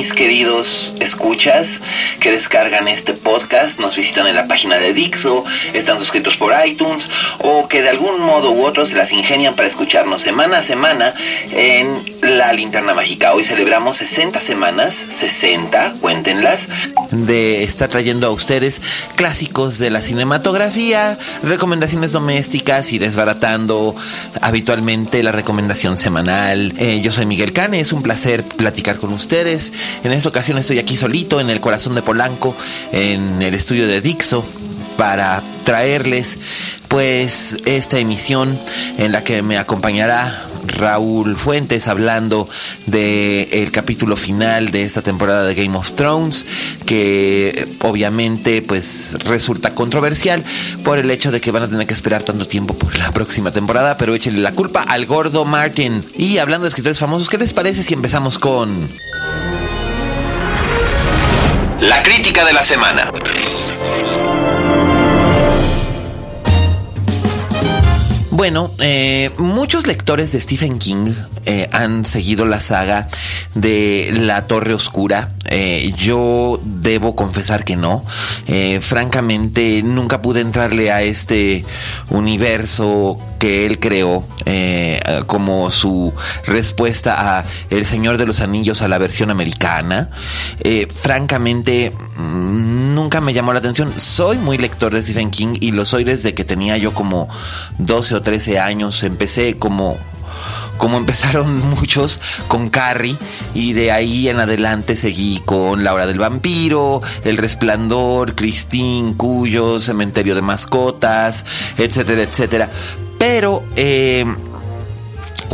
Mis 0.00 0.14
queridos 0.14 0.94
escuchas 0.98 1.68
que 2.20 2.30
descargan 2.30 2.88
este 2.88 3.12
podcast, 3.12 3.78
nos 3.78 3.96
visitan 3.96 4.26
en 4.26 4.34
la 4.34 4.46
página 4.46 4.78
de 4.78 4.94
Dixo, 4.94 5.44
están 5.74 5.98
suscritos 5.98 6.38
por 6.38 6.54
iTunes 6.66 7.04
o 7.40 7.68
que 7.68 7.82
de 7.82 7.90
algún 7.90 8.18
modo 8.18 8.50
u 8.50 8.64
otro 8.64 8.86
se 8.86 8.94
las 8.94 9.12
ingenian 9.12 9.54
para 9.54 9.68
escucharnos 9.68 10.22
semana 10.22 10.60
a 10.60 10.64
semana 10.64 11.12
en 11.52 12.00
la 12.22 12.54
linterna 12.54 12.94
mágica? 12.94 13.34
Hoy 13.34 13.44
celebramos 13.44 13.98
60 13.98 14.40
semanas, 14.40 14.94
60, 15.18 15.96
cuéntenlas, 16.00 16.60
de 17.10 17.62
estar 17.64 17.88
trayendo 17.88 18.26
a 18.26 18.30
ustedes 18.30 18.80
clásicos 19.16 19.78
de 19.78 19.90
la 19.90 20.00
cinematografía, 20.00 21.18
recomendaciones 21.42 22.12
domésticas 22.12 22.92
y 22.92 22.98
desbaratando 22.98 23.94
habitualmente 24.40 25.22
la 25.22 25.32
recomendación 25.32 25.98
semanal. 25.98 26.72
Eh, 26.78 27.00
yo 27.02 27.12
soy 27.12 27.26
Miguel 27.26 27.52
Cane, 27.52 27.80
es 27.80 27.92
un 27.92 28.02
placer 28.02 28.44
platicar 28.44 28.98
con 28.98 29.12
ustedes. 29.12 29.72
En 30.04 30.12
esta 30.12 30.28
ocasión 30.28 30.58
estoy 30.58 30.78
aquí 30.78 30.96
solito 30.96 31.40
en 31.40 31.50
el 31.50 31.60
corazón 31.60 31.94
de 31.94 32.02
Polanco, 32.02 32.54
en 32.92 33.42
el 33.42 33.54
estudio 33.54 33.86
de 33.86 34.00
Dixo 34.00 34.44
para 34.96 35.42
traerles 35.64 36.38
pues 36.88 37.56
esta 37.64 37.98
emisión 37.98 38.60
en 38.98 39.12
la 39.12 39.24
que 39.24 39.40
me 39.40 39.56
acompañará 39.56 40.44
Raúl 40.66 41.36
Fuentes 41.36 41.88
hablando 41.88 42.46
del 42.84 43.48
el 43.50 43.72
capítulo 43.72 44.16
final 44.16 44.70
de 44.70 44.82
esta 44.82 45.00
temporada 45.00 45.44
de 45.44 45.54
Game 45.54 45.74
of 45.74 45.92
Thrones 45.92 46.44
que 46.84 47.66
obviamente 47.80 48.60
pues 48.60 49.16
resulta 49.24 49.74
controversial 49.74 50.44
por 50.84 50.98
el 50.98 51.10
hecho 51.10 51.30
de 51.30 51.40
que 51.40 51.50
van 51.50 51.62
a 51.62 51.68
tener 51.68 51.86
que 51.86 51.94
esperar 51.94 52.22
tanto 52.22 52.46
tiempo 52.46 52.74
por 52.74 52.98
la 52.98 53.10
próxima 53.12 53.52
temporada 53.52 53.96
pero 53.96 54.14
échenle 54.14 54.40
la 54.42 54.52
culpa 54.52 54.82
al 54.82 55.06
gordo 55.06 55.46
Martin. 55.46 56.04
Y 56.18 56.36
hablando 56.36 56.64
de 56.64 56.68
escritores 56.68 56.98
famosos 56.98 57.30
¿qué 57.30 57.38
les 57.38 57.54
parece 57.54 57.82
si 57.82 57.94
empezamos 57.94 58.38
con 58.38 58.88
la 61.80 62.02
crítica 62.02 62.44
de 62.44 62.52
la 62.52 62.62
semana? 62.62 63.10
Bueno, 68.30 68.70
eh, 68.78 69.30
muchos 69.38 69.86
lectores 69.86 70.32
de 70.32 70.40
Stephen 70.40 70.78
King 70.78 71.12
eh, 71.46 71.68
han 71.72 72.04
seguido 72.04 72.46
la 72.46 72.60
saga 72.60 73.08
de 73.54 74.10
La 74.12 74.46
Torre 74.46 74.74
Oscura. 74.74 75.30
Eh, 75.46 75.92
yo 75.96 76.60
debo 76.64 77.16
confesar 77.16 77.64
que 77.64 77.76
no. 77.76 78.04
francamente, 78.80 79.82
nunca 79.82 80.22
pude 80.22 80.40
entrarle 80.40 80.92
a 80.92 81.02
este 81.02 81.64
universo 82.08 83.18
que 83.38 83.66
él 83.66 83.78
creó 83.78 84.24
como 85.26 85.70
su 85.70 86.12
respuesta 86.46 87.38
a 87.38 87.44
El 87.70 87.84
Señor 87.84 88.18
de 88.18 88.26
los 88.26 88.40
Anillos 88.40 88.82
a 88.82 88.88
la 88.88 88.98
versión 88.98 89.30
americana. 89.30 90.10
francamente, 91.02 91.92
mm, 92.16 92.94
nunca 92.94 93.20
me 93.20 93.32
llamó 93.32 93.52
la 93.52 93.60
atención. 93.60 93.92
Soy 93.96 94.38
muy 94.38 94.58
lector 94.58 94.92
de 94.92 95.02
Stephen 95.02 95.30
King 95.30 95.56
y 95.60 95.70
lo 95.72 95.84
soy 95.84 96.04
desde 96.04 96.34
que 96.34 96.44
tenía 96.44 96.76
yo 96.76 96.92
como 96.94 97.28
12 97.78 98.16
o 98.16 98.22
13 98.22 98.58
años. 98.58 99.02
Empecé 99.02 99.54
como 99.54 99.98
como 100.80 100.96
empezaron 100.96 101.60
muchos 101.70 102.20
con 102.48 102.70
Carrie 102.70 103.16
y 103.54 103.74
de 103.74 103.92
ahí 103.92 104.28
en 104.28 104.40
adelante 104.40 104.96
seguí 104.96 105.40
con 105.44 105.84
La 105.84 105.92
Hora 105.94 106.06
del 106.06 106.18
Vampiro, 106.18 107.02
El 107.22 107.36
Resplandor, 107.36 108.34
Christine, 108.34 109.14
Cuyo, 109.16 109.78
Cementerio 109.78 110.34
de 110.34 110.42
Mascotas, 110.42 111.44
etcétera, 111.76 112.22
etcétera. 112.22 112.70
Pero 113.18 113.62
eh, 113.76 114.24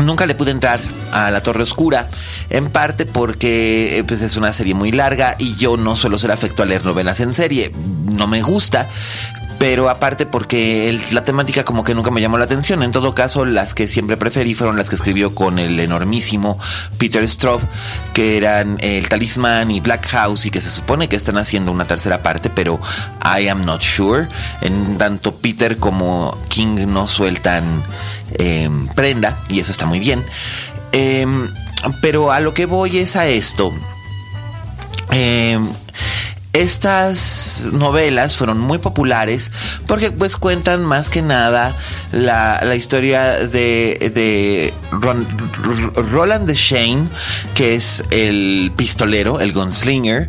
nunca 0.05 0.27
le 0.27 0.37
pude 0.37 0.53
entrar 0.53 0.81
a 1.11 1.31
La 1.31 1.43
Torre 1.43 1.63
Oscura, 1.63 2.09
en 2.49 2.69
parte 2.69 3.05
porque 3.05 4.05
pues, 4.07 4.23
es 4.23 4.37
una 4.37 4.53
serie 4.53 4.75
muy 4.75 4.93
larga 4.93 5.35
y 5.39 5.57
yo 5.57 5.77
no 5.77 5.97
suelo 5.97 6.19
ser 6.19 6.31
afecto 6.31 6.63
a 6.63 6.67
leer 6.67 6.85
novelas 6.85 7.21
en 7.21 7.35
serie, 7.35 7.73
no 8.17 8.27
me 8.29 8.43
gusta, 8.43 8.89
pero 9.59 9.89
aparte 9.89 10.27
porque 10.27 10.99
la 11.13 11.25
temática 11.25 11.65
como 11.65 11.83
que 11.83 11.95
nunca 11.95 12.11
me 12.11 12.21
llamó 12.21 12.39
la 12.39 12.45
atención. 12.45 12.83
En 12.83 12.93
todo 12.93 13.15
caso, 13.15 13.45
las 13.45 13.75
que 13.75 13.89
siempre 13.89 14.17
preferí 14.17 14.55
fueron 14.55 14.77
las 14.77 14.89
que 14.89 14.97
escribió 14.97 15.35
con 15.35 15.59
el 15.59 15.79
enormísimo 15.81 16.59
Peter 16.99 17.27
Straub, 17.29 17.61
que 18.13 18.37
eran 18.37 18.77
El 18.81 19.09
Talismán 19.09 19.71
y 19.71 19.81
Black 19.81 20.09
House 20.09 20.47
y 20.47 20.51
que 20.51 20.61
se 20.61 20.71
supone 20.71 21.09
que 21.09 21.17
están 21.17 21.39
haciendo 21.39 21.73
una 21.73 21.87
tercera 21.87 22.23
parte, 22.23 22.51
pero 22.51 22.81
I 23.23 23.49
am 23.49 23.65
not 23.65 23.83
sure. 23.83 24.29
En 24.61 24.99
tanto 24.99 25.35
Peter 25.37 25.79
como 25.79 26.37
King 26.49 26.87
no 26.89 27.09
sueltan 27.09 27.83
em, 28.39 28.87
prenda 28.89 29.39
y 29.49 29.61
eso 29.61 29.73
está 29.73 29.87
muy 29.87 30.01
bien. 30.01 30.23
Em, 30.93 31.49
pero 32.03 32.33
a 32.33 32.41
lo 32.41 32.53
que 32.53 32.67
voy 32.67 32.99
es 32.99 33.17
a 33.17 33.27
esto. 33.27 33.73
Eh, 35.13 35.59
estas 36.61 37.69
novelas 37.73 38.37
fueron 38.37 38.59
muy 38.59 38.79
populares 38.79 39.51
porque 39.87 40.11
pues 40.11 40.37
cuentan 40.37 40.85
más 40.85 41.11
que 41.11 41.23
nada 41.23 41.75
la, 42.13 42.75
historia 42.75 43.47
de, 43.47 44.11
de 44.15 44.75
Roland 44.91 46.47
de 46.47 46.55
Shane, 46.55 47.09
que 47.55 47.75
es 47.75 48.03
el 48.11 48.73
pistolero, 48.77 49.41
el 49.41 49.53
gunslinger, 49.53 50.29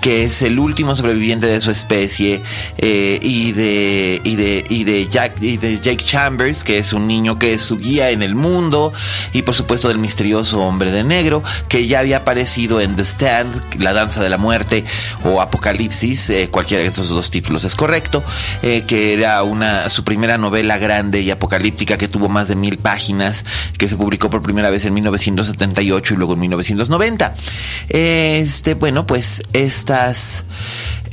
que 0.00 0.24
es 0.24 0.42
el 0.42 0.58
último 0.58 0.96
sobreviviente 0.96 1.46
de 1.46 1.60
su 1.60 1.70
especie, 1.70 2.42
eh, 2.78 3.20
y, 3.22 3.52
de, 3.52 4.20
y, 4.24 4.34
de, 4.34 4.64
y, 4.68 4.84
de 4.84 5.08
Jack, 5.08 5.40
y 5.40 5.56
de 5.58 5.78
Jake 5.78 6.04
Chambers, 6.04 6.64
que 6.64 6.78
es 6.78 6.92
un 6.92 7.06
niño 7.06 7.38
que 7.38 7.54
es 7.54 7.62
su 7.62 7.78
guía 7.78 8.10
en 8.10 8.22
el 8.22 8.34
mundo, 8.34 8.92
y 9.32 9.42
por 9.42 9.54
supuesto 9.54 9.88
del 9.88 9.98
misterioso 9.98 10.60
hombre 10.60 10.90
de 10.90 11.04
negro, 11.04 11.42
que 11.68 11.86
ya 11.86 12.00
había 12.00 12.18
aparecido 12.18 12.80
en 12.80 12.96
The 12.96 13.02
Stand, 13.02 13.80
La 13.80 13.92
Danza 13.92 14.22
de 14.22 14.28
la 14.28 14.38
Muerte 14.38 14.84
o 15.24 15.40
Apocalipsis, 15.40 16.30
eh, 16.30 16.48
cualquiera 16.50 16.82
de 16.82 16.88
esos 16.88 17.08
dos 17.08 17.30
títulos. 17.30 17.62
Es 17.62 17.76
correcto, 17.76 18.24
eh, 18.62 18.82
que 18.86 19.12
era 19.12 19.42
una, 19.44 19.88
su 19.88 20.02
primera 20.02 20.36
novela 20.36 20.78
grande 20.78 21.21
y 21.22 21.30
apocalíptica 21.30 21.96
que 21.96 22.08
tuvo 22.08 22.28
más 22.28 22.48
de 22.48 22.56
mil 22.56 22.78
páginas, 22.78 23.44
que 23.78 23.88
se 23.88 23.96
publicó 23.96 24.30
por 24.30 24.42
primera 24.42 24.70
vez 24.70 24.84
en 24.84 24.94
1978 24.94 26.14
y 26.14 26.16
luego 26.16 26.34
en 26.34 26.40
1990. 26.40 27.34
Este, 27.88 28.74
bueno, 28.74 29.06
pues 29.06 29.42
esta 29.52 30.12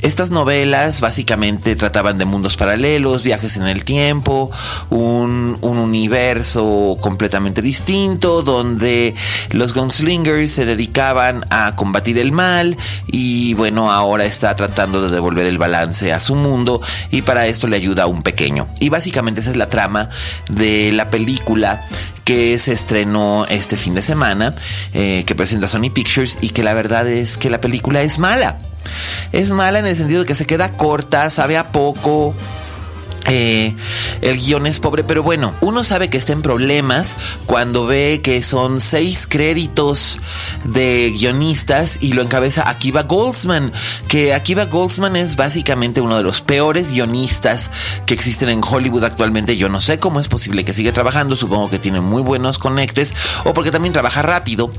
estas, 0.02 0.30
novelas 0.30 1.00
básicamente 1.00 1.76
trataban 1.76 2.18
de 2.18 2.24
mundos 2.24 2.56
paralelos, 2.56 3.22
viajes 3.22 3.56
en 3.56 3.66
el 3.66 3.84
tiempo, 3.84 4.50
un, 4.90 5.58
universo 5.60 6.96
completamente 7.00 7.62
distinto 7.62 8.42
donde 8.42 9.14
los 9.50 9.74
gunslingers 9.74 10.50
se 10.50 10.64
dedicaban 10.64 11.44
a 11.50 11.74
combatir 11.76 12.18
el 12.18 12.32
mal 12.32 12.76
y 13.06 13.54
bueno, 13.54 13.90
ahora 13.90 14.24
está 14.24 14.54
tratando 14.56 15.02
de 15.02 15.14
devolver 15.14 15.46
el 15.46 15.58
balance 15.58 16.12
a 16.12 16.20
su 16.20 16.34
mundo 16.34 16.80
y 17.10 17.22
para 17.22 17.46
esto 17.46 17.66
le 17.66 17.76
ayuda 17.76 18.04
a 18.04 18.06
un 18.06 18.22
pequeño. 18.22 18.68
Y 18.78 18.88
básicamente 18.88 19.40
esa 19.40 19.50
es 19.50 19.56
la 19.56 19.68
trama 19.68 20.10
de 20.48 20.92
la 20.92 21.10
película 21.10 21.80
que 22.24 22.58
se 22.58 22.72
estrenó 22.72 23.44
este 23.48 23.76
fin 23.76 23.94
de 23.94 24.02
semana, 24.02 24.54
eh, 24.94 25.24
que 25.26 25.34
presenta 25.34 25.66
Sony 25.66 25.90
Pictures 25.92 26.36
y 26.40 26.50
que 26.50 26.62
la 26.62 26.74
verdad 26.74 27.08
es 27.08 27.38
que 27.38 27.50
la 27.50 27.60
película 27.60 28.02
es 28.02 28.18
mala. 28.18 28.58
Es 29.32 29.50
mala 29.52 29.78
en 29.78 29.86
el 29.86 29.96
sentido 29.96 30.20
de 30.20 30.26
que 30.26 30.34
se 30.34 30.46
queda 30.46 30.72
corta, 30.72 31.30
sabe 31.30 31.56
a 31.56 31.68
poco. 31.68 32.34
Eh, 33.32 33.76
el 34.22 34.38
guion 34.38 34.66
es 34.66 34.80
pobre, 34.80 35.04
pero 35.04 35.22
bueno, 35.22 35.54
uno 35.60 35.84
sabe 35.84 36.10
que 36.10 36.18
está 36.18 36.32
en 36.32 36.42
problemas 36.42 37.14
cuando 37.46 37.86
ve 37.86 38.20
que 38.24 38.42
son 38.42 38.80
seis 38.80 39.28
créditos 39.28 40.18
de 40.64 41.12
guionistas 41.16 41.98
y 42.00 42.12
lo 42.12 42.22
encabeza 42.22 42.68
Akiva 42.68 43.04
Goldsman, 43.04 43.72
que 44.08 44.34
Akiva 44.34 44.64
Goldsman 44.64 45.14
es 45.14 45.36
básicamente 45.36 46.00
uno 46.00 46.16
de 46.16 46.24
los 46.24 46.42
peores 46.42 46.90
guionistas 46.90 47.70
que 48.04 48.14
existen 48.14 48.48
en 48.48 48.62
Hollywood 48.68 49.04
actualmente. 49.04 49.56
Yo 49.56 49.68
no 49.68 49.80
sé 49.80 50.00
cómo 50.00 50.18
es 50.18 50.26
posible 50.26 50.64
que 50.64 50.74
siga 50.74 50.92
trabajando, 50.92 51.36
supongo 51.36 51.70
que 51.70 51.78
tiene 51.78 52.00
muy 52.00 52.22
buenos 52.22 52.58
conectes 52.58 53.14
o 53.44 53.54
porque 53.54 53.70
también 53.70 53.92
trabaja 53.92 54.22
rápido 54.22 54.72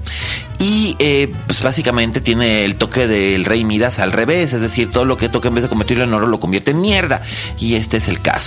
y 0.59 0.97
eh, 0.99 1.33
pues 1.47 1.63
básicamente 1.63 2.19
tiene 2.19 2.65
el 2.65 2.75
toque 2.75 3.07
del 3.07 3.45
rey 3.45 3.63
Midas 3.63 3.99
al 3.99 4.11
revés, 4.11 4.51
es 4.51 4.61
decir, 4.61 4.91
todo 4.91 5.05
lo 5.05 5.17
que 5.17 5.29
toca 5.29 5.47
en 5.47 5.55
vez 5.55 5.63
de 5.63 5.69
convertirlo 5.69 6.03
en 6.03 6.13
oro 6.13 6.27
lo 6.27 6.41
convierte 6.41 6.71
en 6.71 6.81
mierda 6.81 7.21
y 7.57 7.75
este 7.75 7.97
es 7.97 8.09
el 8.09 8.19
caso. 8.21 8.40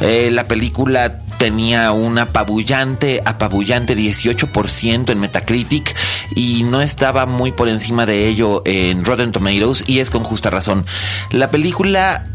Eh, 0.00 0.30
la 0.32 0.44
película 0.44 1.20
tenía 1.38 1.92
un 1.92 2.18
apabullante, 2.18 3.22
apabullante 3.24 3.96
18% 3.96 5.10
en 5.10 5.18
Metacritic 5.18 5.94
y 6.36 6.62
no 6.64 6.82
estaba 6.82 7.26
muy 7.26 7.50
por 7.50 7.68
encima 7.68 8.06
de 8.06 8.28
ello 8.28 8.62
en 8.66 9.04
Rotten 9.04 9.32
Tomatoes 9.32 9.84
y 9.86 10.00
es 10.00 10.10
con 10.10 10.22
justa 10.22 10.50
razón. 10.50 10.84
La 11.30 11.50
película 11.50 12.26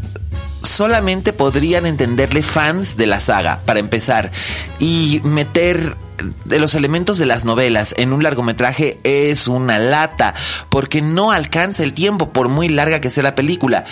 solamente 0.66 1.32
podrían 1.32 1.86
entenderle 1.86 2.42
fans 2.42 2.96
de 2.96 3.06
la 3.06 3.20
saga, 3.20 3.60
para 3.64 3.80
empezar, 3.80 4.30
y 4.78 5.20
meter 5.24 5.96
de 6.44 6.58
los 6.58 6.74
elementos 6.74 7.18
de 7.18 7.26
las 7.26 7.44
novelas 7.44 7.94
en 7.98 8.12
un 8.12 8.22
largometraje 8.22 8.98
es 9.04 9.48
una 9.48 9.78
lata, 9.78 10.34
porque 10.68 11.02
no 11.02 11.30
alcanza 11.30 11.82
el 11.82 11.92
tiempo 11.92 12.32
por 12.32 12.48
muy 12.48 12.68
larga 12.68 13.00
que 13.00 13.10
sea 13.10 13.22
la 13.22 13.34
película. 13.34 13.84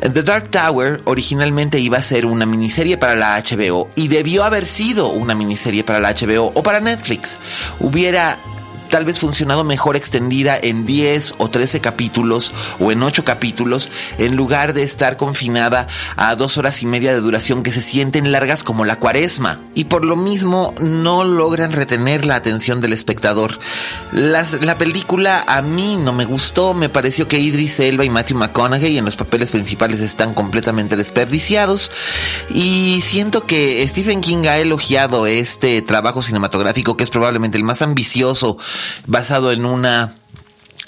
The 0.00 0.22
Dark 0.22 0.50
Tower 0.50 1.02
originalmente 1.04 1.78
iba 1.78 1.98
a 1.98 2.02
ser 2.02 2.26
una 2.26 2.46
miniserie 2.46 2.98
para 2.98 3.14
la 3.14 3.40
HBO 3.40 3.88
y 3.94 4.08
debió 4.08 4.44
haber 4.44 4.66
sido 4.66 5.08
una 5.08 5.34
miniserie 5.34 5.84
para 5.84 6.00
la 6.00 6.12
HBO 6.12 6.52
o 6.54 6.62
para 6.62 6.80
Netflix. 6.80 7.38
Hubiera 7.78 8.38
tal 8.94 9.04
vez 9.04 9.18
funcionado 9.18 9.64
mejor 9.64 9.96
extendida 9.96 10.56
en 10.56 10.86
10 10.86 11.34
o 11.38 11.50
13 11.50 11.80
capítulos 11.80 12.54
o 12.78 12.92
en 12.92 13.02
8 13.02 13.24
capítulos 13.24 13.90
en 14.18 14.36
lugar 14.36 14.72
de 14.72 14.84
estar 14.84 15.16
confinada 15.16 15.88
a 16.14 16.36
dos 16.36 16.58
horas 16.58 16.80
y 16.80 16.86
media 16.86 17.12
de 17.12 17.18
duración 17.18 17.64
que 17.64 17.72
se 17.72 17.82
sienten 17.82 18.30
largas 18.30 18.62
como 18.62 18.84
la 18.84 19.00
cuaresma. 19.00 19.60
Y 19.74 19.86
por 19.86 20.04
lo 20.04 20.14
mismo 20.14 20.76
no 20.78 21.24
logran 21.24 21.72
retener 21.72 22.24
la 22.24 22.36
atención 22.36 22.80
del 22.80 22.92
espectador. 22.92 23.58
la 24.12 24.78
película 24.78 25.44
a 25.48 25.60
mí 25.60 25.96
no 25.96 26.12
me 26.12 26.24
gustó, 26.24 26.72
me 26.72 26.88
pareció 26.88 27.26
que 27.26 27.40
Idris 27.40 27.80
Elba 27.80 28.04
y 28.04 28.10
Matthew 28.10 28.38
McConaughey 28.38 28.96
en 28.96 29.04
los 29.04 29.16
papeles 29.16 29.50
principales 29.50 30.02
están 30.02 30.34
completamente 30.34 30.96
desperdiciados. 30.96 31.90
Y 32.48 33.00
siento 33.02 33.44
que 33.44 33.84
Stephen 33.88 34.20
King 34.20 34.46
ha 34.46 34.58
elogiado 34.58 35.26
este 35.26 35.82
trabajo 35.82 36.22
cinematográfico 36.22 36.96
que 36.96 37.02
es 37.02 37.10
probablemente 37.10 37.58
el 37.58 37.64
más 37.64 37.82
ambicioso 37.82 38.56
basado 39.06 39.52
en 39.52 39.66
una 39.66 40.12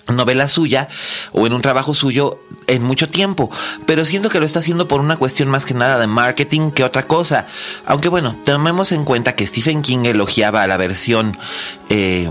novela 0.08 0.48
suya 0.48 0.88
o 1.32 1.46
en 1.46 1.52
un 1.52 1.62
trabajo 1.62 1.94
suyo 1.94 2.40
en 2.66 2.82
mucho 2.82 3.06
tiempo, 3.06 3.50
pero 3.86 4.04
siento 4.04 4.30
que 4.30 4.40
lo 4.40 4.46
está 4.46 4.58
haciendo 4.58 4.88
por 4.88 5.00
una 5.00 5.16
cuestión 5.16 5.48
más 5.48 5.64
que 5.64 5.74
nada 5.74 5.98
de 5.98 6.06
marketing 6.06 6.70
que 6.70 6.84
otra 6.84 7.06
cosa. 7.06 7.46
Aunque 7.84 8.08
bueno, 8.08 8.36
tomemos 8.44 8.92
en 8.92 9.04
cuenta 9.04 9.34
que 9.34 9.46
Stephen 9.46 9.82
King 9.82 10.04
elogiaba 10.04 10.62
a 10.62 10.66
la 10.66 10.76
versión 10.76 11.38
eh, 11.88 12.30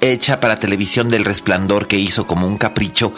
hecha 0.00 0.40
para 0.40 0.58
televisión 0.58 1.10
del 1.10 1.24
Resplandor 1.24 1.86
que 1.86 1.98
hizo 1.98 2.26
como 2.26 2.46
un 2.46 2.56
capricho 2.56 3.12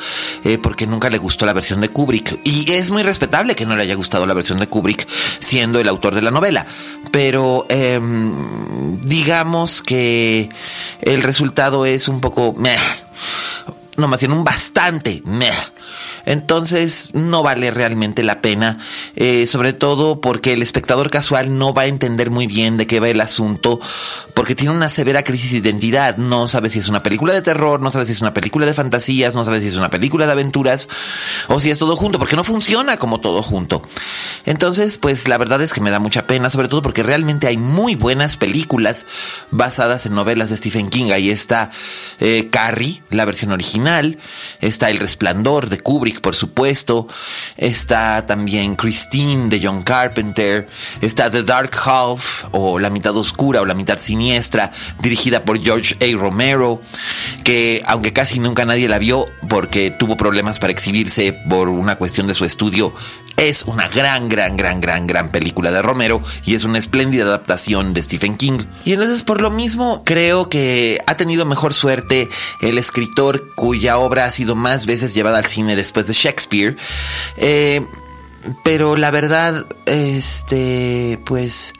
eh, 0.44 0.58
porque 0.58 0.86
nunca 0.86 1.10
le 1.10 1.18
gustó 1.18 1.46
la 1.46 1.52
versión 1.52 1.80
de 1.80 1.88
Kubrick. 1.88 2.40
Y 2.44 2.70
es 2.72 2.90
muy 2.90 3.02
respetable 3.02 3.54
que 3.54 3.66
no 3.66 3.76
le 3.76 3.82
haya 3.82 3.94
gustado 3.94 4.26
la 4.26 4.34
versión 4.34 4.58
de 4.58 4.68
Kubrick 4.68 5.06
siendo 5.38 5.80
el 5.80 5.88
autor 5.88 6.14
de 6.14 6.22
la 6.22 6.30
novela. 6.30 6.66
Pero 7.10 7.66
em, 7.68 9.00
digamos 9.00 9.82
que 9.82 10.48
el 11.00 11.22
resultado 11.22 11.86
es 11.86 12.08
un 12.08 12.20
poco... 12.20 12.54
Meh, 12.56 12.78
no 13.96 14.08
más 14.08 14.20
bien 14.20 14.32
un 14.32 14.44
bastante. 14.44 15.22
Meh 15.24 15.71
entonces 16.24 17.10
no 17.14 17.42
vale 17.42 17.70
realmente 17.70 18.22
la 18.22 18.40
pena, 18.40 18.78
eh, 19.16 19.46
sobre 19.46 19.72
todo 19.72 20.20
porque 20.20 20.52
el 20.52 20.62
espectador 20.62 21.10
casual 21.10 21.58
no 21.58 21.74
va 21.74 21.82
a 21.82 21.86
entender 21.86 22.30
muy 22.30 22.46
bien 22.46 22.76
de 22.76 22.86
qué 22.86 23.00
va 23.00 23.08
el 23.08 23.20
asunto, 23.20 23.80
porque 24.34 24.54
tiene 24.54 24.74
una 24.74 24.88
severa 24.88 25.22
crisis 25.22 25.52
de 25.52 25.58
identidad. 25.58 26.16
No 26.16 26.46
sabe 26.48 26.70
si 26.70 26.78
es 26.78 26.88
una 26.88 27.02
película 27.02 27.32
de 27.32 27.42
terror, 27.42 27.80
no 27.80 27.90
sabe 27.90 28.06
si 28.06 28.12
es 28.12 28.20
una 28.20 28.34
película 28.34 28.66
de 28.66 28.74
fantasías, 28.74 29.34
no 29.34 29.44
sabe 29.44 29.60
si 29.60 29.68
es 29.68 29.76
una 29.76 29.88
película 29.88 30.26
de 30.26 30.32
aventuras 30.32 30.88
o 31.48 31.60
si 31.60 31.70
es 31.70 31.78
todo 31.78 31.96
junto, 31.96 32.18
porque 32.18 32.36
no 32.36 32.44
funciona 32.44 32.96
como 32.98 33.20
todo 33.20 33.42
junto. 33.42 33.82
Entonces, 34.46 34.98
pues 34.98 35.28
la 35.28 35.38
verdad 35.38 35.60
es 35.62 35.72
que 35.72 35.80
me 35.80 35.90
da 35.90 35.98
mucha 35.98 36.26
pena, 36.26 36.50
sobre 36.50 36.68
todo 36.68 36.82
porque 36.82 37.02
realmente 37.02 37.46
hay 37.46 37.56
muy 37.56 37.94
buenas 37.94 38.36
películas 38.36 39.06
basadas 39.50 40.06
en 40.06 40.14
novelas 40.14 40.50
de 40.50 40.56
Stephen 40.56 40.88
King. 40.88 41.12
Ahí 41.12 41.30
está 41.30 41.70
eh, 42.20 42.48
Carrie, 42.50 43.02
la 43.10 43.24
versión 43.24 43.52
original, 43.52 44.18
está 44.60 44.90
El 44.90 44.98
Resplandor 44.98 45.68
de 45.68 45.78
Kubrick, 45.78 46.11
por 46.20 46.34
supuesto. 46.34 47.06
Está 47.56 48.26
también 48.26 48.76
Christine 48.76 49.48
de 49.48 49.60
John 49.62 49.82
Carpenter. 49.82 50.66
Está 51.00 51.30
The 51.30 51.42
Dark 51.42 51.72
Half 51.84 52.46
o 52.52 52.78
La 52.78 52.90
mitad 52.90 53.16
oscura 53.16 53.60
o 53.60 53.66
La 53.66 53.74
mitad 53.74 53.98
siniestra, 53.98 54.70
dirigida 55.00 55.44
por 55.44 55.60
George 55.60 55.96
A. 56.00 56.16
Romero, 56.16 56.80
que 57.44 57.82
aunque 57.86 58.12
casi 58.12 58.38
nunca 58.38 58.64
nadie 58.64 58.88
la 58.88 58.98
vio 58.98 59.24
porque 59.48 59.90
tuvo 59.90 60.16
problemas 60.16 60.58
para 60.58 60.72
exhibirse 60.72 61.32
por 61.32 61.68
una 61.68 61.96
cuestión 61.96 62.26
de 62.26 62.34
su 62.34 62.44
estudio, 62.44 62.94
es 63.36 63.64
una 63.64 63.88
gran, 63.88 64.28
gran, 64.28 64.56
gran, 64.56 64.80
gran, 64.80 65.06
gran 65.06 65.30
película 65.30 65.70
de 65.70 65.82
Romero 65.82 66.20
y 66.44 66.54
es 66.54 66.64
una 66.64 66.78
espléndida 66.78 67.24
adaptación 67.24 67.94
de 67.94 68.02
Stephen 68.02 68.36
King. 68.36 68.58
Y 68.84 68.92
entonces 68.92 69.22
por 69.22 69.40
lo 69.40 69.50
mismo 69.50 70.02
creo 70.04 70.48
que 70.48 71.00
ha 71.06 71.16
tenido 71.16 71.44
mejor 71.44 71.74
suerte 71.74 72.28
el 72.60 72.78
escritor 72.78 73.54
cuya 73.54 73.98
obra 73.98 74.24
ha 74.24 74.32
sido 74.32 74.54
más 74.54 74.86
veces 74.86 75.14
llevada 75.14 75.38
al 75.38 75.46
cine 75.46 75.76
después 75.76 76.06
de 76.06 76.14
Shakespeare. 76.14 76.76
Eh, 77.36 77.84
pero 78.64 78.96
la 78.96 79.10
verdad, 79.10 79.66
este, 79.86 81.20
pues, 81.24 81.74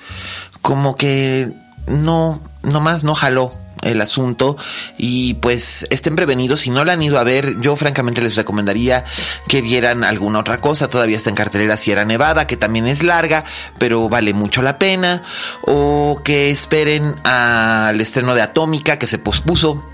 como 0.61 0.95
que 0.95 1.53
no, 1.87 2.41
nomás 2.63 3.03
no 3.05 3.15
jaló 3.15 3.62
el 3.83 4.01
asunto 4.01 4.57
y 4.97 5.35
pues 5.35 5.87
estén 5.91 6.17
prevenidos. 6.17 6.61
Si 6.61 6.71
no 6.71 6.85
la 6.85 6.95
han 6.95 7.03
ido 7.03 7.19
a 7.19 7.25
ver, 7.25 7.59
yo 7.61 7.77
francamente 7.77 8.23
les 8.23 8.37
recomendaría 8.37 9.05
que 9.49 9.63
vieran 9.63 10.05
alguna 10.05 10.41
otra 10.41 10.61
cosa. 10.61 10.89
Todavía 10.89 11.17
está 11.17 11.31
en 11.31 11.37
cartelera 11.37 11.77
Sierra 11.77 12.05
Nevada, 12.05 12.47
que 12.47 12.57
también 12.57 12.87
es 12.87 13.03
larga, 13.03 13.45
pero 13.79 14.09
vale 14.09 14.33
mucho 14.35 14.63
la 14.63 14.79
pena. 14.79 15.23
O 15.63 16.21
que 16.25 16.51
esperen 16.51 17.15
al 17.25 18.01
estreno 18.01 18.35
de 18.35 18.43
Atómica, 18.43 18.99
que 18.99 19.07
se 19.07 19.19
pospuso 19.19 19.89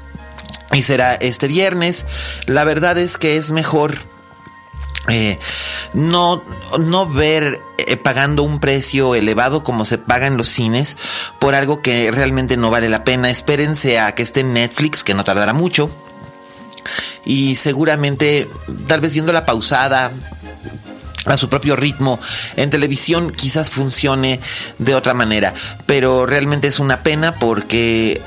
y 0.72 0.82
será 0.82 1.14
este 1.14 1.48
viernes. 1.48 2.06
La 2.46 2.64
verdad 2.64 2.98
es 2.98 3.18
que 3.18 3.36
es 3.36 3.50
mejor 3.50 3.98
eh, 5.08 5.38
no, 5.92 6.42
no 6.78 7.06
ver 7.08 7.60
eh, 7.78 7.96
pagando 7.96 8.42
un 8.42 8.60
precio 8.60 9.14
elevado 9.14 9.64
como 9.64 9.84
se 9.84 9.98
paga 9.98 10.26
en 10.26 10.36
los 10.36 10.48
cines 10.48 10.96
por 11.38 11.54
algo 11.54 11.80
que 11.80 12.10
realmente 12.10 12.56
no 12.56 12.70
vale 12.70 12.88
la 12.88 13.04
pena. 13.04 13.30
Espérense 13.30 13.98
a 13.98 14.14
que 14.14 14.22
esté 14.22 14.40
en 14.40 14.54
Netflix, 14.54 15.04
que 15.04 15.14
no 15.14 15.24
tardará 15.24 15.52
mucho. 15.52 15.90
Y 17.24 17.56
seguramente, 17.56 18.48
tal 18.86 19.00
vez 19.00 19.12
viendo 19.12 19.32
la 19.32 19.44
pausada, 19.44 20.10
a 21.24 21.36
su 21.36 21.48
propio 21.48 21.76
ritmo. 21.76 22.18
En 22.56 22.70
televisión 22.70 23.30
quizás 23.30 23.70
funcione 23.70 24.40
de 24.78 24.94
otra 24.94 25.14
manera, 25.14 25.52
pero 25.86 26.26
realmente 26.26 26.68
es 26.68 26.78
una 26.78 27.02
pena 27.02 27.34
porque 27.34 28.22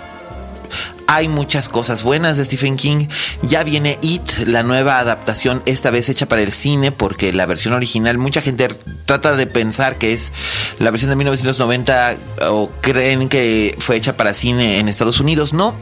hay 1.08 1.28
muchas 1.28 1.70
cosas 1.70 2.04
buenas 2.04 2.38
de 2.38 2.46
Stephen 2.46 2.78
King. 2.78 3.08
Ya 3.42 3.64
viene 3.64 3.98
It, 4.02 4.22
la 4.46 4.64
nueva 4.64 5.00
adaptación, 5.00 5.62
esta 5.66 5.92
vez 5.92 6.10
hecha 6.10 6.28
para 6.28 6.42
el 6.42 6.52
cine, 6.52 6.92
porque 6.92 7.34
la 7.34 7.46
versión 7.46 7.74
original, 7.74 8.18
mucha 8.18 8.42
gente 8.42 8.68
trata 9.06 9.36
de 9.36 9.48
pensar 9.48 9.98
que 9.98 10.14
es 10.14 10.32
la 10.80 10.92
versión 10.92 11.10
de 11.10 11.16
1990 11.16 12.18
o 12.50 12.72
creen 12.82 13.30
que 13.30 13.76
fue 13.80 13.96
hecha 13.98 14.18
para 14.18 14.34
cine 14.34 14.80
en 14.80 14.88
Estados 14.88 15.20
Unidos. 15.20 15.54
No, 15.54 15.76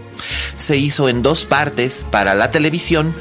se 0.56 0.78
hizo 0.78 1.10
en 1.10 1.22
dos 1.22 1.46
partes 1.46 2.06
para 2.10 2.36
la 2.36 2.52
televisión 2.52 3.16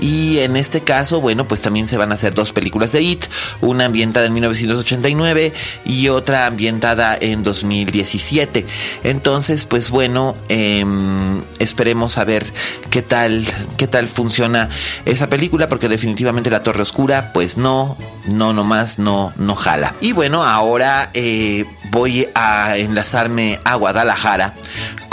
y 0.00 0.38
en 0.38 0.56
este 0.56 0.82
caso, 0.82 1.20
bueno, 1.20 1.46
pues 1.48 1.60
también 1.60 1.88
se 1.88 1.96
van 1.96 2.12
a 2.12 2.14
hacer 2.14 2.34
dos 2.34 2.52
películas 2.52 2.92
de 2.92 3.02
It, 3.02 3.24
una 3.60 3.86
ambientada 3.86 4.26
en 4.26 4.32
1989 4.34 5.52
y 5.84 6.08
otra 6.08 6.46
ambientada 6.46 7.16
en 7.20 7.42
2017. 7.42 8.66
Entonces, 9.02 9.66
pues 9.66 9.90
bueno, 9.90 10.36
em, 10.48 11.42
esperemos 11.58 12.18
a 12.18 12.24
ver 12.24 12.52
qué 12.90 13.02
tal, 13.02 13.46
qué 13.76 13.86
tal 13.86 14.08
funciona 14.08 14.68
esa 15.04 15.28
película, 15.28 15.68
porque 15.68 15.88
definitivamente 15.88 16.50
La 16.50 16.62
Torre 16.62 16.82
Oscura, 16.82 17.32
pues 17.32 17.58
no, 17.58 17.96
no, 18.32 18.52
nomás 18.52 18.98
no, 18.98 19.32
no 19.36 19.54
jala. 19.54 19.94
Y 20.00 20.12
bueno, 20.12 20.44
ahora 20.44 21.10
eh, 21.14 21.64
voy 21.90 22.28
a 22.34 22.76
enlazarme 22.76 23.58
a 23.64 23.76
Guadalajara 23.76 24.54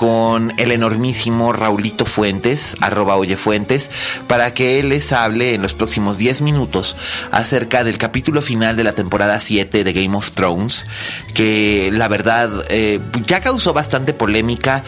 con 0.01 0.51
el 0.58 0.72
enormísimo 0.72 1.53
Raulito 1.53 2.08
Fuentes, 2.08 2.75
arroba 2.81 3.17
Oye 3.17 3.38
Fuentes, 3.38 3.91
para 4.25 4.51
que 4.51 4.79
él 4.79 4.89
les 4.89 5.13
hable 5.13 5.53
en 5.53 5.62
los 5.62 5.75
próximos 5.75 6.17
10 6.17 6.41
minutos 6.41 6.96
acerca 7.29 7.84
del 7.84 8.00
capítulo 8.00 8.41
final 8.41 8.75
de 8.75 8.84
la 8.84 8.93
temporada 8.93 9.39
7 9.39 9.84
de 9.84 9.93
Game 9.93 10.17
of 10.17 10.31
Thrones, 10.31 10.88
que 11.36 11.91
la 11.93 12.08
verdad 12.08 12.50
eh, 12.72 13.00
ya 13.27 13.41
causó 13.41 13.74
bastante 13.74 14.15
polémica 14.15 14.84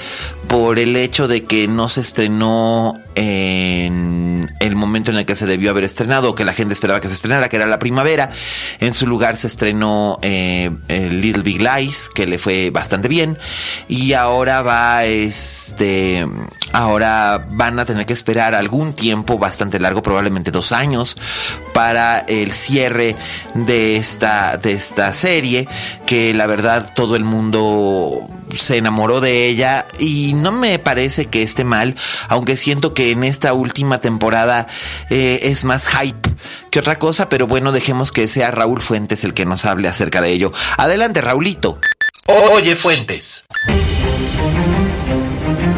por 0.48 0.80
el 0.80 0.96
hecho 0.96 1.28
de 1.28 1.44
que 1.44 1.68
no 1.68 1.90
se 1.90 2.02
estrenó 2.02 2.96
en 3.16 4.54
el 4.60 4.76
momento 4.76 5.12
en 5.12 5.18
el 5.18 5.26
que 5.26 5.36
se 5.36 5.46
debió 5.46 5.72
haber 5.72 5.84
estrenado 5.84 6.36
que 6.36 6.46
la 6.46 6.54
gente 6.54 6.74
esperaba 6.74 7.00
que 7.00 7.08
se 7.08 7.16
estrenara, 7.16 7.50
que 7.50 7.58
era 7.58 7.66
la 7.66 7.80
primavera. 7.80 8.30
En 8.80 8.94
su 8.94 9.08
lugar 9.08 9.38
se 9.38 9.48
estrenó 9.48 10.20
eh, 10.22 10.72
Little 10.88 11.44
Big 11.44 11.62
Lies, 11.62 12.10
que 12.10 12.26
le 12.26 12.38
fue 12.38 12.70
bastante 12.70 13.08
bien. 13.08 13.38
Y 13.88 14.14
ahora 14.14 14.62
va, 14.62 15.06
este, 15.06 16.26
ahora 16.72 17.46
van 17.50 17.80
a 17.80 17.86
tener 17.86 18.06
que 18.06 18.14
esperar 18.14 18.56
algún 18.56 18.94
tiempo 18.94 19.38
bastante 19.38 19.80
largo, 19.80 20.02
probablemente 20.02 20.52
dos 20.52 20.72
años, 20.72 21.18
para 21.74 22.20
el 22.20 22.52
cierre 22.52 23.16
de 23.54 23.96
esta, 23.96 24.58
de 24.58 24.74
esta 24.74 25.14
serie, 25.14 25.68
que 26.06 26.34
la 26.34 26.48
verdad 26.48 26.92
todo 26.96 27.16
el 27.16 27.24
mundo 27.24 28.28
se 28.56 28.78
enamoró 28.78 29.22
de 29.22 29.48
ella 29.48 29.88
y 30.00 30.34
no 30.36 30.52
me 30.52 30.80
parece 30.80 31.28
que 31.28 31.44
esté 31.44 31.64
mal, 31.64 31.96
aunque 32.28 32.56
siento 32.56 32.94
que 32.94 33.12
en 33.12 33.24
esta 33.24 33.54
última 33.54 34.00
temporada 34.00 34.68
eh, 35.10 35.40
es 35.44 35.66
más 35.66 35.88
hype 35.88 36.30
que 36.72 36.80
otra 36.80 37.00
cosa, 37.00 37.30
pero 37.30 37.48
bueno, 37.48 37.72
dejemos 37.72 38.12
que 38.12 38.28
sea 38.28 38.52
Raúl 38.52 38.82
Fuentes 38.82 39.24
el 39.24 39.34
que 39.34 39.46
nos 39.46 39.66
hable 39.66 39.88
acerca 39.88 40.22
de 40.22 40.32
ello. 40.32 40.52
Adelante, 40.78 41.22
Raulito. 41.22 41.78
Oye, 42.28 42.76
Fuentes. 42.76 43.46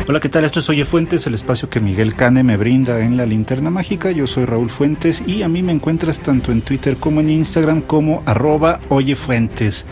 Hola, 0.07 0.19
¿qué 0.19 0.29
tal? 0.29 0.45
Esto 0.45 0.59
es 0.59 0.69
Oye 0.69 0.85
Fuentes, 0.85 1.25
el 1.25 1.33
espacio 1.33 1.67
que 1.67 1.79
Miguel 1.79 2.15
Cane 2.15 2.43
me 2.43 2.57
brinda 2.57 2.99
en 2.99 3.17
la 3.17 3.25
linterna 3.25 3.71
mágica. 3.71 4.11
Yo 4.11 4.27
soy 4.27 4.45
Raúl 4.45 4.69
Fuentes 4.69 5.23
y 5.25 5.41
a 5.41 5.49
mí 5.49 5.63
me 5.63 5.71
encuentras 5.71 6.19
tanto 6.19 6.51
en 6.51 6.61
Twitter 6.61 6.97
como 6.97 7.21
en 7.21 7.29
Instagram 7.29 7.81
como 7.81 8.21
arroba 8.27 8.79
Oye 8.89 9.15
Fuentes. 9.15 9.83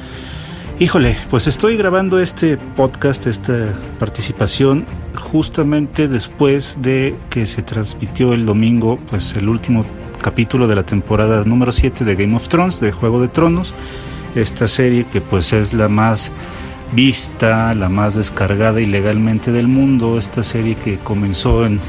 Híjole, 0.83 1.15
pues 1.29 1.47
estoy 1.47 1.77
grabando 1.77 2.19
este 2.19 2.57
podcast, 2.57 3.25
esta 3.25 3.71
participación, 3.99 4.85
justamente 5.15 6.09
después 6.09 6.75
de 6.81 7.15
que 7.29 7.47
se 7.47 7.61
transmitió 7.61 8.33
el 8.33 8.45
domingo, 8.45 8.99
pues 9.09 9.33
el 9.37 9.47
último 9.47 9.85
capítulo 10.21 10.67
de 10.67 10.75
la 10.75 10.85
temporada 10.85 11.41
número 11.45 11.71
7 11.71 12.03
de 12.03 12.15
Game 12.15 12.35
of 12.35 12.49
Thrones, 12.49 12.81
de 12.81 12.91
Juego 12.91 13.21
de 13.21 13.29
Tronos, 13.29 13.73
esta 14.35 14.67
serie 14.67 15.05
que 15.05 15.21
pues 15.21 15.53
es 15.53 15.71
la 15.71 15.87
más 15.87 16.31
vista, 16.91 17.73
la 17.73 17.87
más 17.87 18.15
descargada 18.15 18.81
ilegalmente 18.81 19.53
del 19.53 19.69
mundo, 19.69 20.17
esta 20.17 20.43
serie 20.43 20.75
que 20.75 20.97
comenzó 20.97 21.65
en 21.65 21.79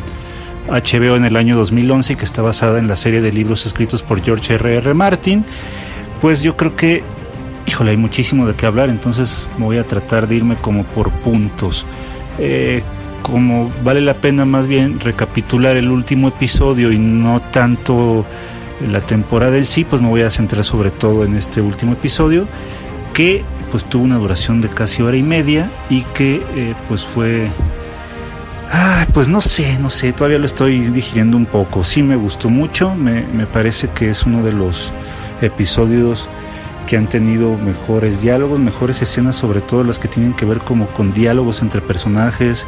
HBO 0.68 1.16
en 1.16 1.24
el 1.24 1.34
año 1.34 1.56
2011 1.56 2.12
y 2.12 2.16
que 2.16 2.24
está 2.24 2.42
basada 2.42 2.78
en 2.78 2.86
la 2.86 2.94
serie 2.94 3.20
de 3.20 3.32
libros 3.32 3.66
escritos 3.66 4.04
por 4.04 4.22
George 4.22 4.54
R.R. 4.54 4.76
R. 4.76 4.94
Martin, 4.94 5.44
pues 6.20 6.42
yo 6.42 6.56
creo 6.56 6.76
que 6.76 7.02
híjole, 7.66 7.92
hay 7.92 7.96
muchísimo 7.96 8.46
de 8.46 8.54
qué 8.54 8.66
hablar, 8.66 8.88
entonces 8.88 9.50
voy 9.58 9.78
a 9.78 9.84
tratar 9.84 10.28
de 10.28 10.36
irme 10.36 10.56
como 10.56 10.84
por 10.84 11.10
puntos. 11.10 11.86
Eh, 12.38 12.82
como 13.22 13.72
vale 13.82 14.02
la 14.02 14.14
pena 14.14 14.44
más 14.44 14.66
bien 14.66 15.00
recapitular 15.00 15.76
el 15.76 15.88
último 15.88 16.28
episodio 16.28 16.92
y 16.92 16.98
no 16.98 17.40
tanto 17.40 18.26
la 18.90 19.00
temporada 19.00 19.56
en 19.56 19.64
sí, 19.64 19.84
pues 19.84 20.02
me 20.02 20.08
voy 20.08 20.22
a 20.22 20.30
centrar 20.30 20.62
sobre 20.62 20.90
todo 20.90 21.24
en 21.24 21.34
este 21.34 21.62
último 21.62 21.94
episodio 21.94 22.46
que 23.14 23.42
pues 23.70 23.84
tuvo 23.84 24.04
una 24.04 24.18
duración 24.18 24.60
de 24.60 24.68
casi 24.68 25.02
hora 25.02 25.16
y 25.16 25.22
media 25.22 25.70
y 25.88 26.02
que 26.12 26.42
eh, 26.54 26.74
pues 26.88 27.04
fue 27.04 27.48
pues 29.12 29.28
no 29.28 29.40
sé, 29.40 29.78
no 29.78 29.90
sé, 29.90 30.12
todavía 30.12 30.38
lo 30.38 30.46
estoy 30.46 30.80
digiriendo 30.88 31.36
un 31.36 31.46
poco. 31.46 31.84
Sí 31.84 32.02
me 32.02 32.16
gustó 32.16 32.50
mucho, 32.50 32.94
me, 32.94 33.22
me 33.22 33.46
parece 33.46 33.88
que 33.90 34.10
es 34.10 34.24
uno 34.24 34.42
de 34.42 34.52
los 34.52 34.90
episodios 35.40 36.28
que 36.86 36.96
han 36.96 37.08
tenido 37.08 37.56
mejores 37.56 38.22
diálogos, 38.22 38.58
mejores 38.58 39.02
escenas, 39.02 39.36
sobre 39.36 39.60
todo 39.60 39.84
las 39.84 39.98
que 39.98 40.08
tienen 40.08 40.34
que 40.34 40.44
ver 40.44 40.58
como 40.58 40.86
con 40.88 41.12
diálogos 41.12 41.62
entre 41.62 41.80
personajes, 41.80 42.66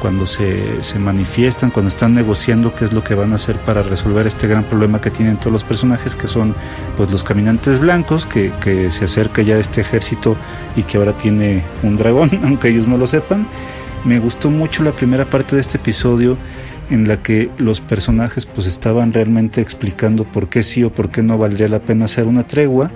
cuando 0.00 0.26
se, 0.26 0.82
se, 0.82 0.98
manifiestan, 0.98 1.70
cuando 1.70 1.88
están 1.88 2.14
negociando 2.14 2.74
qué 2.74 2.86
es 2.86 2.92
lo 2.92 3.04
que 3.04 3.14
van 3.14 3.32
a 3.32 3.36
hacer 3.36 3.56
para 3.58 3.82
resolver 3.82 4.26
este 4.26 4.48
gran 4.48 4.64
problema 4.64 5.00
que 5.00 5.10
tienen 5.10 5.36
todos 5.36 5.52
los 5.52 5.64
personajes, 5.64 6.16
que 6.16 6.26
son 6.26 6.54
pues 6.96 7.10
los 7.10 7.22
caminantes 7.22 7.78
blancos, 7.78 8.26
que, 8.26 8.50
se 8.90 9.04
acerca 9.04 9.42
ya 9.42 9.56
a 9.56 9.58
este 9.58 9.82
ejército 9.82 10.36
y 10.74 10.82
que 10.82 10.96
ahora 10.96 11.12
tiene 11.12 11.62
un 11.82 11.96
dragón, 11.96 12.30
aunque 12.44 12.68
ellos 12.68 12.88
no 12.88 12.96
lo 12.96 13.06
sepan. 13.06 13.46
Me 14.04 14.18
gustó 14.18 14.50
mucho 14.50 14.82
la 14.82 14.92
primera 14.92 15.26
parte 15.26 15.54
de 15.54 15.60
este 15.60 15.76
episodio 15.76 16.38
en 16.88 17.06
la 17.06 17.22
que 17.22 17.50
los 17.58 17.80
personajes 17.80 18.46
pues 18.46 18.66
estaban 18.66 19.12
realmente 19.12 19.60
explicando 19.60 20.24
por 20.24 20.48
qué 20.48 20.62
sí 20.62 20.82
o 20.82 20.90
por 20.90 21.10
qué 21.10 21.22
no 21.22 21.38
valdría 21.38 21.68
la 21.68 21.80
pena 21.80 22.06
hacer 22.06 22.26
una 22.26 22.46
tregua 22.46 22.90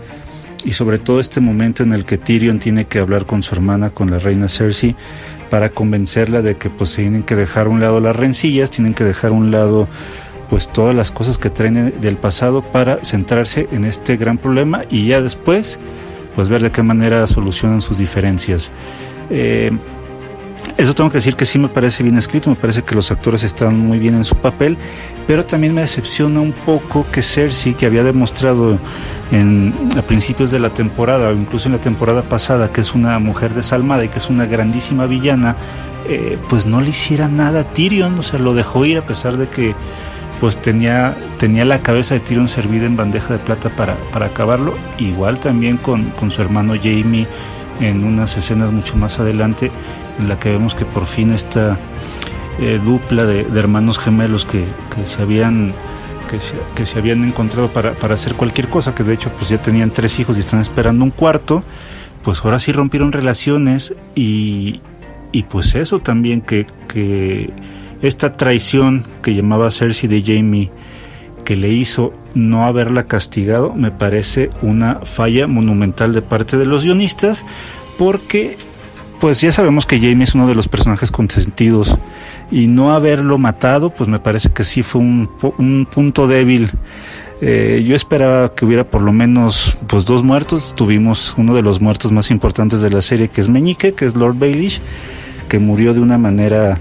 y 0.64 0.72
sobre 0.72 0.98
todo 0.98 1.20
este 1.20 1.40
momento 1.40 1.82
en 1.82 1.92
el 1.92 2.04
que 2.04 2.18
Tyrion 2.18 2.58
tiene 2.58 2.86
que 2.86 2.98
hablar 2.98 3.26
con 3.26 3.42
su 3.42 3.54
hermana, 3.54 3.90
con 3.90 4.10
la 4.10 4.18
reina 4.18 4.48
Cersei, 4.48 4.96
para 5.50 5.70
convencerla 5.70 6.42
de 6.42 6.56
que 6.56 6.70
pues 6.70 6.94
tienen 6.94 7.22
que 7.22 7.36
dejar 7.36 7.66
a 7.66 7.70
un 7.70 7.80
lado 7.80 8.00
las 8.00 8.16
rencillas, 8.16 8.70
tienen 8.70 8.94
que 8.94 9.04
dejar 9.04 9.30
a 9.30 9.34
un 9.34 9.50
lado 9.50 9.88
pues 10.48 10.68
todas 10.68 10.94
las 10.94 11.10
cosas 11.10 11.38
que 11.38 11.50
traen 11.50 12.00
del 12.00 12.16
pasado 12.16 12.62
para 12.62 13.04
centrarse 13.04 13.68
en 13.72 13.84
este 13.84 14.16
gran 14.16 14.38
problema 14.38 14.84
y 14.90 15.06
ya 15.06 15.20
después 15.20 15.78
pues 16.34 16.48
ver 16.48 16.62
de 16.62 16.72
qué 16.72 16.82
manera 16.82 17.26
solucionan 17.26 17.80
sus 17.80 17.98
diferencias. 17.98 18.72
Eh, 19.30 19.70
eso 20.76 20.92
tengo 20.94 21.10
que 21.10 21.18
decir 21.18 21.36
que 21.36 21.46
sí 21.46 21.58
me 21.58 21.68
parece 21.68 22.02
bien 22.02 22.16
escrito, 22.18 22.50
me 22.50 22.56
parece 22.56 22.82
que 22.82 22.96
los 22.96 23.10
actores 23.12 23.44
están 23.44 23.78
muy 23.78 23.98
bien 23.98 24.14
en 24.16 24.24
su 24.24 24.34
papel, 24.36 24.76
pero 25.26 25.46
también 25.46 25.72
me 25.72 25.82
decepciona 25.82 26.40
un 26.40 26.52
poco 26.52 27.06
que 27.12 27.22
Cersei, 27.22 27.74
que 27.74 27.86
había 27.86 28.02
demostrado 28.02 28.78
en, 29.30 29.72
a 29.96 30.02
principios 30.02 30.50
de 30.50 30.58
la 30.58 30.70
temporada, 30.70 31.28
o 31.28 31.32
incluso 31.32 31.68
en 31.68 31.72
la 31.72 31.80
temporada 31.80 32.22
pasada, 32.22 32.72
que 32.72 32.80
es 32.80 32.94
una 32.94 33.18
mujer 33.20 33.54
desalmada 33.54 34.04
y 34.04 34.08
que 34.08 34.18
es 34.18 34.28
una 34.28 34.46
grandísima 34.46 35.06
villana, 35.06 35.56
eh, 36.08 36.38
pues 36.48 36.66
no 36.66 36.80
le 36.80 36.90
hiciera 36.90 37.28
nada 37.28 37.60
a 37.60 37.64
Tyrion, 37.64 38.18
o 38.18 38.22
sea, 38.22 38.40
lo 38.40 38.52
dejó 38.52 38.84
ir 38.84 38.98
a 38.98 39.06
pesar 39.06 39.38
de 39.38 39.48
que 39.48 39.74
pues 40.40 40.60
tenía, 40.60 41.16
tenía 41.38 41.64
la 41.64 41.80
cabeza 41.80 42.14
de 42.14 42.20
Tyrion 42.20 42.48
servida 42.48 42.86
en 42.86 42.96
bandeja 42.96 43.34
de 43.34 43.38
plata 43.38 43.70
para, 43.70 43.96
para 44.12 44.26
acabarlo, 44.26 44.74
igual 44.98 45.38
también 45.38 45.76
con, 45.76 46.10
con 46.10 46.32
su 46.32 46.42
hermano 46.42 46.74
Jamie 46.74 47.28
en 47.80 48.04
unas 48.04 48.36
escenas 48.36 48.72
mucho 48.72 48.96
más 48.96 49.18
adelante 49.20 49.70
en 50.18 50.28
la 50.28 50.38
que 50.38 50.50
vemos 50.50 50.74
que 50.74 50.84
por 50.84 51.06
fin 51.06 51.32
esta 51.32 51.78
eh, 52.60 52.80
dupla 52.84 53.24
de, 53.24 53.40
hermanos 53.58 53.98
gemelos 53.98 54.44
que, 54.44 54.64
se 55.04 55.22
habían 55.22 55.74
que 56.74 56.86
se, 56.86 56.98
habían 56.98 57.22
encontrado 57.24 57.68
para, 57.72 57.92
hacer 58.14 58.34
cualquier 58.34 58.68
cosa, 58.68 58.94
que 58.94 59.04
de 59.04 59.14
hecho 59.14 59.30
pues 59.36 59.50
ya 59.50 59.60
tenían 59.60 59.90
tres 59.90 60.18
hijos 60.18 60.36
y 60.36 60.40
están 60.40 60.60
esperando 60.60 61.04
un 61.04 61.10
cuarto, 61.10 61.62
pues 62.22 62.44
ahora 62.44 62.58
sí 62.58 62.72
rompieron 62.72 63.12
relaciones 63.12 63.94
y, 64.14 64.80
pues 65.48 65.74
eso 65.74 65.98
también 65.98 66.40
que, 66.40 66.66
que 66.88 67.50
esta 68.02 68.36
traición 68.36 69.04
que 69.22 69.34
llamaba 69.34 69.70
Cersei 69.70 70.08
de 70.08 70.22
Jamie 70.22 70.70
que 71.44 71.56
le 71.56 71.68
hizo 71.68 72.12
no 72.34 72.64
haberla 72.66 73.06
castigado 73.06 73.74
me 73.74 73.90
parece 73.90 74.50
una 74.62 75.00
falla 75.04 75.46
monumental 75.46 76.12
de 76.12 76.22
parte 76.22 76.56
de 76.56 76.66
los 76.66 76.84
guionistas 76.84 77.44
porque 77.98 78.56
pues 79.24 79.40
ya 79.40 79.52
sabemos 79.52 79.86
que 79.86 79.98
Jamie 79.98 80.24
es 80.24 80.34
uno 80.34 80.46
de 80.46 80.54
los 80.54 80.68
personajes 80.68 81.10
consentidos 81.10 81.96
y 82.50 82.66
no 82.66 82.92
haberlo 82.92 83.38
matado, 83.38 83.88
pues 83.88 84.06
me 84.06 84.18
parece 84.18 84.50
que 84.50 84.64
sí 84.64 84.82
fue 84.82 85.00
un, 85.00 85.88
punto 85.90 86.28
débil. 86.28 86.70
Eh, 87.40 87.82
yo 87.88 87.96
esperaba 87.96 88.54
que 88.54 88.66
hubiera 88.66 88.84
por 88.84 89.00
lo 89.00 89.14
menos 89.14 89.78
pues 89.86 90.04
dos 90.04 90.22
muertos. 90.22 90.74
Tuvimos 90.76 91.32
uno 91.38 91.54
de 91.54 91.62
los 91.62 91.80
muertos 91.80 92.12
más 92.12 92.30
importantes 92.30 92.82
de 92.82 92.90
la 92.90 93.00
serie, 93.00 93.28
que 93.28 93.40
es 93.40 93.48
Meñique, 93.48 93.94
que 93.94 94.04
es 94.04 94.14
Lord 94.14 94.38
Baelish, 94.38 94.82
que 95.48 95.58
murió 95.58 95.94
de 95.94 96.00
una 96.00 96.18
manera 96.18 96.76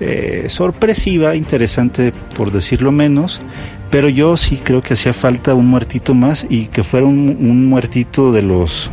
eh, 0.00 0.46
sorpresiva, 0.48 1.36
interesante 1.36 2.10
por 2.34 2.52
decirlo 2.52 2.90
menos. 2.90 3.42
Pero 3.90 4.08
yo 4.08 4.38
sí 4.38 4.58
creo 4.64 4.80
que 4.80 4.94
hacía 4.94 5.12
falta 5.12 5.52
un 5.52 5.66
muertito 5.66 6.14
más 6.14 6.46
y 6.48 6.68
que 6.68 6.82
fuera 6.82 7.04
un 7.04 7.68
muertito 7.68 8.32
de 8.32 8.40
los 8.40 8.90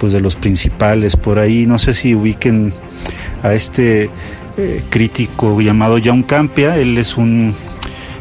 pues 0.00 0.14
de 0.14 0.20
los 0.20 0.34
principales 0.34 1.14
por 1.14 1.38
ahí. 1.38 1.66
No 1.66 1.78
sé 1.78 1.94
si 1.94 2.14
ubiquen 2.14 2.72
a 3.42 3.52
este 3.52 4.10
eh, 4.56 4.82
crítico 4.88 5.60
llamado 5.60 5.98
John 6.02 6.22
Campia. 6.22 6.76
Él 6.78 6.96
es 6.96 7.16
un 7.16 7.54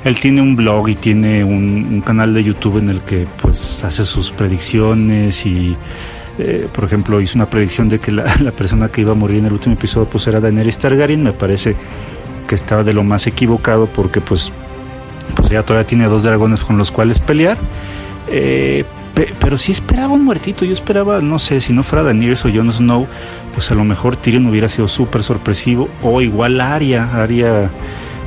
él 0.03 0.19
tiene 0.19 0.41
un 0.41 0.55
blog 0.55 0.89
y 0.89 0.95
tiene 0.95 1.43
un, 1.43 2.01
canal 2.05 2.33
de 2.33 2.43
YouTube 2.43 2.77
en 2.77 2.89
el 2.89 3.01
que 3.01 3.27
pues 3.41 3.83
hace 3.83 4.05
sus 4.05 4.31
predicciones 4.31 5.45
y 5.45 5.75
eh, 6.37 6.69
por 6.73 6.85
ejemplo 6.85 7.19
hizo 7.19 7.37
una 7.37 7.49
predicción 7.49 7.89
de 7.89 7.99
que 7.99 8.11
la, 8.11 8.25
persona 8.51 8.89
que 8.89 9.01
iba 9.01 9.11
a 9.11 9.15
morir 9.15 9.39
en 9.39 9.45
el 9.45 9.53
último 9.53 9.75
episodio 9.75 10.09
pues 10.09 10.27
era 10.27 10.39
Daenerys 10.39 10.77
Targaryen. 10.77 11.23
Me 11.23 11.33
parece 11.33 11.75
que 12.47 12.55
estaba 12.55 12.83
de 12.83 12.93
lo 12.93 13.03
más 13.03 13.25
equivocado 13.27 13.87
porque 13.87 14.21
pues 14.21 14.51
pues 15.35 15.51
ella 15.51 15.63
todavía 15.63 15.87
tiene 15.87 16.05
dos 16.05 16.23
dragones 16.23 16.59
con 16.59 16.77
los 16.77 16.91
cuales 16.91 17.19
pelear. 17.19 17.57
Eh, 18.27 18.83
pero 19.39 19.57
sí 19.57 19.71
esperaba 19.71 20.13
un 20.13 20.23
muertito. 20.23 20.65
Yo 20.65 20.73
esperaba, 20.73 21.21
no 21.21 21.39
sé, 21.39 21.59
si 21.61 21.73
no 21.73 21.83
fuera 21.83 22.03
Daenerys 22.03 22.45
o 22.45 22.49
Jon 22.53 22.71
Snow, 22.71 23.07
pues 23.53 23.71
a 23.71 23.75
lo 23.75 23.83
mejor 23.83 24.15
Tyrion 24.15 24.45
hubiera 24.47 24.69
sido 24.69 24.87
súper 24.87 25.23
sorpresivo. 25.23 25.89
O 26.01 26.21
igual 26.21 26.61
Arya. 26.61 27.09
Arya, 27.13 27.69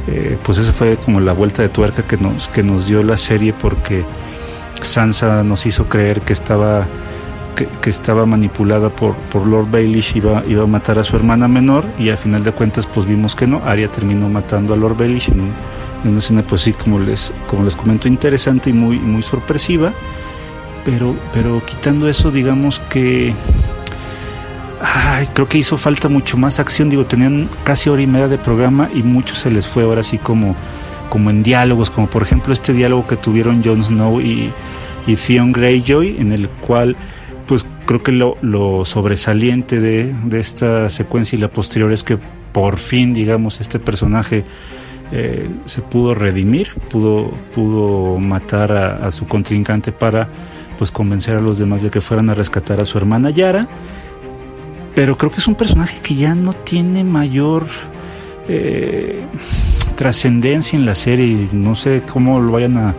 eh, 0.06 0.38
pues 0.42 0.58
esa 0.58 0.72
fue 0.72 0.96
como 0.96 1.20
la 1.20 1.32
vuelta 1.32 1.62
de 1.62 1.68
tuerca 1.68 2.02
que 2.02 2.16
nos, 2.16 2.48
que 2.48 2.62
nos 2.62 2.86
dio 2.86 3.02
la 3.02 3.16
serie 3.16 3.52
porque 3.52 4.04
Sansa 4.80 5.42
nos 5.44 5.64
hizo 5.66 5.88
creer 5.88 6.20
que 6.22 6.32
estaba 6.32 6.86
que, 7.54 7.90
estaba 7.90 8.26
manipulada 8.26 8.88
por, 8.88 9.14
por 9.14 9.46
Lord 9.46 9.70
Baelish 9.70 10.16
iba, 10.16 10.42
iba 10.48 10.64
a 10.64 10.66
matar 10.66 10.98
a 10.98 11.04
su 11.04 11.14
hermana 11.16 11.48
menor 11.48 11.84
y 11.98 12.08
al 12.08 12.16
final 12.16 12.42
de 12.42 12.52
cuentas 12.52 12.86
pues 12.86 13.06
vimos 13.06 13.36
que 13.36 13.46
no, 13.46 13.60
Arya 13.64 13.88
terminó 13.88 14.28
matando 14.28 14.74
a 14.74 14.76
Lord 14.76 14.96
Baelish 14.96 15.30
en, 15.30 15.52
una 16.04 16.18
escena 16.18 16.42
pues 16.42 16.62
sí 16.62 16.72
como 16.72 16.98
les, 16.98 17.32
como 17.46 17.62
les 17.62 17.76
comento 17.76 18.08
interesante 18.08 18.70
y 18.70 18.72
muy, 18.72 18.98
muy 18.98 19.22
sorpresiva 19.22 19.92
pero, 20.84 21.16
pero 21.32 21.64
quitando 21.64 22.08
eso 22.08 22.30
digamos 22.30 22.80
que 22.80 23.34
ay, 24.80 25.28
creo 25.32 25.48
que 25.48 25.58
hizo 25.58 25.76
falta 25.76 26.08
mucho 26.08 26.36
más 26.36 26.60
acción. 26.60 26.88
Digo 26.90 27.04
tenían 27.04 27.48
casi 27.64 27.90
hora 27.90 28.02
y 28.02 28.06
media 28.06 28.28
de 28.28 28.38
programa 28.38 28.90
y 28.94 29.02
mucho 29.02 29.34
se 29.34 29.50
les 29.50 29.66
fue 29.66 29.84
ahora 29.84 30.00
así 30.00 30.18
como 30.18 30.54
como 31.08 31.28
en 31.28 31.42
diálogos 31.42 31.90
como 31.90 32.08
por 32.08 32.22
ejemplo 32.22 32.54
este 32.54 32.72
diálogo 32.72 33.06
que 33.06 33.16
tuvieron 33.16 33.62
Jon 33.62 33.84
Snow 33.84 34.20
y, 34.20 34.50
y 35.06 35.16
Theon 35.16 35.52
Greyjoy 35.52 36.16
en 36.18 36.32
el 36.32 36.48
cual 36.48 36.96
pues 37.46 37.66
creo 37.84 38.02
que 38.02 38.12
lo, 38.12 38.84
sobresaliente 38.84 39.80
de, 39.80 40.14
esta 40.38 40.88
secuencia 40.88 41.36
y 41.36 41.40
la 41.40 41.48
posterior 41.48 41.92
es 41.92 42.04
que 42.04 42.18
por 42.52 42.78
fin, 42.78 43.12
digamos, 43.12 43.60
este 43.60 43.78
personaje 43.78 44.44
eh, 45.10 45.48
se 45.64 45.82
pudo 45.82 46.14
redimir, 46.14 46.70
pudo, 46.90 47.30
pudo 47.54 48.18
matar 48.18 48.72
a, 48.72 49.10
su 49.10 49.26
contrincante 49.26 49.92
para 49.92 50.28
pues 50.82 50.90
convencer 50.90 51.36
a 51.36 51.40
los 51.40 51.58
demás 51.58 51.82
de 51.82 51.90
que 51.90 52.00
fueran 52.00 52.28
a 52.28 52.34
rescatar 52.34 52.80
a 52.80 52.84
su 52.84 52.98
hermana 52.98 53.30
Yara. 53.30 53.68
Pero 54.96 55.16
creo 55.16 55.30
que 55.30 55.38
es 55.38 55.46
un 55.46 55.54
personaje 55.54 56.00
que 56.02 56.16
ya 56.16 56.34
no 56.34 56.54
tiene 56.54 57.04
mayor 57.04 57.66
eh, 58.48 59.24
trascendencia 59.94 60.76
en 60.76 60.84
la 60.84 60.96
serie. 60.96 61.48
No 61.52 61.76
sé 61.76 62.02
cómo 62.12 62.40
lo 62.40 62.50
vayan 62.50 62.78
a, 62.78 62.94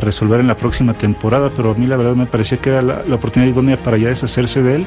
resolver 0.00 0.40
en 0.40 0.48
la 0.48 0.56
próxima 0.56 0.94
temporada, 0.94 1.52
pero 1.54 1.70
a 1.70 1.74
mí 1.74 1.86
la 1.86 1.96
verdad 1.96 2.16
me 2.16 2.26
parecía 2.26 2.58
que 2.58 2.70
era 2.70 2.82
la, 2.82 3.14
oportunidad 3.14 3.52
idónea 3.52 3.76
para 3.76 3.96
ya 3.96 4.08
deshacerse 4.08 4.60
de 4.60 4.74
él 4.74 4.86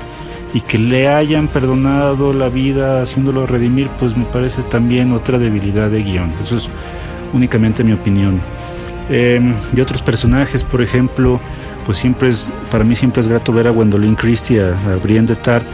y 0.54 0.60
que 0.60 0.78
le 0.78 1.08
hayan 1.08 1.48
perdonado 1.48 2.34
la 2.34 2.50
vida 2.50 3.02
haciéndolo 3.04 3.46
redimir, 3.46 3.88
pues 3.98 4.18
me 4.18 4.26
parece 4.26 4.64
también 4.64 5.14
otra 5.14 5.38
debilidad 5.38 5.90
de 5.90 6.04
guion. 6.04 6.34
Eso 6.42 6.58
es 6.58 6.70
únicamente 7.32 7.86
mi 7.86 7.94
opinión. 7.94 8.42
Eh, 9.10 9.40
y 9.74 9.80
otros 9.80 10.02
personajes, 10.02 10.66
por 10.66 10.82
ejemplo, 10.82 11.40
pues 11.86 11.98
siempre 11.98 12.30
es, 12.30 12.50
para 12.72 12.84
mí 12.84 12.96
siempre 12.96 13.22
es 13.22 13.28
grato 13.28 13.52
ver 13.54 13.68
a 13.68 13.72
Gwendolyn 13.72 14.16
Christie, 14.16 14.62
a, 14.62 14.76
Brienne 15.02 15.28
de 15.28 15.36
Tart, 15.36 15.66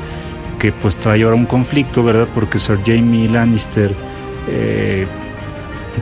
que 0.57 0.71
pues 0.71 0.95
trae 0.95 1.23
ahora 1.23 1.35
un 1.35 1.45
conflicto, 1.45 2.03
¿verdad? 2.03 2.27
Porque 2.33 2.59
Sir 2.59 2.79
Jamie 2.85 3.29
Lannister, 3.29 3.93
eh, 4.47 5.07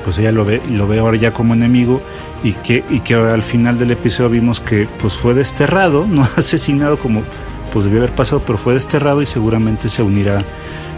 pues 0.03 0.17
ella 0.19 0.31
lo 0.31 0.45
ve, 0.45 0.61
lo 0.71 0.87
ve 0.87 0.99
ahora 0.99 1.17
ya 1.17 1.33
como 1.33 1.53
enemigo 1.53 2.01
y 2.43 2.53
que, 2.53 2.83
y 2.89 2.99
que 2.99 3.15
al 3.15 3.43
final 3.43 3.79
del 3.79 3.91
episodio 3.91 4.29
vimos 4.29 4.59
que 4.59 4.87
pues 4.99 5.15
fue 5.15 5.33
desterrado, 5.33 6.05
no 6.09 6.27
asesinado 6.37 6.99
como 6.99 7.23
pues 7.71 7.85
debió 7.85 7.99
haber 7.99 8.15
pasado, 8.15 8.41
pero 8.45 8.57
fue 8.57 8.73
desterrado 8.73 9.21
y 9.21 9.25
seguramente 9.25 9.89
se 9.89 10.01
unirá 10.01 10.39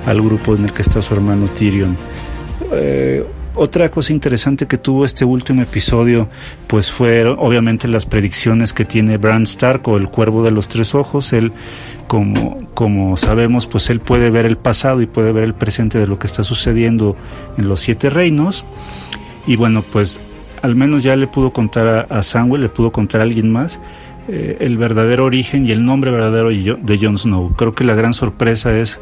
al 0.05 0.21
grupo 0.21 0.55
en 0.55 0.65
el 0.65 0.73
que 0.73 0.81
está 0.81 1.01
su 1.01 1.13
hermano 1.13 1.47
Tyrion. 1.47 1.97
Eh, 2.71 3.25
otra 3.55 3.89
cosa 3.89 4.13
interesante 4.13 4.67
que 4.67 4.77
tuvo 4.77 5.05
este 5.05 5.25
último 5.25 5.61
episodio, 5.61 6.27
pues 6.67 6.91
fueron 6.91 7.37
obviamente 7.39 7.87
las 7.87 8.05
predicciones 8.05 8.73
que 8.73 8.85
tiene 8.85 9.17
Bran 9.17 9.43
Stark 9.43 9.87
o 9.87 9.97
el 9.97 10.09
Cuervo 10.09 10.43
de 10.43 10.51
los 10.51 10.67
Tres 10.67 10.95
Ojos. 10.95 11.33
Él, 11.33 11.51
como, 12.07 12.67
como 12.73 13.17
sabemos, 13.17 13.67
pues 13.67 13.89
él 13.89 13.99
puede 13.99 14.29
ver 14.29 14.45
el 14.45 14.57
pasado 14.57 15.01
y 15.01 15.07
puede 15.07 15.31
ver 15.31 15.43
el 15.43 15.53
presente 15.53 15.99
de 15.99 16.07
lo 16.07 16.19
que 16.19 16.27
está 16.27 16.43
sucediendo 16.43 17.15
en 17.57 17.67
los 17.67 17.81
Siete 17.81 18.09
Reinos. 18.09 18.65
Y 19.47 19.55
bueno, 19.55 19.83
pues 19.83 20.19
al 20.61 20.75
menos 20.75 21.03
ya 21.03 21.15
le 21.15 21.27
pudo 21.27 21.51
contar 21.51 22.07
a, 22.09 22.23
Samuel, 22.23 22.61
le 22.61 22.69
pudo 22.69 22.91
contar 22.91 23.21
a 23.21 23.23
alguien 23.23 23.51
más 23.51 23.79
eh, 24.27 24.57
el 24.59 24.77
verdadero 24.77 25.25
origen 25.25 25.65
y 25.65 25.71
el 25.71 25.85
nombre 25.85 26.11
verdadero 26.11 26.49
de 26.49 26.97
Jon 27.01 27.17
Snow. 27.17 27.53
Creo 27.55 27.73
que 27.73 27.83
la 27.83 27.95
gran 27.95 28.13
sorpresa 28.13 28.77
es 28.77 29.01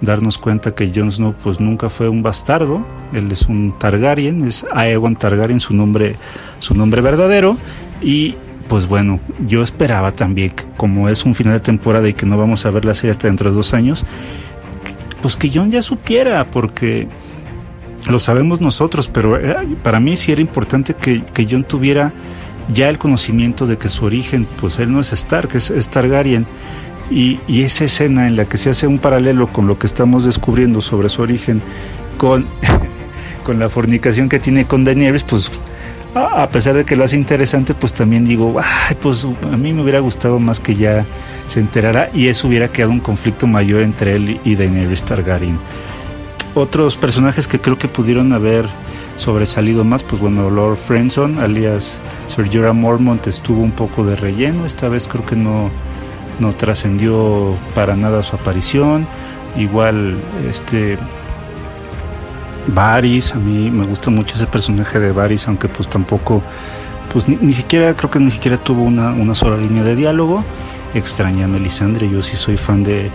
darnos 0.00 0.38
cuenta 0.38 0.74
que 0.74 0.92
Jon 0.94 1.10
Snow 1.10 1.34
pues 1.42 1.60
nunca 1.60 1.88
fue 1.88 2.08
un 2.08 2.22
bastardo, 2.22 2.84
él 3.12 3.30
es 3.32 3.46
un 3.46 3.74
Targaryen, 3.78 4.46
es 4.46 4.64
Aegon 4.72 5.16
Targaryen 5.16 5.60
su 5.60 5.74
nombre, 5.74 6.16
su 6.60 6.74
nombre 6.74 7.00
verdadero 7.00 7.56
y 8.00 8.36
pues 8.68 8.86
bueno, 8.86 9.18
yo 9.46 9.62
esperaba 9.62 10.12
también 10.12 10.52
como 10.76 11.08
es 11.08 11.24
un 11.24 11.34
final 11.34 11.54
de 11.54 11.60
temporada 11.60 12.08
y 12.08 12.14
que 12.14 12.26
no 12.26 12.36
vamos 12.36 12.66
a 12.66 12.70
ver 12.70 12.84
la 12.84 12.94
serie 12.94 13.10
hasta 13.10 13.28
dentro 13.28 13.50
de 13.50 13.56
dos 13.56 13.74
años, 13.74 14.04
pues 15.22 15.36
que 15.36 15.50
Jon 15.50 15.70
ya 15.70 15.82
supiera 15.82 16.44
porque 16.50 17.08
lo 18.08 18.18
sabemos 18.18 18.60
nosotros, 18.60 19.08
pero 19.08 19.36
eh, 19.36 19.56
para 19.82 20.00
mí 20.00 20.16
sí 20.16 20.32
era 20.32 20.40
importante 20.40 20.94
que, 20.94 21.24
que 21.24 21.46
John 21.50 21.64
tuviera 21.64 22.12
ya 22.72 22.88
el 22.88 22.98
conocimiento 22.98 23.66
de 23.66 23.78
que 23.78 23.88
su 23.88 24.04
origen, 24.04 24.46
pues 24.60 24.78
él 24.78 24.92
no 24.92 25.00
es 25.00 25.12
Stark, 25.12 25.50
es 25.54 25.88
Targaryen. 25.88 26.46
Y, 27.10 27.40
esa 27.62 27.84
escena 27.84 28.26
en 28.26 28.36
la 28.36 28.46
que 28.46 28.58
se 28.58 28.70
hace 28.70 28.86
un 28.86 28.98
paralelo 28.98 29.48
con 29.48 29.66
lo 29.66 29.78
que 29.78 29.86
estamos 29.86 30.24
descubriendo 30.24 30.80
sobre 30.80 31.08
su 31.08 31.22
origen, 31.22 31.62
con, 32.16 32.46
con 33.44 33.58
la 33.58 33.68
fornicación 33.68 34.28
que 34.28 34.38
tiene 34.38 34.66
con 34.66 34.84
Daenerys, 34.84 35.24
pues 35.24 35.50
a 36.14 36.48
pesar 36.48 36.74
de 36.74 36.84
que 36.84 36.96
lo 36.96 37.04
hace 37.04 37.16
interesante, 37.16 37.74
pues 37.74 37.94
también 37.94 38.24
digo, 38.24 38.56
ay, 38.58 38.96
pues 39.00 39.24
a 39.24 39.56
mí 39.56 39.72
me 39.72 39.82
hubiera 39.82 40.00
gustado 40.00 40.38
más 40.38 40.60
que 40.60 40.74
ya 40.74 41.04
se 41.48 41.60
enterara 41.60 42.10
y 42.12 42.28
eso 42.28 42.48
hubiera 42.48 42.68
quedado 42.68 42.92
un 42.92 43.00
conflicto 43.00 43.46
mayor 43.46 43.82
entre 43.82 44.16
él 44.16 44.40
y 44.44 44.54
Daenerys 44.54 45.02
Targaryen 45.02 45.58
otros 46.54 46.96
personajes 46.96 47.48
que 47.48 47.60
creo 47.60 47.78
que 47.78 47.88
pudieron 47.88 48.32
haber 48.32 48.66
sobresalido 49.16 49.84
más, 49.84 50.04
pues 50.04 50.20
bueno, 50.20 50.50
Lord 50.50 50.76
Friendson, 50.76 51.38
alias 51.38 52.00
Sir 52.28 52.48
Jorah 52.52 52.72
Mormont, 52.72 53.26
estuvo 53.26 53.62
un 53.62 53.72
poco 53.72 54.04
de 54.04 54.14
relleno. 54.14 54.66
Esta 54.66 54.88
vez 54.88 55.08
creo 55.08 55.24
que 55.24 55.36
no, 55.36 55.70
no 56.38 56.54
trascendió 56.54 57.56
para 57.74 57.96
nada 57.96 58.22
su 58.22 58.36
aparición. 58.36 59.06
Igual, 59.56 60.16
este. 60.48 60.98
Varys, 62.68 63.34
a 63.34 63.38
mí 63.38 63.70
me 63.70 63.86
gusta 63.86 64.10
mucho 64.10 64.34
ese 64.36 64.46
personaje 64.46 65.00
de 65.00 65.10
Varys, 65.10 65.48
aunque 65.48 65.68
pues 65.68 65.88
tampoco, 65.88 66.42
pues 67.10 67.26
ni, 67.26 67.52
siquiera, 67.54 67.94
creo 67.94 68.10
que 68.10 68.20
ni 68.20 68.30
siquiera 68.30 68.58
tuvo 68.58 68.82
una, 68.82 69.10
una 69.12 69.34
sola 69.34 69.56
línea 69.56 69.82
de 69.82 69.96
diálogo. 69.96 70.44
Extraña 70.92 71.46
a 71.46 71.48
Melisandre, 71.48 72.10
yo 72.10 72.20
sí 72.20 72.36
soy 72.36 72.58
fan 72.58 72.84
de, 72.84 73.10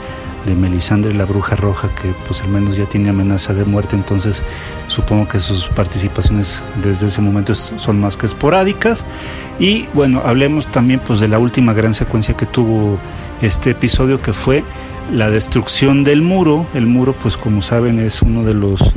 de 0.46 0.56
Melisandre 0.56 1.14
la 1.14 1.26
Bruja 1.26 1.56
Roja, 1.56 1.90
que 1.96 2.14
pues 2.28 2.42
al 2.42 2.50
menos 2.50 2.78
ya 2.78 2.86
tiene 2.86 3.10
amenaza 3.10 3.54
de 3.54 3.66
muerte, 3.66 3.96
entonces 3.96 4.44
supongo 4.88 5.28
que 5.28 5.40
sus 5.40 5.68
participaciones 5.68 6.64
desde 6.84 7.08
ese 7.08 7.22
momento 7.22 7.56
son 7.56 8.00
más 8.00 8.18
que 8.18 8.26
esporádicas. 8.26 9.06
Y 9.60 9.88
bueno, 9.94 10.22
hablemos 10.26 10.68
también 10.68 11.00
pues 11.00 11.20
de 11.20 11.28
la 11.28 11.40
última 11.40 11.74
gran 11.74 11.94
secuencia 11.94 12.36
que 12.36 12.46
tuvo 12.46 13.00
este 13.42 13.72
episodio, 13.72 14.22
que 14.22 14.34
fue 14.34 14.64
la 15.12 15.30
destrucción 15.30 16.04
del 16.04 16.22
muro. 16.22 16.66
El 16.74 16.86
muro, 16.86 17.14
pues 17.14 17.38
como 17.38 17.62
saben, 17.62 18.00
es 18.00 18.22
uno 18.22 18.44
de 18.44 18.54
los 18.54 18.94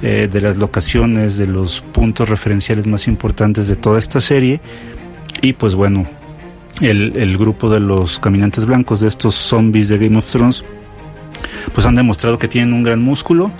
eh, 0.00 0.28
de 0.30 0.40
las 0.40 0.56
locaciones, 0.56 1.36
de 1.36 1.48
los 1.48 1.80
puntos 1.80 2.28
referenciales 2.28 2.86
más 2.86 3.08
importantes 3.08 3.66
de 3.66 3.74
toda 3.74 3.98
esta 3.98 4.20
serie. 4.20 4.60
Y 5.42 5.54
pues 5.54 5.74
bueno, 5.74 6.06
el, 6.80 7.16
el, 7.16 7.36
grupo 7.36 7.68
de 7.68 7.80
los 7.80 8.20
caminantes 8.20 8.64
blancos, 8.64 9.00
de 9.00 9.08
estos 9.08 9.34
zombies 9.34 9.88
de 9.88 9.98
Game 9.98 10.16
of 10.16 10.30
Thrones, 10.30 10.64
pues 11.70 11.86
han 11.86 11.94
demostrado 11.94 12.38
que 12.38 12.48
tienen 12.48 12.72
un 12.72 12.82
gran 12.82 13.02
músculo 13.02 13.50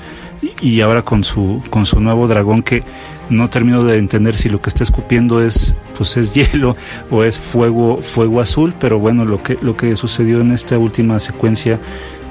y 0.60 0.80
ahora 0.80 1.02
con 1.02 1.24
su 1.24 1.62
con 1.70 1.86
su 1.86 2.00
nuevo 2.00 2.28
dragón 2.28 2.62
que 2.62 2.82
no 3.30 3.50
termino 3.50 3.84
de 3.84 3.98
entender 3.98 4.36
si 4.36 4.48
lo 4.48 4.60
que 4.62 4.70
está 4.70 4.84
escupiendo 4.84 5.42
es 5.42 5.74
pues 5.96 6.16
es 6.16 6.34
hielo 6.52 6.76
o 7.10 7.24
es 7.24 7.38
fuego 7.38 8.00
fuego 8.02 8.40
azul 8.40 8.74
pero 8.78 8.98
bueno 8.98 9.24
lo 9.24 9.42
que 9.42 9.58
lo 9.60 9.76
que 9.76 9.96
sucedió 9.96 10.40
en 10.40 10.52
esta 10.52 10.78
última 10.78 11.18
secuencia 11.20 11.78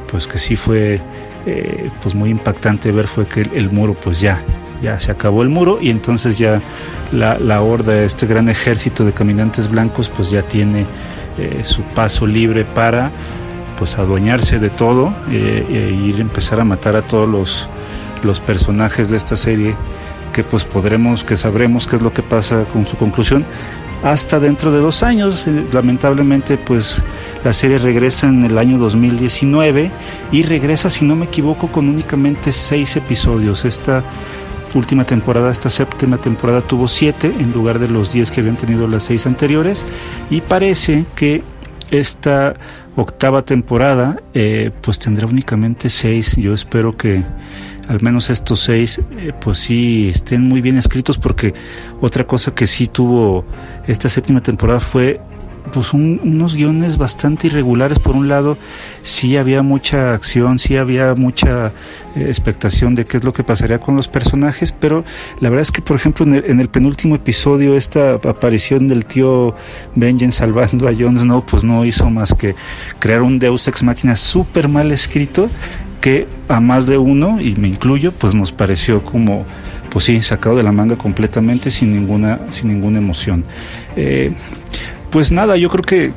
pues 0.09 0.27
que 0.27 0.39
sí 0.39 0.55
fue 0.55 1.01
eh, 1.45 1.89
pues 2.01 2.15
muy 2.15 2.29
impactante 2.29 2.91
ver 2.91 3.07
fue 3.07 3.25
que 3.25 3.41
el, 3.41 3.69
muro 3.69 3.93
pues 3.93 4.19
ya 4.21 4.43
ya 4.81 4.99
se 4.99 5.11
acabó 5.11 5.41
el 5.41 5.49
muro 5.49 5.79
y 5.81 5.89
entonces 5.89 6.37
ya 6.37 6.61
la, 7.11 7.39
la 7.39 7.61
horda 7.61 8.03
este 8.03 8.27
gran 8.27 8.47
ejército 8.47 9.03
de 9.05 9.11
caminantes 9.11 9.69
blancos 9.69 10.09
pues 10.09 10.29
ya 10.29 10.43
tiene 10.43 10.85
eh, 11.37 11.61
su 11.63 11.81
paso 11.83 12.25
libre 12.25 12.65
para 12.65 13.11
pues 13.77 13.97
adueñarse 13.97 14.59
de 14.59 14.69
todo 14.69 15.13
eh, 15.31 15.65
e 15.69 16.07
ir 16.07 16.17
a 16.17 16.21
empezar 16.21 16.59
a 16.59 16.63
matar 16.65 16.95
a 16.95 17.01
todos 17.01 17.27
los, 17.27 17.69
los 18.23 18.39
personajes 18.39 19.09
de 19.09 19.17
esta 19.17 19.35
serie 19.35 19.75
que 20.33 20.43
pues 20.43 20.65
podremos, 20.65 21.23
que 21.23 21.37
sabremos 21.37 21.87
qué 21.87 21.95
es 21.95 22.01
lo 22.01 22.13
que 22.13 22.23
pasa 22.23 22.65
con 22.71 22.85
su 22.85 22.97
conclusión 22.97 23.45
hasta 24.03 24.39
dentro 24.39 24.71
de 24.71 24.79
dos 24.79 25.03
años. 25.03 25.47
Eh, 25.47 25.65
lamentablemente 25.71 26.57
pues 26.57 27.03
la 27.43 27.53
serie 27.53 27.77
regresa 27.77 28.27
en 28.27 28.43
el 28.43 28.57
año 28.57 28.77
2019 28.77 29.91
y 30.31 30.43
regresa 30.43 30.89
si 30.89 31.05
no 31.05 31.15
me 31.15 31.25
equivoco 31.25 31.67
con 31.69 31.89
únicamente 31.89 32.51
seis 32.51 32.95
episodios. 32.95 33.65
Esta 33.65 34.03
última 34.73 35.05
temporada, 35.05 35.51
esta 35.51 35.69
séptima 35.69 36.17
temporada 36.17 36.61
tuvo 36.61 36.87
siete 36.87 37.33
en 37.39 37.51
lugar 37.51 37.79
de 37.79 37.87
los 37.87 38.11
diez 38.11 38.31
que 38.31 38.41
habían 38.41 38.57
tenido 38.57 38.87
las 38.87 39.03
seis 39.03 39.25
anteriores 39.25 39.85
y 40.29 40.41
parece 40.41 41.05
que 41.15 41.43
esta 41.91 42.55
octava 42.95 43.43
temporada 43.43 44.21
eh, 44.33 44.71
pues 44.81 44.99
tendrá 44.99 45.27
únicamente 45.27 45.89
seis. 45.89 46.35
Yo 46.35 46.53
espero 46.53 46.97
que 46.97 47.23
al 47.87 48.01
menos 48.01 48.29
estos 48.29 48.59
seis 48.59 49.01
eh, 49.17 49.33
pues 49.39 49.59
sí 49.59 50.09
estén 50.09 50.43
muy 50.43 50.61
bien 50.61 50.77
escritos 50.77 51.17
porque 51.17 51.53
otra 52.01 52.25
cosa 52.25 52.53
que 52.53 52.67
sí 52.67 52.87
tuvo 52.87 53.45
esta 53.87 54.09
séptima 54.09 54.41
temporada 54.41 54.79
fue 54.79 55.21
pues 55.71 55.93
unos 55.93 56.55
guiones 56.55 56.97
bastante 56.97 57.47
irregulares. 57.47 57.99
Por 57.99 58.15
un 58.15 58.27
lado, 58.27 58.57
sí 59.03 59.37
había 59.37 59.61
mucha 59.61 60.13
acción, 60.13 60.59
sí 60.59 60.77
había 60.77 61.15
mucha 61.15 61.71
eh, 62.15 62.25
expectación 62.27 62.95
de 62.95 63.05
qué 63.05 63.17
es 63.17 63.23
lo 63.23 63.33
que 63.33 63.43
pasaría 63.43 63.79
con 63.79 63.95
los 63.95 64.07
personajes, 64.07 64.71
pero 64.71 65.03
la 65.39 65.49
verdad 65.49 65.61
es 65.61 65.71
que, 65.71 65.81
por 65.81 65.95
ejemplo, 65.95 66.25
en 66.25 66.59
el, 66.59 66.69
penúltimo 66.69 67.15
episodio, 67.15 67.75
esta 67.75 68.15
aparición 68.15 68.87
del 68.87 69.05
tío 69.05 69.55
Benjen 69.95 70.31
salvando 70.31 70.87
a 70.87 70.93
Jon 70.93 71.17
Snow, 71.17 71.45
pues 71.45 71.63
no 71.63 71.85
hizo 71.85 72.09
más 72.09 72.33
que 72.33 72.55
crear 72.99 73.21
un 73.21 73.39
Deus 73.39 73.67
Ex 73.67 73.83
Máquina 73.83 74.15
súper 74.15 74.67
mal 74.67 74.91
escrito 74.91 75.49
que 76.01 76.27
a 76.47 76.59
más 76.59 76.87
de 76.87 76.97
uno, 76.97 77.41
y 77.41 77.55
me 77.55 77.67
incluyo, 77.67 78.11
pues 78.11 78.35
nos 78.35 78.51
pareció 78.51 79.03
como 79.03 79.45
pues 79.89 80.05
sí, 80.05 80.21
sacado 80.21 80.55
de 80.55 80.63
la 80.63 80.71
manga 80.71 80.97
completamente 80.97 81.71
sin 81.71 81.91
ninguna, 81.91 82.39
sin 82.49 82.69
ninguna 82.69 82.99
emoción. 82.99 83.45
Eh, 83.95 84.33
pues 85.09 85.31
nada, 85.31 85.57
yo 85.57 85.69
creo 85.69 85.83
que 85.83 86.11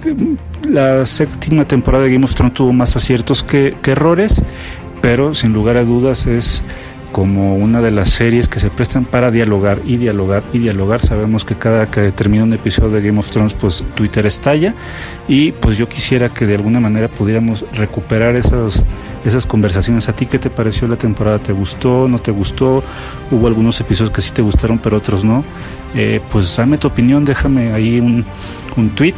la 0.68 1.06
séptima 1.06 1.64
temporada 1.64 2.04
de 2.04 2.12
Game 2.12 2.24
of 2.24 2.34
Thrones 2.34 2.54
tuvo 2.54 2.72
más 2.72 2.96
aciertos 2.96 3.42
que, 3.42 3.74
errores, 3.84 4.42
pero 5.00 5.34
sin 5.34 5.52
lugar 5.52 5.76
a 5.76 5.84
dudas 5.84 6.26
es 6.26 6.62
como 7.12 7.56
una 7.56 7.80
de 7.80 7.90
las 7.90 8.10
series 8.10 8.48
que 8.48 8.60
se 8.60 8.70
prestan 8.70 9.04
para 9.04 9.32
dialogar 9.32 9.80
y 9.84 9.96
dialogar 9.96 10.44
y 10.52 10.58
dialogar. 10.58 11.00
Sabemos 11.00 11.44
que 11.44 11.56
cada 11.56 11.90
que 11.90 12.12
termina 12.12 12.44
un 12.44 12.52
episodio 12.52 12.90
de 12.90 13.02
Game 13.02 13.18
of 13.18 13.30
Thrones, 13.30 13.54
pues 13.54 13.84
Twitter 13.96 14.26
estalla 14.26 14.74
y 15.26 15.52
pues 15.52 15.76
yo 15.76 15.88
quisiera 15.88 16.28
que 16.28 16.46
de 16.46 16.54
alguna 16.54 16.78
manera 16.78 17.08
pudiéramos 17.08 17.64
recuperar 17.72 18.36
esas, 18.36 18.84
esas 19.24 19.46
conversaciones. 19.46 20.08
¿A 20.08 20.12
ti 20.14 20.26
qué 20.26 20.38
te 20.38 20.50
pareció 20.50 20.86
la 20.86 20.96
temporada? 20.96 21.38
¿Te 21.38 21.52
gustó? 21.52 22.06
¿No 22.06 22.18
te 22.18 22.30
gustó? 22.30 22.84
Hubo 23.30 23.46
algunos 23.46 23.80
episodios 23.80 24.12
que 24.12 24.20
sí 24.20 24.32
te 24.32 24.42
gustaron, 24.42 24.78
pero 24.78 24.96
otros 24.96 25.24
no. 25.24 25.44
Eh, 25.94 26.20
pues 26.30 26.56
dame 26.56 26.78
tu 26.78 26.88
opinión, 26.88 27.24
déjame 27.24 27.72
ahí 27.72 28.00
un, 28.00 28.24
un 28.76 28.90
tweet. 28.90 29.14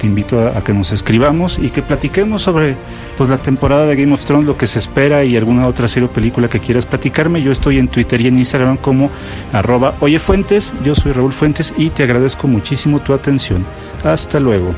Te 0.00 0.06
invito 0.08 0.40
a, 0.46 0.62
que 0.62 0.72
nos 0.72 0.92
escribamos 0.92 1.58
y 1.58 1.70
que 1.70 1.80
platiquemos 1.80 2.42
sobre 2.42 2.76
pues, 3.16 3.30
la 3.30 3.38
temporada 3.38 3.86
de 3.86 3.96
Game 3.96 4.12
of 4.12 4.24
Thrones, 4.24 4.46
lo 4.46 4.56
que 4.56 4.66
se 4.66 4.78
espera 4.78 5.24
y 5.24 5.36
alguna 5.36 5.66
otra 5.66 5.88
serie 5.88 6.08
o 6.08 6.12
película 6.12 6.48
que 6.48 6.60
quieras 6.60 6.84
platicarme. 6.84 7.42
Yo 7.42 7.52
estoy 7.52 7.78
en 7.78 7.88
Twitter 7.88 8.20
y 8.20 8.26
en 8.26 8.38
Instagram 8.38 8.76
como 8.76 9.10
arroba 9.52 9.94
Oye 10.00 10.18
Fuentes. 10.18 10.74
Yo 10.82 10.94
soy 10.94 11.12
Raúl 11.12 11.32
Fuentes 11.32 11.72
y 11.76 11.90
te 11.90 12.02
agradezco 12.02 12.48
muchísimo 12.48 13.00
tu 13.00 13.14
atención. 13.14 13.64
Hasta 14.02 14.40
luego. 14.40 14.74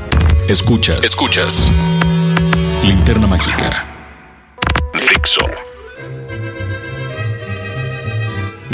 Escuchas. 0.47 1.03
Escuchas. 1.03 1.71
Linterna 2.83 3.27
Mágica. 3.27 3.85
Fixo. 4.93 5.66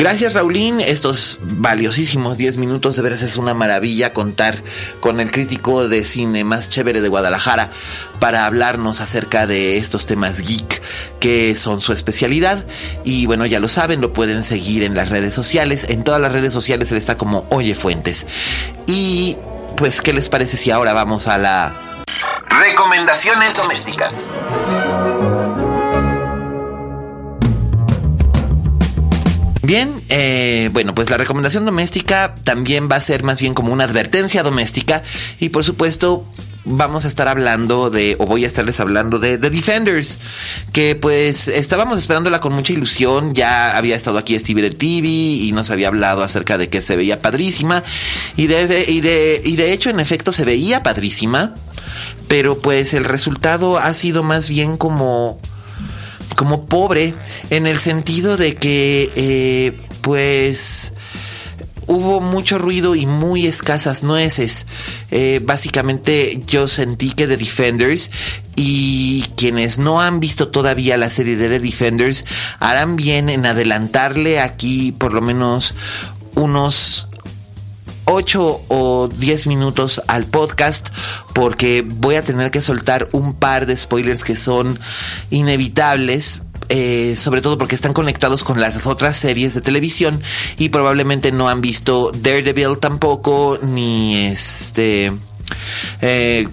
Gracias 0.04 0.34
Raulín, 0.34 0.82
estos 0.82 1.40
valiosísimos 1.42 2.38
10 2.38 2.58
minutos 2.58 2.98
de 2.98 3.02
veras 3.02 3.22
es 3.22 3.38
una 3.38 3.54
maravilla 3.54 4.12
contar 4.12 4.62
con 5.00 5.22
el 5.22 5.32
crítico 5.32 5.88
de 5.88 6.04
cine 6.04 6.44
más 6.44 6.68
chévere 6.68 7.00
de 7.00 7.08
Guadalajara 7.08 7.72
para 8.20 8.46
hablarnos 8.46 9.00
acerca 9.00 9.48
de 9.48 9.78
estos 9.78 10.06
temas 10.06 10.42
geek 10.42 10.82
que 11.22 11.56
son 11.56 11.80
su 11.80 11.94
especialidad. 11.94 12.68
Y 13.06 13.28
bueno 13.28 13.46
ya 13.46 13.62
lo 13.62 13.70
saben, 13.70 14.02
lo 14.02 14.12
pueden 14.12 14.44
seguir 14.44 14.84
en 14.84 14.94
las 14.94 15.08
redes 15.08 15.34
sociales, 15.34 15.86
en 15.88 16.04
todas 16.04 16.20
las 16.20 16.34
redes 16.34 16.52
sociales 16.52 16.92
él 16.92 16.98
está 16.98 17.16
como 17.16 17.48
Oye 17.50 17.74
Fuentes. 17.74 18.28
Y 18.88 19.38
pues 19.78 20.02
qué 20.02 20.12
les 20.12 20.28
parece 20.28 20.58
si 20.58 20.70
ahora 20.70 20.92
vamos 20.92 21.28
a 21.28 21.38
la 21.38 22.04
recomendaciones 22.50 23.56
domésticas. 23.56 24.34
Bien, 29.66 30.04
eh, 30.10 30.70
bueno, 30.74 30.94
pues 30.94 31.10
la 31.10 31.18
recomendación 31.18 31.64
doméstica 31.64 32.36
también 32.44 32.90
va 32.92 32.98
a 32.98 33.02
ser 33.02 33.24
más 33.24 33.40
bien 33.40 33.54
como 33.54 33.72
una 33.72 33.86
advertencia 33.86 34.44
doméstica 34.44 35.02
y 35.40 35.50
por 35.50 35.64
supuesto 35.64 36.26
vamos 36.66 37.06
a 37.06 37.08
estar 37.08 37.30
hablando 37.30 37.90
de, 37.90 38.18
o 38.20 38.26
voy 38.26 38.44
a 38.44 38.48
estarles 38.48 38.82
hablando 38.82 39.20
de 39.20 39.38
The 39.38 39.50
Defenders, 39.50 40.20
que 40.74 40.98
pues 40.98 41.48
estábamos 41.48 41.98
esperándola 41.98 42.42
con 42.42 42.54
mucha 42.54 42.74
ilusión, 42.74 43.34
ya 43.34 43.78
había 43.78 43.96
estado 43.96 44.18
aquí 44.18 44.38
Steve 44.38 44.70
TV 44.72 45.08
y 45.08 45.52
nos 45.54 45.72
había 45.72 45.88
hablado 45.88 46.24
acerca 46.24 46.58
de 46.58 46.68
que 46.68 46.82
se 46.82 46.98
veía 46.98 47.22
padrísima 47.22 47.84
y 48.36 48.48
de, 48.48 48.84
y 48.86 49.00
de, 49.00 49.42
y 49.46 49.56
de 49.56 49.72
hecho 49.72 49.90
en 49.90 50.02
efecto 50.02 50.34
se 50.34 50.44
veía 50.44 50.84
padrísima, 50.84 51.54
pero 52.28 52.60
pues 52.60 52.94
el 52.94 53.06
resultado 53.06 53.78
ha 53.78 53.94
sido 53.94 54.24
más 54.24 54.50
bien 54.50 54.76
como 54.76 55.40
como 56.36 56.66
pobre 56.66 57.14
en 57.50 57.68
el 57.68 57.78
sentido 57.78 58.38
de 58.38 58.56
que 58.56 59.12
eh, 59.16 59.78
pues 60.02 60.94
hubo 61.88 62.22
mucho 62.22 62.58
ruido 62.58 62.96
y 62.96 63.06
muy 63.06 63.46
escasas 63.46 64.04
nueces. 64.04 64.66
Eh, 65.12 65.40
básicamente 65.44 66.40
yo 66.48 66.68
sentí 66.68 67.12
que 67.12 67.28
The 67.28 67.38
Defenders 67.38 68.12
y 68.56 69.24
quienes 69.36 69.80
no 69.80 70.02
han 70.02 70.20
visto 70.20 70.50
todavía 70.50 70.98
la 70.98 71.10
serie 71.10 71.36
de 71.36 71.50
The 71.50 71.60
Defenders 71.60 72.26
harán 72.60 72.96
bien 72.96 73.30
en 73.30 73.46
adelantarle 73.46 74.40
aquí 74.40 74.92
por 74.92 75.14
lo 75.14 75.22
menos 75.22 75.76
unos 76.36 77.10
8 78.06 78.62
o 78.68 79.08
10 79.08 79.48
minutos 79.48 80.02
al 80.08 80.26
podcast 80.26 80.90
porque 81.34 81.86
voy 81.88 82.16
a 82.16 82.24
tener 82.24 82.52
que 82.52 82.62
soltar 82.62 83.08
un 83.12 83.34
par 83.34 83.66
de 83.66 83.78
spoilers 83.78 84.24
que 84.24 84.36
son 84.36 84.80
inevitables. 85.30 86.44
Eh, 86.70 87.16
sobre 87.18 87.42
todo 87.42 87.58
porque 87.58 87.76
están 87.76 87.92
conectados 87.92 88.44
con 88.46 88.60
las 88.62 88.88
otras 88.88 89.18
series 89.18 89.54
de 89.54 89.60
televisión 89.60 90.24
y 90.58 90.70
probablemente 90.70 91.34
no 91.34 91.50
han 91.50 91.60
visto 91.60 92.10
Daredevil 92.16 92.78
tampoco 92.80 93.60
ni 93.62 94.16
este 94.16 95.12
eh, 96.02 96.48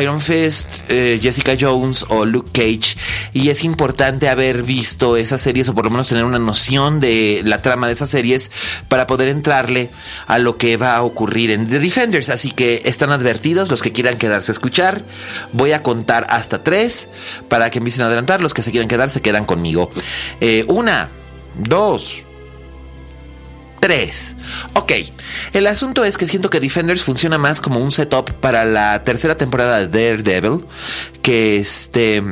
Iron 0.00 0.20
Fist, 0.20 0.88
eh, 0.88 1.18
Jessica 1.20 1.56
Jones 1.58 2.04
o 2.08 2.24
Luke 2.24 2.50
Cage. 2.52 2.96
Y 3.32 3.48
es 3.50 3.64
importante 3.64 4.28
haber 4.28 4.62
visto 4.62 5.16
esas 5.16 5.40
series 5.40 5.68
o 5.68 5.74
por 5.74 5.84
lo 5.84 5.90
menos 5.90 6.08
tener 6.08 6.24
una 6.24 6.38
noción 6.38 7.00
de 7.00 7.42
la 7.44 7.60
trama 7.62 7.86
de 7.86 7.92
esas 7.92 8.10
series 8.10 8.50
para 8.88 9.06
poder 9.06 9.28
entrarle 9.28 9.90
a 10.26 10.38
lo 10.38 10.56
que 10.56 10.76
va 10.76 10.96
a 10.96 11.02
ocurrir 11.02 11.50
en 11.50 11.68
The 11.68 11.78
Defenders. 11.78 12.28
Así 12.28 12.50
que 12.50 12.82
están 12.84 13.10
advertidos 13.10 13.70
los 13.70 13.82
que 13.82 13.92
quieran 13.92 14.16
quedarse 14.16 14.52
a 14.52 14.54
escuchar. 14.54 15.04
Voy 15.52 15.72
a 15.72 15.82
contar 15.82 16.26
hasta 16.28 16.62
tres 16.62 17.08
para 17.48 17.70
que 17.70 17.78
empiecen 17.78 18.02
a 18.02 18.06
adelantar. 18.06 18.40
Los 18.40 18.54
que 18.54 18.62
se 18.62 18.70
quieran 18.70 18.88
quedar 18.88 19.10
se 19.10 19.20
quedan 19.22 19.44
conmigo. 19.44 19.90
Eh, 20.40 20.64
una, 20.68 21.08
dos, 21.58 22.22
3. 23.82 24.36
Ok, 24.74 24.92
el 25.54 25.66
asunto 25.66 26.04
es 26.04 26.16
que 26.16 26.28
siento 26.28 26.50
que 26.50 26.60
Defenders 26.60 27.02
funciona 27.02 27.36
más 27.36 27.60
como 27.60 27.80
un 27.80 27.90
setup 27.90 28.30
para 28.34 28.64
la 28.64 29.02
tercera 29.02 29.36
temporada 29.36 29.84
de 29.84 29.88
Daredevil 29.88 30.64
que 31.20 31.56
este 31.56 32.22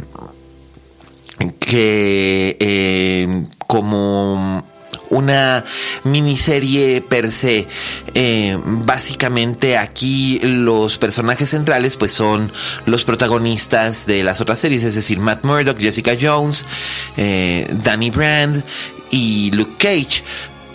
que 1.58 2.56
eh, 2.60 3.44
como 3.66 4.62
una 5.08 5.64
miniserie 6.04 7.00
per 7.00 7.28
se. 7.32 7.66
Eh, 8.14 8.56
básicamente 8.64 9.76
aquí 9.76 10.38
los 10.44 10.98
personajes 10.98 11.50
centrales 11.50 11.96
pues 11.96 12.12
son 12.12 12.52
los 12.86 13.04
protagonistas 13.04 14.06
de 14.06 14.22
las 14.22 14.40
otras 14.40 14.60
series, 14.60 14.84
es 14.84 14.94
decir, 14.94 15.18
Matt 15.18 15.44
Murdock, 15.44 15.80
Jessica 15.80 16.16
Jones, 16.20 16.64
eh, 17.16 17.66
Danny 17.82 18.10
Brand 18.10 18.64
y 19.10 19.50
Luke 19.50 19.74
Cage 19.78 20.22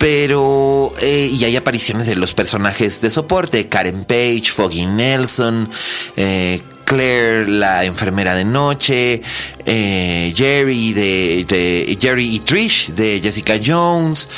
pero 0.06 0.91
eh, 1.02 1.32
y 1.34 1.46
hay 1.46 1.56
apariciones 1.56 2.06
de 2.06 2.15
los 2.15 2.36
personajes 2.36 3.02
de 3.02 3.10
soporte 3.10 3.68
Karen 3.68 4.04
Page, 4.04 4.52
Foggy 4.52 4.86
Nelson, 4.86 5.68
eh, 6.15 6.62
Claire, 6.84 7.48
la 7.48 7.86
enfermera 7.86 8.36
de 8.36 8.46
noche, 8.46 9.24
eh, 9.65 10.32
Jerry 10.36 10.94
de, 10.94 11.98
Jerry 12.00 12.36
y 12.36 12.39
Trish 12.41 12.94
de 12.94 13.20
Jessica 13.20 13.60
Jones, 13.65 14.30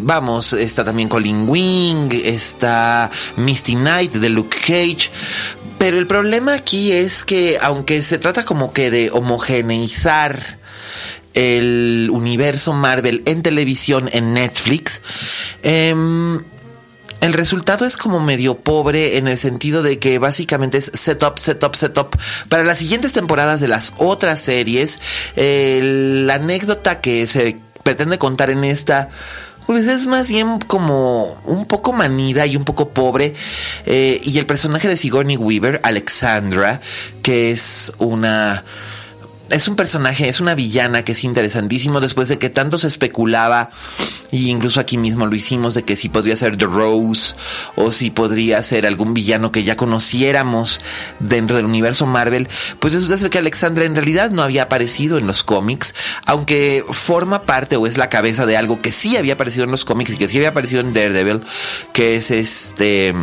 vamos, 0.00 0.52
está 0.52 0.84
también 0.84 1.08
Colin 1.08 1.48
Wing, 1.48 2.10
está 2.24 3.08
Misty 3.36 3.76
Knight 3.76 4.14
de 4.14 4.30
Luke 4.30 4.56
Cage. 4.66 5.12
Pero 5.78 5.96
el 5.96 6.08
problema 6.08 6.54
aquí 6.54 6.90
es 6.90 7.22
que, 7.22 7.56
aunque 7.62 8.02
se 8.02 8.18
trata 8.18 8.44
como 8.44 8.72
que 8.72 8.90
de 8.90 9.10
homogeneizar 9.12 10.60
el 11.34 12.08
universo 12.12 12.72
Marvel 12.72 13.22
en 13.26 13.42
televisión 13.42 14.08
en 14.12 14.34
Netflix. 14.34 15.02
Em, 15.62 16.40
el 17.20 17.32
resultado 17.32 17.86
es 17.86 17.96
como 17.96 18.18
medio 18.18 18.58
pobre 18.58 19.16
en 19.16 19.28
el 19.28 19.38
sentido 19.38 19.82
de 19.82 20.00
que 20.00 20.18
básicamente 20.18 20.78
es 20.78 20.90
setup, 20.92 21.38
setup, 21.38 21.76
setup. 21.76 22.16
Para 22.48 22.64
las 22.64 22.78
siguientes 22.78 23.12
temporadas 23.12 23.60
de 23.60 23.68
las 23.68 23.94
otras 23.98 24.42
series, 24.42 24.98
la 25.36 26.34
anécdota 26.34 27.00
que 27.00 27.28
se 27.28 27.60
pretende 27.84 28.18
contar 28.18 28.50
en 28.50 28.64
esta 28.64 29.08
pues 29.66 29.86
es 29.86 30.06
más 30.06 30.28
bien 30.28 30.58
como 30.58 31.32
un 31.44 31.66
poco 31.66 31.92
manida 31.92 32.46
y 32.46 32.56
un 32.56 32.64
poco 32.64 32.90
pobre. 32.90 33.34
Eh, 33.86 34.20
y 34.24 34.38
el 34.38 34.46
personaje 34.46 34.88
de 34.88 34.96
Sigourney 34.96 35.36
Weaver, 35.36 35.80
Alexandra, 35.84 36.80
que 37.22 37.52
es 37.52 37.92
una 37.98 38.64
es 39.52 39.68
un 39.68 39.76
personaje, 39.76 40.28
es 40.28 40.40
una 40.40 40.54
villana 40.54 41.04
que 41.04 41.12
es 41.12 41.24
interesantísimo. 41.24 42.00
Después 42.00 42.28
de 42.28 42.38
que 42.38 42.50
tanto 42.50 42.78
se 42.78 42.88
especulaba, 42.88 43.70
y 44.30 44.48
incluso 44.48 44.80
aquí 44.80 44.96
mismo 44.96 45.26
lo 45.26 45.36
hicimos, 45.36 45.74
de 45.74 45.84
que 45.84 45.94
si 45.94 46.08
podría 46.08 46.36
ser 46.36 46.56
The 46.56 46.64
Rose 46.64 47.36
o 47.76 47.92
si 47.92 48.10
podría 48.10 48.62
ser 48.62 48.86
algún 48.86 49.14
villano 49.14 49.52
que 49.52 49.62
ya 49.62 49.76
conociéramos 49.76 50.80
dentro 51.20 51.56
del 51.56 51.66
universo 51.66 52.06
Marvel, 52.06 52.48
pues 52.80 52.94
resulta 52.94 53.18
ser 53.18 53.30
que 53.30 53.38
Alexandra 53.38 53.84
en 53.84 53.94
realidad 53.94 54.30
no 54.30 54.42
había 54.42 54.64
aparecido 54.64 55.18
en 55.18 55.26
los 55.26 55.42
cómics, 55.42 55.94
aunque 56.26 56.84
forma 56.90 57.42
parte 57.42 57.76
o 57.76 57.86
es 57.86 57.98
la 57.98 58.08
cabeza 58.08 58.46
de 58.46 58.56
algo 58.56 58.80
que 58.80 58.92
sí 58.92 59.16
había 59.16 59.34
aparecido 59.34 59.64
en 59.64 59.70
los 59.70 59.84
cómics 59.84 60.12
y 60.12 60.16
que 60.16 60.28
sí 60.28 60.38
había 60.38 60.50
aparecido 60.50 60.80
en 60.80 60.94
Daredevil, 60.94 61.42
que 61.92 62.16
es 62.16 62.30
este 62.30 63.14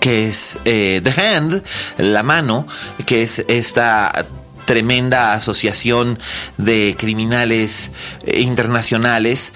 que 0.00 0.26
es 0.26 0.60
eh, 0.66 1.00
The 1.02 1.20
Hand, 1.20 1.64
la 1.96 2.22
mano, 2.22 2.66
que 3.06 3.22
es 3.22 3.44
esta 3.48 4.26
tremenda 4.68 5.32
asociación 5.32 6.18
de 6.58 6.94
criminales 6.98 7.90
eh, 8.26 8.42
internacionales. 8.42 9.54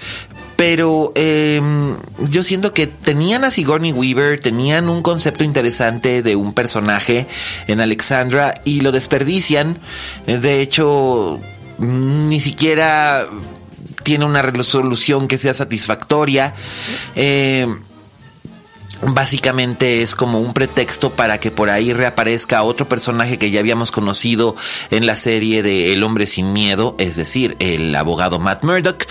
Pero 0.55 1.11
em, 1.15 1.95
yo 2.29 2.41
siento 2.41 2.73
que 2.73 2.87
tenían 2.87 3.43
a 3.43 3.51
Sigourney 3.51 3.91
Weaver, 3.91 4.39
tenían 4.39 4.89
un 4.89 5.03
concepto 5.03 5.43
interesante 5.43 6.23
de 6.23 6.35
un 6.35 6.53
personaje 6.53 7.27
en 7.67 7.79
Alexandra 7.79 8.59
y 8.65 8.81
lo 8.81 8.91
desperdician. 8.91 9.79
De 10.25 10.61
hecho, 10.61 11.39
ni 11.77 12.39
siquiera 12.39 13.27
tiene 14.01 14.25
una 14.25 14.41
resolución 14.41 15.27
que 15.27 15.37
sea 15.37 15.53
satisfactoria. 15.53 16.55
Eh, 17.15 17.67
básicamente 19.07 20.01
es 20.01 20.15
como 20.15 20.39
un 20.39 20.53
pretexto 20.53 21.11
para 21.11 21.39
que 21.39 21.51
por 21.51 21.69
ahí 21.69 21.93
reaparezca 21.93 22.63
otro 22.63 22.87
personaje 22.87 23.37
que 23.37 23.51
ya 23.51 23.59
habíamos 23.59 23.91
conocido 23.91 24.55
en 24.91 25.05
la 25.05 25.15
serie 25.15 25.63
de 25.63 25.93
El 25.93 26.03
hombre 26.03 26.27
sin 26.27 26.53
miedo, 26.53 26.95
es 26.99 27.15
decir, 27.15 27.55
el 27.59 27.93
abogado 27.95 28.39
Matt 28.39 28.63
Murdock. 28.63 29.05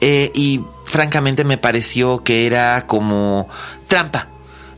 Eh, 0.00 0.30
y 0.34 0.62
francamente 0.84 1.44
me 1.44 1.58
pareció 1.58 2.22
que 2.24 2.46
era 2.46 2.86
como 2.86 3.48
trampa. 3.86 4.28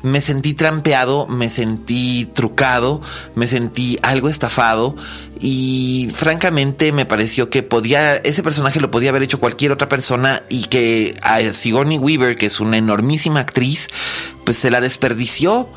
Me 0.03 0.20
sentí 0.20 0.55
trampeado, 0.55 1.29
me 1.29 1.48
sentí 1.48 2.27
trucado, 2.35 3.01
me 3.37 3.46
sentí 3.46 3.98
algo 4.03 4.29
estafado 4.29 4.96
y 5.42 6.09
francamente 6.14 6.92
me 6.92 7.05
pareció 7.05 7.50
que 7.50 7.64
podía 7.64 8.14
ese 8.14 8.44
personaje 8.44 8.78
lo 8.78 8.92
podía 8.92 9.11
haber 9.11 9.24
hecho 9.24 9.40
cualquier 9.40 9.72
otra 9.72 9.88
persona 9.88 10.44
y 10.48 10.62
que 10.64 11.16
a 11.20 11.40
Sigourney 11.40 11.98
Weaver, 11.98 12.37
que 12.37 12.46
es 12.46 12.61
una 12.61 12.78
enormísima 12.78 13.40
actriz, 13.40 13.88
pues 14.44 14.57
se 14.57 14.70
la 14.70 14.81
desperdició, 14.81 15.68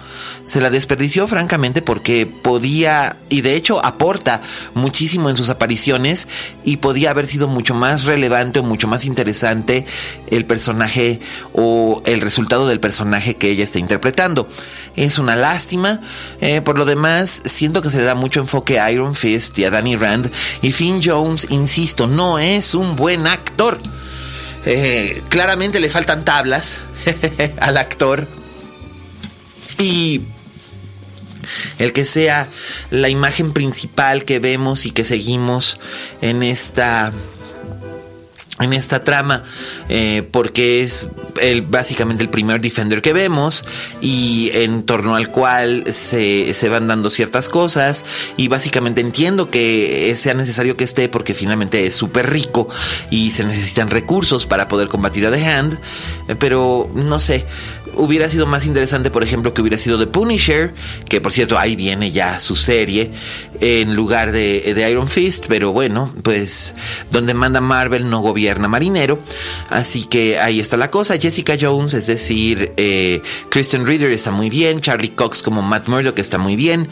se 0.43 0.61
la 0.61 0.69
desperdició 0.69 1.27
francamente 1.27 1.81
porque 1.81 2.25
podía, 2.25 3.17
y 3.29 3.41
de 3.41 3.55
hecho 3.55 3.83
aporta 3.83 4.41
muchísimo 4.73 5.29
en 5.29 5.35
sus 5.35 5.49
apariciones 5.49 6.27
y 6.63 6.77
podía 6.77 7.11
haber 7.11 7.27
sido 7.27 7.47
mucho 7.47 7.73
más 7.73 8.05
relevante 8.05 8.59
o 8.59 8.63
mucho 8.63 8.87
más 8.87 9.05
interesante 9.05 9.85
el 10.27 10.45
personaje 10.45 11.19
o 11.53 12.01
el 12.05 12.21
resultado 12.21 12.67
del 12.67 12.79
personaje 12.79 13.35
que 13.35 13.49
ella 13.49 13.63
está 13.63 13.79
interpretando. 13.79 14.47
Es 14.95 15.17
una 15.17 15.35
lástima, 15.35 16.01
eh, 16.41 16.61
por 16.61 16.77
lo 16.77 16.85
demás 16.85 17.41
siento 17.45 17.81
que 17.81 17.89
se 17.89 17.97
le 17.97 18.03
da 18.03 18.15
mucho 18.15 18.39
enfoque 18.39 18.79
a 18.79 18.91
Iron 18.91 19.15
Fist 19.15 19.54
y 19.57 19.63
a 19.63 19.71
Danny 19.71 19.95
Rand 19.95 20.31
y 20.61 20.71
Finn 20.71 21.01
Jones, 21.03 21.47
insisto, 21.49 22.07
no 22.07 22.39
es 22.39 22.73
un 22.73 22.95
buen 22.95 23.27
actor. 23.27 23.79
Eh, 24.65 25.21
claramente 25.29 25.79
le 25.79 25.89
faltan 25.89 26.25
tablas 26.25 26.79
al 27.59 27.77
actor 27.77 28.27
y 29.77 30.21
el 31.77 31.93
que 31.93 32.05
sea 32.05 32.49
la 32.89 33.09
imagen 33.09 33.53
principal 33.53 34.25
que 34.25 34.39
vemos 34.39 34.85
y 34.85 34.91
que 34.91 35.03
seguimos 35.03 35.79
en 36.21 36.41
esta 36.41 37.13
en 38.59 38.73
esta 38.73 39.03
trama 39.03 39.43
eh, 39.89 40.27
porque 40.31 40.81
es 40.81 41.09
el, 41.41 41.63
básicamente 41.63 42.23
el 42.23 42.29
primer 42.29 42.61
Defender 42.61 43.01
que 43.01 43.11
vemos 43.11 43.65
y 43.99 44.49
en 44.53 44.83
torno 44.83 45.15
al 45.15 45.29
cual 45.29 45.83
se, 45.91 46.53
se 46.53 46.69
van 46.69 46.87
dando 46.87 47.09
ciertas 47.09 47.49
cosas 47.49 48.05
y 48.37 48.47
básicamente 48.47 49.01
entiendo 49.01 49.49
que 49.49 50.15
sea 50.17 50.33
necesario 50.33 50.77
que 50.77 50.85
esté 50.85 51.09
porque 51.09 51.33
finalmente 51.33 51.85
es 51.85 51.95
súper 51.95 52.29
rico 52.29 52.69
y 53.09 53.31
se 53.31 53.43
necesitan 53.43 53.89
recursos 53.89 54.45
para 54.45 54.67
poder 54.67 54.87
combatir 54.87 55.25
a 55.25 55.31
The 55.31 55.45
Hand 55.45 55.79
eh, 56.29 56.35
pero 56.35 56.89
no 56.93 57.19
sé 57.19 57.45
hubiera 57.93 58.29
sido 58.29 58.45
más 58.45 58.65
interesante, 58.65 59.09
por 59.09 59.23
ejemplo, 59.23 59.53
que 59.53 59.61
hubiera 59.61 59.77
sido 59.77 59.99
The 59.99 60.07
Punisher, 60.07 60.73
que 61.07 61.21
por 61.21 61.31
cierto 61.31 61.57
ahí 61.57 61.75
viene 61.75 62.11
ya 62.11 62.39
su 62.39 62.55
serie, 62.55 63.11
en 63.61 63.95
lugar 63.95 64.31
de, 64.31 64.73
de, 64.73 64.89
Iron 64.89 65.07
Fist, 65.07 65.45
pero 65.47 65.71
bueno, 65.71 66.13
pues 66.23 66.73
donde 67.11 67.33
manda 67.33 67.61
Marvel 67.61 68.09
no 68.09 68.19
gobierna 68.19 68.67
marinero, 68.67 69.19
así 69.69 70.05
que 70.05 70.39
ahí 70.39 70.59
está 70.59 70.77
la 70.77 70.91
cosa. 70.91 71.17
Jessica 71.17 71.57
Jones, 71.59 71.93
es 71.93 72.07
decir, 72.07 72.73
eh, 72.77 73.21
Kristen 73.49 73.85
Reader 73.85 74.11
está 74.11 74.31
muy 74.31 74.49
bien, 74.49 74.79
Charlie 74.79 75.09
Cox 75.09 75.41
como 75.41 75.61
Matt 75.61 75.87
Murdock 75.87 76.19
está 76.19 76.37
muy 76.37 76.55
bien, 76.55 76.89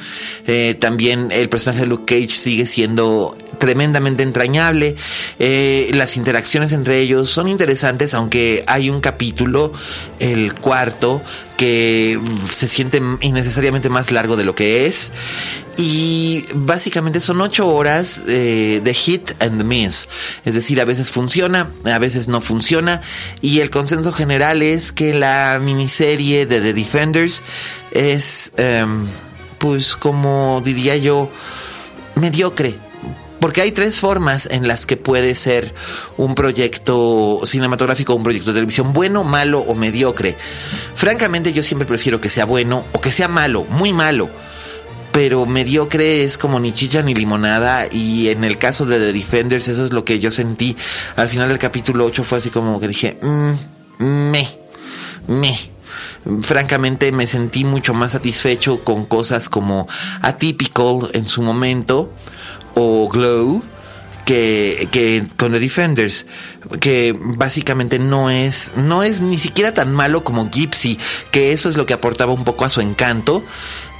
eh, 0.47 0.75
también 0.79 1.29
el 1.31 1.49
personaje 1.49 1.81
de 1.81 1.87
Luke 1.87 2.05
Cage 2.05 2.33
sigue 2.33 2.65
siendo 2.65 3.35
tremendamente 3.59 4.23
entrañable, 4.23 4.95
eh, 5.39 5.89
las 5.93 6.17
interacciones 6.17 6.71
entre 6.71 6.99
ellos 6.99 7.29
son 7.29 7.47
interesantes, 7.47 8.13
aunque 8.13 8.63
hay 8.67 8.89
un 8.89 8.99
capítulo, 8.99 9.73
el 10.19 10.53
que 11.57 12.19
se 12.49 12.67
siente 12.67 13.01
innecesariamente 13.21 13.89
más 13.89 14.11
largo 14.11 14.35
de 14.35 14.43
lo 14.43 14.55
que 14.55 14.85
es. 14.85 15.11
Y 15.77 16.45
básicamente 16.53 17.19
son 17.19 17.41
ocho 17.41 17.67
horas 17.67 18.23
eh, 18.27 18.81
de 18.83 18.93
hit 18.93 19.31
and 19.39 19.63
miss. 19.63 20.07
Es 20.45 20.53
decir, 20.53 20.79
a 20.81 20.85
veces 20.85 21.11
funciona, 21.11 21.71
a 21.85 21.99
veces 21.99 22.27
no 22.27 22.41
funciona. 22.41 23.01
Y 23.41 23.59
el 23.59 23.69
consenso 23.69 24.11
general 24.13 24.61
es 24.61 24.91
que 24.91 25.13
la 25.13 25.59
miniserie 25.61 26.45
de 26.45 26.61
The 26.61 26.73
Defenders 26.73 27.43
es, 27.91 28.51
em, 28.57 29.05
pues 29.57 29.95
como 29.95 30.61
diría 30.63 30.95
yo, 30.97 31.31
mediocre 32.15 32.77
porque 33.43 33.59
hay 33.59 33.73
tres 33.73 33.99
formas 33.99 34.47
en 34.49 34.69
las 34.69 34.85
que 34.85 34.95
puede 34.95 35.35
ser 35.35 35.73
un 36.15 36.33
proyecto 36.33 37.41
cinematográfico 37.43 38.15
un 38.15 38.23
proyecto 38.23 38.51
de 38.51 38.55
televisión 38.55 38.93
bueno, 38.93 39.25
malo 39.25 39.59
o 39.59 39.75
mediocre. 39.75 40.37
Francamente 40.95 41.51
yo 41.51 41.61
siempre 41.61 41.85
prefiero 41.85 42.21
que 42.21 42.29
sea 42.29 42.45
bueno 42.45 42.85
o 42.93 43.01
que 43.01 43.11
sea 43.11 43.27
malo, 43.27 43.65
muy 43.65 43.91
malo. 43.91 44.29
Pero 45.11 45.45
mediocre 45.45 46.23
es 46.23 46.37
como 46.37 46.57
ni 46.61 46.71
chicha 46.71 47.01
ni 47.01 47.13
limonada 47.13 47.85
y 47.91 48.29
en 48.29 48.45
el 48.45 48.57
caso 48.57 48.85
de 48.85 48.97
The 48.97 49.11
Defenders 49.11 49.67
eso 49.67 49.83
es 49.83 49.91
lo 49.91 50.05
que 50.05 50.19
yo 50.19 50.31
sentí. 50.31 50.77
Al 51.17 51.27
final 51.27 51.49
del 51.49 51.59
capítulo 51.59 52.05
8 52.05 52.23
fue 52.23 52.37
así 52.37 52.49
como 52.49 52.79
que 52.79 52.87
dije, 52.87 53.17
mm, 53.21 53.51
me, 54.05 54.47
me 55.27 55.53
francamente 56.43 57.11
me 57.11 57.27
sentí 57.27 57.65
mucho 57.65 57.93
más 57.93 58.13
satisfecho 58.13 58.85
con 58.85 59.03
cosas 59.03 59.49
como 59.49 59.85
Atypical 60.21 61.09
en 61.11 61.25
su 61.25 61.41
momento 61.41 62.09
o 62.75 63.07
Glow 63.09 63.63
que, 64.25 64.87
que, 64.91 65.25
con 65.37 65.51
The 65.51 65.59
Defenders, 65.59 66.25
que 66.79 67.15
básicamente 67.17 67.99
no 67.99 68.29
es, 68.29 68.73
no 68.75 69.03
es 69.03 69.21
ni 69.21 69.37
siquiera 69.37 69.73
tan 69.73 69.93
malo 69.93 70.23
como 70.23 70.49
Gypsy, 70.49 70.97
que 71.31 71.51
eso 71.51 71.69
es 71.69 71.77
lo 71.77 71.85
que 71.85 71.93
aportaba 71.93 72.33
un 72.33 72.43
poco 72.43 72.65
a 72.65 72.69
su 72.69 72.81
encanto. 72.81 73.43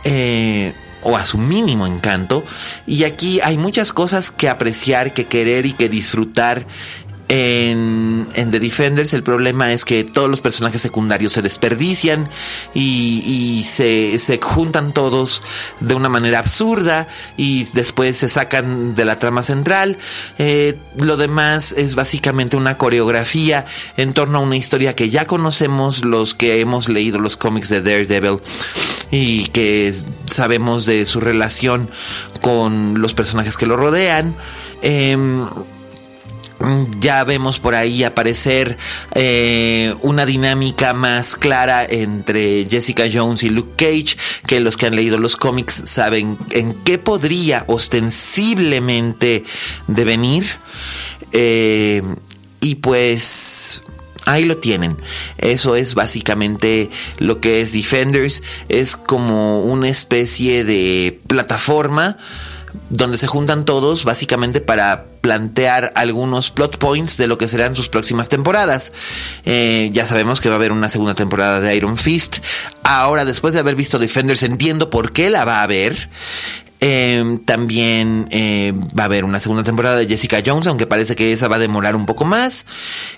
Eh, 0.06 0.74
o 1.04 1.18
a 1.18 1.26
su 1.26 1.38
mínimo 1.38 1.86
encanto. 1.86 2.44
Y 2.88 3.04
aquí 3.04 3.42
hay 3.42 3.58
muchas 3.58 3.92
cosas 3.94 4.32
que 4.32 4.50
apreciar, 4.50 5.14
que 5.14 5.26
querer 5.26 5.66
y 5.66 5.74
que 5.74 5.90
disfrutar 5.90 6.66
en, 7.36 8.28
The 8.52 8.60
Defenders 8.60 9.14
el 9.14 9.24
problema 9.24 9.72
es 9.72 9.86
que 9.86 10.04
todos 10.04 10.30
los 10.30 10.42
personajes 10.42 10.84
secundarios 10.84 11.34
se 11.34 11.42
desperdician 11.42 12.30
y, 12.76 13.66
se, 13.68 14.40
juntan 14.40 14.94
todos 14.94 15.42
de 15.80 15.96
una 15.96 16.10
manera 16.10 16.38
absurda 16.38 17.08
y 17.36 17.64
después 17.74 18.18
se 18.18 18.30
sacan 18.30 18.94
de 18.94 19.06
la 19.06 19.18
trama 19.18 19.42
central. 19.42 19.98
Eh, 20.38 20.78
lo 20.96 21.18
demás 21.18 21.72
es 21.72 21.96
básicamente 21.96 22.56
una 22.56 22.78
coreografía 22.78 23.66
en 23.98 24.14
torno 24.14 24.38
a 24.38 24.42
una 24.42 24.56
historia 24.56 24.96
que 24.96 25.10
ya 25.10 25.26
conocemos 25.26 26.06
los 26.06 26.36
que 26.36 26.60
hemos 26.60 26.88
leído 26.88 27.18
los 27.18 27.36
cómics 27.36 27.70
de 27.70 27.82
Daredevil 27.82 28.42
y 29.10 29.48
que 29.48 29.92
sabemos 30.28 30.86
de 30.86 31.04
su 31.08 31.20
relación 31.20 31.90
con 32.42 33.02
los 33.02 33.16
personajes 33.16 33.58
que 33.58 33.66
lo 33.66 33.76
rodean. 33.76 34.38
Em, 34.84 35.48
ya 37.00 37.24
vemos 37.24 37.60
por 37.60 37.76
ahí 37.76 38.04
aparecer 38.04 38.78
eh, 39.16 39.94
una 40.02 40.26
dinámica 40.26 40.94
más 40.94 41.36
clara 41.36 41.86
entre 41.88 42.66
Jessica 42.70 43.06
Jones 43.12 43.44
y 43.44 43.50
Luke 43.50 43.74
Cage, 43.76 44.18
que 44.48 44.60
los 44.60 44.78
que 44.78 44.86
han 44.86 44.96
leído 44.96 45.18
los 45.18 45.36
cómics 45.36 45.84
saben 45.86 46.38
en 46.52 46.74
qué 46.84 46.98
podría 46.98 47.66
ostensiblemente 47.68 49.44
devenir. 49.88 50.46
Eh, 51.32 52.02
y 52.62 52.76
pues 52.76 53.84
ahí 54.26 54.46
lo 54.46 54.58
tienen. 54.58 54.98
Eso 55.38 55.76
es 55.76 55.96
básicamente 55.96 56.90
lo 57.20 57.42
que 57.42 57.60
es 57.60 57.74
Defenders. 57.74 58.44
Es 58.70 58.96
como 58.96 59.62
una 59.64 59.90
especie 59.90 60.64
de 60.64 61.20
plataforma 61.28 62.18
donde 62.90 63.18
se 63.18 63.28
juntan 63.28 63.66
todos 63.66 64.04
básicamente 64.04 64.62
para 64.62 65.06
plantear 65.22 65.94
algunos 65.96 66.52
plot 66.52 66.78
points 66.78 67.18
de 67.18 67.28
lo 67.28 67.38
que 67.38 67.48
serán 67.48 67.76
sus 67.76 67.90
próximas 67.90 68.30
temporadas. 68.30 68.92
Eh, 69.46 69.90
ya 69.94 70.06
sabemos 70.06 70.42
que 70.42 70.50
va 70.50 70.56
a 70.56 70.58
haber 70.58 70.72
una 70.72 70.90
segunda 70.90 71.16
temporada 71.16 71.62
de 71.62 71.76
Iron 71.76 71.98
Fist. 71.98 72.40
Ahora, 72.84 73.26
después 73.26 73.54
de 73.54 73.62
haber 73.62 73.76
visto 73.76 74.00
Defenders, 74.00 74.44
entiendo 74.44 74.90
por 74.90 75.14
qué 75.14 75.30
la 75.30 75.46
va 75.46 75.60
a 75.60 75.64
haber. 75.64 76.10
Em, 76.86 77.40
también 77.40 78.28
eh, 78.30 78.74
va 78.98 79.04
a 79.04 79.06
haber 79.06 79.24
una 79.24 79.40
segunda 79.40 79.64
temporada 79.64 79.96
de 79.96 80.06
Jessica 80.06 80.44
Jones, 80.46 80.68
aunque 80.68 80.86
parece 80.86 81.16
que 81.16 81.32
esa 81.32 81.48
va 81.48 81.56
a 81.56 81.60
demorar 81.60 81.96
un 81.96 82.06
poco 82.06 82.26
más. 82.26 82.66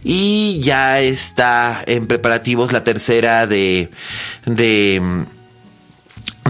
Y 0.03 0.61
ya 0.61 0.99
está 0.99 1.81
en 1.87 2.05
preparativos 2.05 2.71
la 2.71 2.83
tercera 2.83 3.47
de, 3.47 3.89
de 4.45 5.25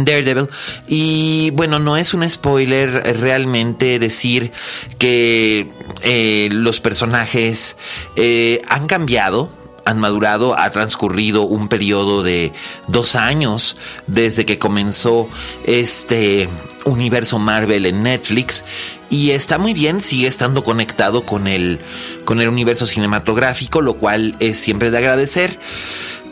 Daredevil. 0.04 0.50
Y 0.88 1.52
bueno, 1.52 1.80
no 1.80 1.96
es 1.96 2.14
un 2.14 2.30
spoiler 2.30 3.20
realmente 3.20 3.98
decir 4.00 4.52
que 4.98 5.70
eh, 6.02 6.50
los 6.52 6.82
personajes 6.82 7.78
eh, 8.16 8.62
han 8.68 8.88
cambiado 8.88 9.50
han 9.86 10.00
madurado, 10.00 10.58
ha 10.58 10.72
transcurrido 10.72 11.44
un 11.44 11.68
periodo 11.68 12.24
de 12.24 12.54
dos 12.88 13.16
años 13.16 13.78
desde 14.08 14.44
que 14.44 14.58
comenzó 14.58 15.30
este 15.64 16.50
universo 16.86 17.38
Marvel 17.38 17.86
en 17.86 18.02
Netflix 18.02 18.64
y 19.12 19.30
está 19.30 19.60
muy 19.60 19.76
bien, 19.76 20.02
sigue 20.02 20.28
estando 20.28 20.64
conectado 20.64 21.24
con 21.24 21.46
el, 21.46 21.80
con 22.26 22.42
el 22.42 22.50
universo 22.50 22.88
cinematográfico, 22.88 23.82
lo 23.82 23.94
cual 23.94 24.36
es 24.40 24.58
siempre 24.58 24.90
de 24.90 24.98
agradecer, 24.98 25.60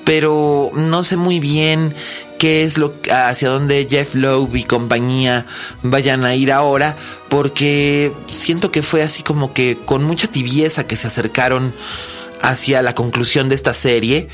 pero 0.04 0.71
no 0.73 1.04
sé 1.04 1.15
muy 1.15 1.39
bien 1.39 1.93
qué 2.44 2.64
es 2.64 2.78
lo 2.78 2.94
hacia 3.10 3.48
dónde 3.48 3.88
Jeff 3.90 4.16
Lowe 4.16 4.50
y 4.60 4.66
compañía 4.66 5.46
vayan 5.82 6.26
a 6.26 6.36
ir 6.36 6.52
ahora, 6.52 6.98
porque 7.30 8.12
siento 8.28 8.70
que 8.70 8.82
fue 8.82 9.02
así 9.02 9.24
como 9.24 9.54
que 9.54 9.78
con 9.86 10.04
mucha 10.04 10.28
tibieza 10.28 10.86
que 10.86 10.98
se 10.98 11.08
acercaron 11.08 11.74
hacia 12.42 12.82
la 12.82 12.96
conclusión 12.96 13.48
de 13.48 13.56
esta 13.56 13.74
serie 13.74 14.28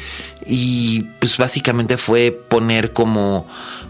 y 0.48 1.02
pues 1.20 1.38
básicamente 1.38 1.98
fue 1.98 2.32
poner 2.32 2.94
como 2.94 3.46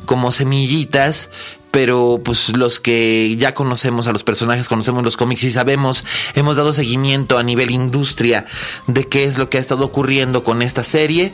como 0.06 0.34
semillitas 0.34 1.30
pero 1.72 2.20
pues 2.24 2.50
los 2.50 2.80
que 2.80 3.36
ya 3.38 3.54
conocemos 3.54 4.08
a 4.08 4.12
los 4.12 4.24
personajes, 4.24 4.68
conocemos 4.68 5.04
los 5.04 5.18
cómics 5.18 5.44
y 5.44 5.52
sabemos, 5.52 6.04
hemos 6.34 6.56
dado 6.56 6.74
seguimiento 6.74 7.38
a 7.38 7.44
nivel 7.44 7.72
industria 7.72 8.46
de 8.88 9.08
qué 9.08 9.24
es 9.24 9.38
lo 9.38 9.50
que 9.50 9.58
ha 9.58 9.62
estado 9.62 9.86
ocurriendo 9.86 10.44
con 10.44 10.62
esta 10.62 10.84
serie 10.84 11.32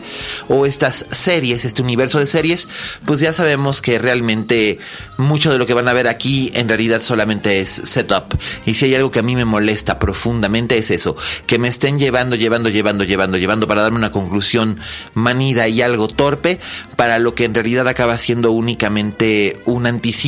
o 0.50 0.66
estas 0.66 1.06
series, 1.10 1.64
este 1.64 1.82
universo 1.82 2.20
de 2.20 2.26
series, 2.26 2.68
pues 3.06 3.20
ya 3.20 3.32
sabemos 3.32 3.82
que 3.82 3.98
realmente 3.98 4.80
mucho 5.18 5.52
de 5.52 5.58
lo 5.58 5.66
que 5.66 5.74
van 5.74 5.88
a 5.88 5.94
ver 5.94 6.08
aquí 6.08 6.52
en 6.54 6.68
realidad 6.68 7.02
solamente 7.02 7.62
es 7.62 7.70
setup. 7.70 8.36
Y 8.66 8.74
si 8.74 8.86
hay 8.86 8.96
algo 8.96 9.12
que 9.12 9.20
a 9.20 9.24
mí 9.24 9.36
me 9.36 9.46
molesta 9.46 10.00
profundamente 10.00 10.78
es 10.78 10.92
eso, 10.92 11.16
que 11.48 11.60
me 11.60 11.70
estén 11.70 12.00
llevando, 12.00 12.36
llevando, 12.36 12.70
llevando, 12.70 13.04
llevando, 13.06 13.38
llevando 13.38 13.68
para 13.68 13.84
darme 13.84 13.98
una 13.98 14.12
conclusión 14.12 14.80
manida 15.14 15.68
y 15.68 15.82
algo 15.82 16.08
torpe 16.08 16.60
para 16.98 17.20
lo 17.20 17.36
que 17.36 17.46
en 17.46 17.54
realidad 17.54 17.88
acaba 17.88 18.18
siendo 18.18 18.52
únicamente 18.52 19.60
un 19.66 19.86
anticipo 19.86 20.25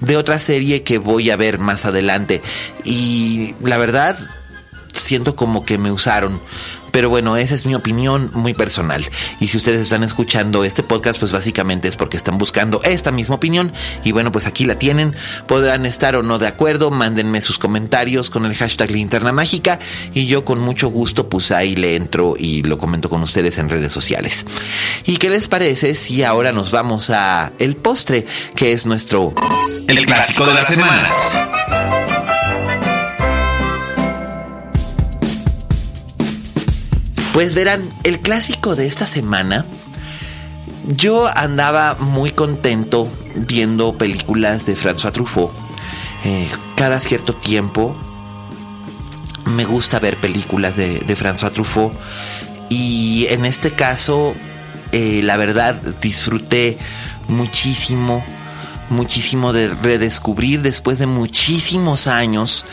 de 0.00 0.16
otra 0.16 0.38
serie 0.38 0.82
que 0.82 0.98
voy 0.98 1.30
a 1.30 1.36
ver 1.36 1.58
más 1.58 1.84
adelante. 1.84 2.42
Y 2.84 3.54
la 3.62 3.78
verdad, 3.78 4.18
siento 4.92 5.36
como 5.36 5.64
que 5.64 5.78
me 5.78 5.92
usaron. 5.92 6.40
Pero 6.90 7.10
bueno, 7.10 7.36
esa 7.36 7.54
es 7.54 7.66
mi 7.66 7.74
opinión 7.74 8.30
muy 8.34 8.54
personal. 8.54 9.08
Y 9.40 9.48
si 9.48 9.56
ustedes 9.56 9.82
están 9.82 10.02
escuchando 10.02 10.64
este 10.64 10.82
podcast, 10.82 11.18
pues 11.18 11.32
básicamente 11.32 11.88
es 11.88 11.96
porque 11.96 12.16
están 12.16 12.38
buscando 12.38 12.82
esta 12.82 13.10
misma 13.10 13.36
opinión. 13.36 13.72
Y 14.04 14.12
bueno, 14.12 14.32
pues 14.32 14.46
aquí 14.46 14.64
la 14.64 14.78
tienen. 14.78 15.14
Podrán 15.46 15.86
estar 15.86 16.16
o 16.16 16.22
no 16.22 16.38
de 16.38 16.46
acuerdo. 16.46 16.90
Mándenme 16.90 17.40
sus 17.40 17.58
comentarios 17.58 18.30
con 18.30 18.46
el 18.46 18.54
hashtag 18.54 18.90
linterna 18.90 19.32
mágica. 19.32 19.78
Y 20.14 20.26
yo 20.26 20.44
con 20.44 20.60
mucho 20.60 20.88
gusto, 20.88 21.28
pues 21.28 21.50
ahí 21.50 21.76
le 21.76 21.96
entro 21.96 22.34
y 22.38 22.62
lo 22.62 22.78
comento 22.78 23.08
con 23.08 23.22
ustedes 23.22 23.58
en 23.58 23.68
redes 23.68 23.92
sociales. 23.92 24.46
¿Y 25.04 25.16
qué 25.16 25.30
les 25.30 25.48
parece 25.48 25.94
si 25.94 26.22
ahora 26.22 26.52
nos 26.52 26.70
vamos 26.70 27.10
a 27.10 27.52
el 27.58 27.76
postre, 27.76 28.26
que 28.54 28.72
es 28.72 28.86
nuestro... 28.86 29.34
El, 29.86 30.04
clásico, 30.04 30.44
de 30.46 30.52
la, 30.52 30.62
semana. 30.62 31.08
Pues 37.32 37.54
verán, 37.54 37.88
el 38.04 38.20
clásico 38.20 38.74
de 38.74 38.86
esta 38.86 39.06
semana, 39.06 39.64
yo 40.86 41.28
andaba 41.36 41.94
muy 41.94 42.30
contento 42.30 43.08
viendo 43.34 43.96
películas 43.96 44.66
de 44.66 44.74
François 44.74 45.12
Truffaut. 45.12 45.52
Eh, 46.24 46.48
cada 46.76 46.98
cierto 47.00 47.34
tiempo 47.34 47.96
me 49.44 49.64
gusta 49.64 49.98
ver 49.98 50.16
películas 50.16 50.76
de, 50.76 51.00
François 51.16 51.52
Truffaut 51.52 51.92
y 52.68 53.26
en 53.30 53.44
este 53.44 53.72
caso, 53.72 54.34
eh, 54.92 55.20
la 55.22 55.36
verdad, 55.36 55.80
disfruté 56.00 56.78
muchísimo, 57.28 58.24
muchísimo 58.90 59.52
de 59.52 59.68
redescubrir 59.68 60.62
después 60.62 60.98
de 60.98 61.06
muchísimos 61.06 62.06
años 62.06 62.64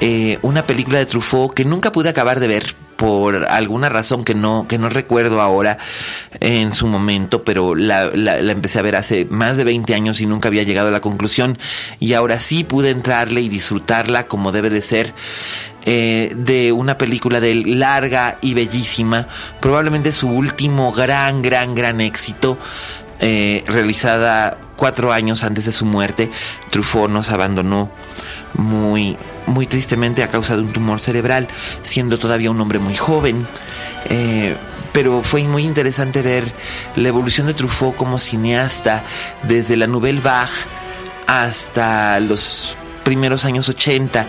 eh, 0.00 0.38
una 0.42 0.66
película 0.66 0.98
de 0.98 1.06
Truffaut 1.06 1.54
que 1.54 1.64
nunca 1.64 1.92
pude 1.92 2.08
acabar 2.08 2.40
de 2.40 2.48
ver 2.48 2.83
por 2.96 3.46
alguna 3.46 3.88
razón 3.88 4.24
que 4.24 4.34
no, 4.34 4.66
que 4.68 4.78
no 4.78 4.88
recuerdo 4.88 5.40
ahora 5.40 5.78
en 6.40 6.72
su 6.72 6.86
momento, 6.86 7.44
pero 7.44 7.74
la, 7.74 8.10
empecé 8.12 8.78
a 8.78 8.82
ver 8.82 8.96
hace 8.96 9.26
más 9.26 9.56
de 9.56 9.64
20 9.64 9.94
años 9.94 10.20
y 10.20 10.26
nunca 10.26 10.48
había 10.48 10.62
llegado 10.62 10.88
a 10.88 10.92
la 10.92 11.00
conclusión 11.00 11.58
y 12.00 12.12
ahora 12.12 12.38
sí 12.38 12.64
pude 12.64 12.90
entrarle 12.90 13.40
y 13.40 13.48
disfrutarla 13.48 14.26
como 14.26 14.52
debe 14.52 14.70
de 14.70 14.82
ser. 14.82 15.14
Eh, 15.86 16.32
de 16.34 16.72
una 16.72 16.96
película 16.96 17.40
de 17.40 17.54
larga 17.54 18.38
y 18.40 18.54
bellísima, 18.54 19.28
probablemente 19.60 20.12
su 20.12 20.30
último 20.30 20.92
gran, 20.92 21.42
gran, 21.42 21.74
gran 21.74 22.00
éxito, 22.00 22.58
eh, 23.20 23.62
realizada 23.66 24.56
cuatro 24.76 25.12
años 25.12 25.44
antes 25.44 25.66
de 25.66 25.72
su 25.72 25.84
muerte. 25.84 26.30
Truffaut 26.70 27.10
nos 27.10 27.28
abandonó 27.30 27.90
muy, 28.54 29.18
muy 29.46 29.66
tristemente 29.66 30.22
a 30.22 30.30
causa 30.30 30.56
de 30.56 30.62
un 30.62 30.72
tumor 30.72 31.00
cerebral, 31.00 31.48
siendo 31.82 32.18
todavía 32.18 32.50
un 32.50 32.60
hombre 32.60 32.78
muy 32.78 32.94
joven. 32.94 33.46
Eh, 34.06 34.56
pero 34.92 35.22
fue 35.24 35.42
muy 35.44 35.64
interesante 35.64 36.22
ver 36.22 36.44
la 36.94 37.08
evolución 37.08 37.48
de 37.48 37.54
Truffaut 37.54 37.96
como 37.96 38.18
cineasta 38.18 39.02
desde 39.42 39.76
la 39.76 39.88
Nouvelle 39.88 40.20
Vague 40.20 40.52
hasta 41.26 42.20
los 42.20 42.76
primeros 43.02 43.44
años 43.44 43.68
80, 43.68 44.28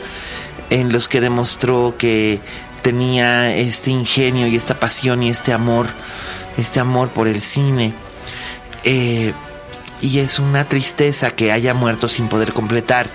en 0.71 0.91
los 0.91 1.07
que 1.07 1.21
demostró 1.21 1.95
que 1.97 2.41
tenía 2.81 3.55
este 3.55 3.91
ingenio 3.91 4.47
y 4.47 4.55
esta 4.55 4.79
pasión 4.79 5.23
y 5.23 5.29
este 5.29 5.53
amor, 5.53 5.87
este 6.57 6.79
amor 6.79 7.09
por 7.09 7.27
el 7.27 7.41
cine. 7.41 7.93
Eh, 8.83 9.33
y 10.01 10.19
es 10.19 10.39
una 10.39 10.65
tristeza 10.65 11.31
que 11.31 11.51
haya 11.51 11.73
muerto 11.73 12.07
sin 12.07 12.27
poder 12.27 12.53
completar 12.53 13.09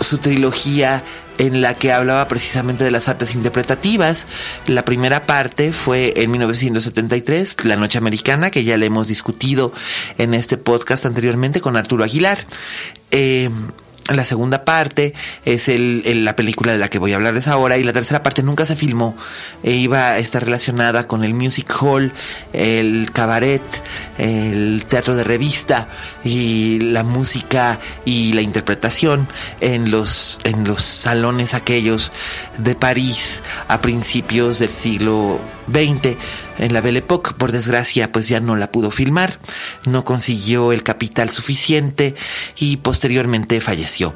su 0.00 0.18
trilogía 0.18 1.02
en 1.38 1.60
la 1.60 1.74
que 1.74 1.92
hablaba 1.92 2.28
precisamente 2.28 2.84
de 2.84 2.90
las 2.90 3.08
artes 3.08 3.34
interpretativas. 3.34 4.26
La 4.66 4.84
primera 4.84 5.26
parte 5.26 5.72
fue 5.72 6.14
en 6.16 6.30
1973, 6.30 7.64
La 7.64 7.76
Noche 7.76 7.98
Americana, 7.98 8.50
que 8.50 8.64
ya 8.64 8.76
le 8.76 8.86
hemos 8.86 9.08
discutido 9.08 9.72
en 10.18 10.34
este 10.34 10.56
podcast 10.56 11.06
anteriormente 11.06 11.60
con 11.60 11.76
Arturo 11.76 12.04
Aguilar. 12.04 12.38
Eh, 13.10 13.50
la 14.14 14.24
segunda 14.24 14.64
parte 14.64 15.14
es 15.44 15.68
el, 15.68 16.24
la 16.24 16.36
película 16.36 16.72
de 16.72 16.78
la 16.78 16.88
que 16.88 16.98
voy 16.98 17.12
a 17.12 17.16
hablarles 17.16 17.48
ahora 17.48 17.76
y 17.76 17.82
la 17.82 17.92
tercera 17.92 18.22
parte 18.22 18.42
nunca 18.42 18.64
se 18.64 18.76
filmó. 18.76 19.16
E 19.62 19.72
iba 19.72 20.10
a 20.10 20.18
estar 20.18 20.44
relacionada 20.44 21.08
con 21.08 21.24
el 21.24 21.34
music 21.34 21.74
hall, 21.80 22.12
el 22.52 23.10
cabaret, 23.12 23.62
el 24.18 24.84
teatro 24.88 25.16
de 25.16 25.24
revista 25.24 25.88
y 26.22 26.78
la 26.78 27.02
música 27.02 27.80
y 28.04 28.32
la 28.32 28.42
interpretación 28.42 29.28
en 29.60 29.90
los, 29.90 30.38
en 30.44 30.66
los 30.66 30.82
salones 30.82 31.54
aquellos 31.54 32.12
de 32.58 32.74
París 32.74 33.42
a 33.68 33.80
principios 33.80 34.58
del 34.58 34.70
siglo 34.70 35.40
XX 35.68 36.16
en 36.58 36.72
la 36.72 36.80
Belle 36.80 36.98
Époque, 36.98 37.32
por 37.36 37.52
desgracia, 37.52 38.12
pues 38.12 38.28
ya 38.28 38.40
no 38.40 38.56
la 38.56 38.72
pudo 38.72 38.90
filmar, 38.90 39.38
no 39.84 40.04
consiguió 40.04 40.72
el 40.72 40.82
capital 40.82 41.30
suficiente 41.30 42.14
y 42.58 42.78
posteriormente 42.78 43.60
falleció. 43.60 44.14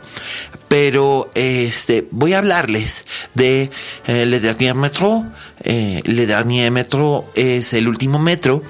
Pero 0.68 1.30
este, 1.34 2.06
voy 2.12 2.34
a 2.34 2.38
hablarles 2.38 3.04
de 3.34 3.70
eh, 4.06 4.24
Le 4.24 4.38
Dernier 4.38 4.74
Metro. 4.74 5.26
Eh, 5.64 6.00
Le 6.04 6.26
Dernier 6.26 6.70
Metro 6.70 7.30
es 7.34 7.72
el 7.74 7.88
último 7.88 8.18
metro, 8.18 8.62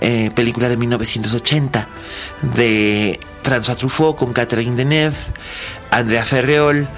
eh, 0.00 0.30
película 0.34 0.68
de 0.68 0.76
1980 0.78 1.86
de 2.56 3.20
François 3.42 3.76
Truffaut 3.76 4.16
con 4.16 4.32
Catherine 4.32 4.74
Deneuve, 4.74 5.16
Andrea 5.90 6.24
Ferreol, 6.24 6.88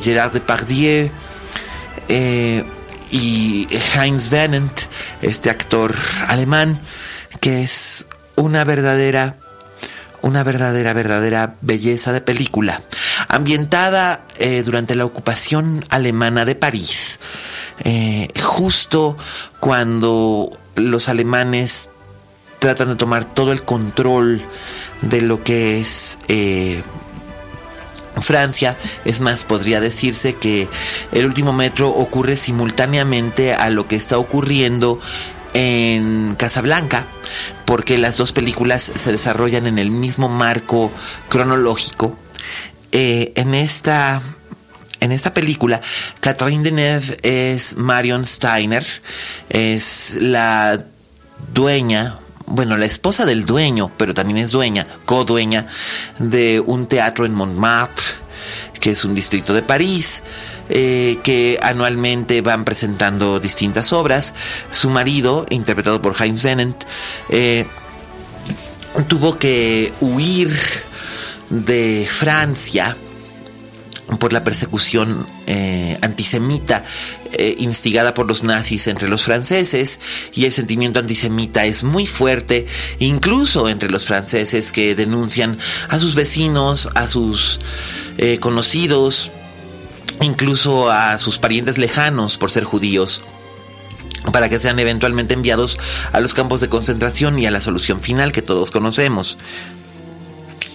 Gerard 0.00 0.32
Depardieu 0.32 1.10
y 3.10 3.66
Heinz 3.94 4.30
Venant 4.30 4.80
este 5.22 5.50
actor 5.50 5.94
alemán, 6.26 6.80
que 7.40 7.62
es 7.62 8.06
una 8.36 8.64
verdadera 8.64 9.36
una 10.22 10.42
verdadera, 10.42 10.92
verdadera 10.92 11.54
belleza 11.60 12.12
de 12.12 12.20
película, 12.20 12.82
ambientada 13.28 14.26
eh, 14.38 14.64
durante 14.64 14.96
la 14.96 15.04
ocupación 15.04 15.84
alemana 15.88 16.44
de 16.44 16.56
París, 16.56 17.20
eh, 17.84 18.28
justo 18.42 19.16
cuando 19.60 20.50
los 20.74 21.08
alemanes 21.08 21.90
tratan 22.58 22.88
de 22.88 22.96
tomar 22.96 23.24
todo 23.24 23.52
el 23.52 23.62
control 23.62 24.42
de 25.02 25.20
lo 25.20 25.44
que 25.44 25.80
es 25.80 26.18
eh, 26.28 26.82
Francia. 28.20 28.76
Es 29.04 29.20
más, 29.20 29.44
podría 29.44 29.80
decirse 29.80 30.34
que 30.34 30.68
el 31.12 31.26
último 31.26 31.52
metro 31.52 31.90
ocurre 31.90 32.36
simultáneamente 32.36 33.54
a 33.54 33.70
lo 33.70 33.86
que 33.88 33.96
está 33.96 34.18
ocurriendo 34.18 35.00
en 35.54 36.34
Casablanca, 36.36 37.06
porque 37.64 37.98
las 37.98 38.16
dos 38.16 38.32
películas 38.32 38.82
se 38.94 39.12
desarrollan 39.12 39.66
en 39.66 39.78
el 39.78 39.90
mismo 39.90 40.28
marco 40.28 40.92
cronológico. 41.28 42.16
Eh, 42.92 43.32
en 43.36 43.54
esta 43.54 44.20
en 45.00 45.12
esta 45.12 45.34
película, 45.34 45.80
Catherine 46.20 46.64
Deneuve 46.64 47.16
es 47.22 47.76
Marion 47.76 48.26
Steiner, 48.26 48.84
es 49.50 50.18
la 50.20 50.84
dueña, 51.52 52.18
bueno, 52.46 52.76
la 52.76 52.86
esposa 52.86 53.26
del 53.26 53.44
dueño, 53.44 53.90
pero 53.96 54.14
también 54.14 54.38
es 54.38 54.50
dueña, 54.50 54.86
co-dueña 55.04 55.66
de 56.18 56.60
un 56.60 56.86
teatro 56.86 57.26
en 57.26 57.34
Montmartre, 57.34 58.04
que 58.80 58.90
es 58.90 59.04
un 59.04 59.14
distrito 59.14 59.52
de 59.52 59.62
París, 59.62 60.22
eh, 60.68 61.18
que 61.22 61.58
anualmente 61.62 62.40
van 62.42 62.64
presentando 62.64 63.40
distintas 63.40 63.92
obras. 63.92 64.34
Su 64.70 64.90
marido, 64.90 65.44
interpretado 65.50 66.00
por 66.00 66.14
Heinz 66.20 66.42
Venent, 66.42 66.84
eh, 67.28 67.66
tuvo 69.08 69.38
que 69.38 69.92
huir 70.00 70.56
de 71.50 72.06
Francia 72.10 72.96
por 74.20 74.32
la 74.32 74.44
persecución 74.44 75.26
eh, 75.46 75.98
antisemita 76.00 76.84
eh, 77.32 77.56
instigada 77.58 78.14
por 78.14 78.28
los 78.28 78.44
nazis 78.44 78.86
entre 78.86 79.08
los 79.08 79.24
franceses 79.24 79.98
y 80.32 80.44
el 80.44 80.52
sentimiento 80.52 81.00
antisemita 81.00 81.64
es 81.64 81.82
muy 81.82 82.06
fuerte 82.06 82.66
incluso 83.00 83.68
entre 83.68 83.90
los 83.90 84.06
franceses 84.06 84.70
que 84.70 84.94
denuncian 84.94 85.58
a 85.88 85.98
sus 85.98 86.14
vecinos, 86.14 86.88
a 86.94 87.08
sus 87.08 87.60
eh, 88.16 88.38
conocidos, 88.38 89.32
incluso 90.20 90.90
a 90.90 91.18
sus 91.18 91.38
parientes 91.38 91.76
lejanos 91.76 92.38
por 92.38 92.52
ser 92.52 92.62
judíos 92.62 93.22
para 94.32 94.48
que 94.48 94.58
sean 94.58 94.78
eventualmente 94.78 95.34
enviados 95.34 95.78
a 96.12 96.20
los 96.20 96.34
campos 96.34 96.60
de 96.60 96.68
concentración 96.68 97.38
y 97.38 97.46
a 97.46 97.50
la 97.50 97.60
solución 97.60 98.00
final 98.00 98.32
que 98.32 98.42
todos 98.42 98.70
conocemos. 98.70 99.38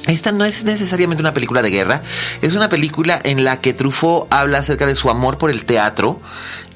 Esta 0.08 0.32
no 0.32 0.46
es 0.46 0.64
necesariamente 0.64 1.22
una 1.22 1.34
película 1.34 1.62
de 1.62 1.70
guerra, 1.70 2.02
es 2.42 2.56
una 2.56 2.70
película 2.70 3.20
en 3.24 3.44
la 3.44 3.62
que 3.62 3.74
Truffaut 3.74 4.28
habla 4.32 4.60
acerca 4.60 4.88
de 4.88 4.96
su 4.96 5.10
amor 5.10 5.38
por 5.38 5.52
el 5.52 5.64
teatro 5.64 6.20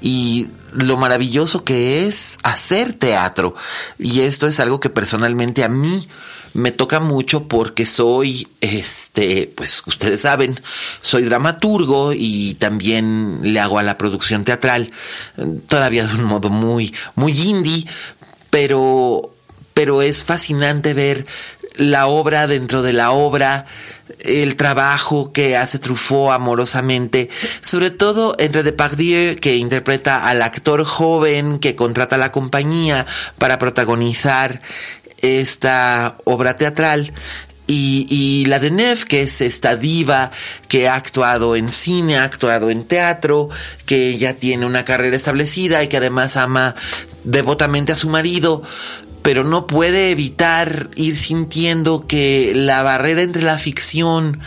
y 0.02 0.48
lo 0.74 0.98
maravilloso 0.98 1.64
que 1.64 2.06
es 2.06 2.38
hacer 2.44 2.94
teatro. 2.94 3.56
Y 3.98 4.22
esto 4.22 4.48
es 4.48 4.60
algo 4.60 4.80
que 4.80 4.92
personalmente 4.92 5.64
a 5.64 5.70
mí 5.70 6.08
me 6.54 6.72
toca 6.72 7.00
mucho 7.00 7.48
porque 7.48 7.86
soy, 7.86 8.48
este, 8.62 9.52
pues 9.56 9.84
ustedes 9.88 10.22
saben, 10.22 10.58
soy 11.02 11.24
dramaturgo 11.24 12.14
y 12.16 12.54
también 12.56 13.40
le 13.42 13.60
hago 13.60 13.80
a 13.80 13.84
la 13.84 13.98
producción 13.98 14.46
teatral, 14.46 14.92
todavía 15.68 16.06
de 16.06 16.14
un 16.14 16.24
modo 16.24 16.50
muy, 16.50 16.94
muy 17.16 17.34
indie, 17.34 17.86
pero 18.52 19.32
pero 19.76 20.02
es 20.02 20.24
fascinante 20.24 20.94
ver 20.94 21.28
la 21.78 22.08
obra 22.08 22.48
dentro 22.48 22.82
de 22.82 22.94
la 22.94 23.12
obra, 23.12 23.66
el 24.20 24.56
trabajo 24.56 25.32
que 25.32 25.58
hace 25.58 25.80
Truffaut 25.80 26.32
amorosamente, 26.32 27.30
sobre 27.62 27.92
todo 27.92 28.36
entre 28.40 28.64
Depardieu, 28.64 29.36
que 29.36 29.56
interpreta 29.56 30.28
al 30.28 30.42
actor 30.42 30.84
joven 30.84 31.60
que 31.60 31.76
contrata 31.76 32.18
la 32.18 32.32
compañía 32.32 33.06
para 33.38 33.60
protagonizar 33.60 34.62
esta 35.22 36.18
obra 36.24 36.56
teatral. 36.56 37.14
Y, 37.68 38.46
la 38.46 38.60
de 38.60 38.70
Neff, 38.70 39.06
que 39.06 39.24
es 39.24 39.42
esta 39.42 39.76
diva 39.76 40.30
que 40.68 40.88
ha 40.88 40.94
actuado 40.94 41.56
en 41.56 41.72
cine, 41.72 42.18
ha 42.18 42.24
actuado 42.24 42.70
en 42.70 42.84
teatro, 42.84 43.50
que 43.88 44.20
ya 44.20 44.36
tiene 44.36 44.68
una 44.68 44.86
carrera 44.86 45.18
establecida 45.18 45.84
y 45.84 45.88
que 45.88 45.98
además 45.98 46.38
ama 46.38 46.76
devotamente 47.24 47.92
a 47.92 47.96
su 47.96 48.08
marido, 48.08 48.62
pero 49.26 49.44
no 49.44 49.66
puede 49.66 50.12
evitar 50.12 50.92
ir 50.96 51.18
sintiendo 51.18 52.06
que 52.06 52.52
la 52.54 52.84
barrera 52.84 53.24
entre 53.24 53.42
la 53.42 53.58
ficción, 53.58 54.40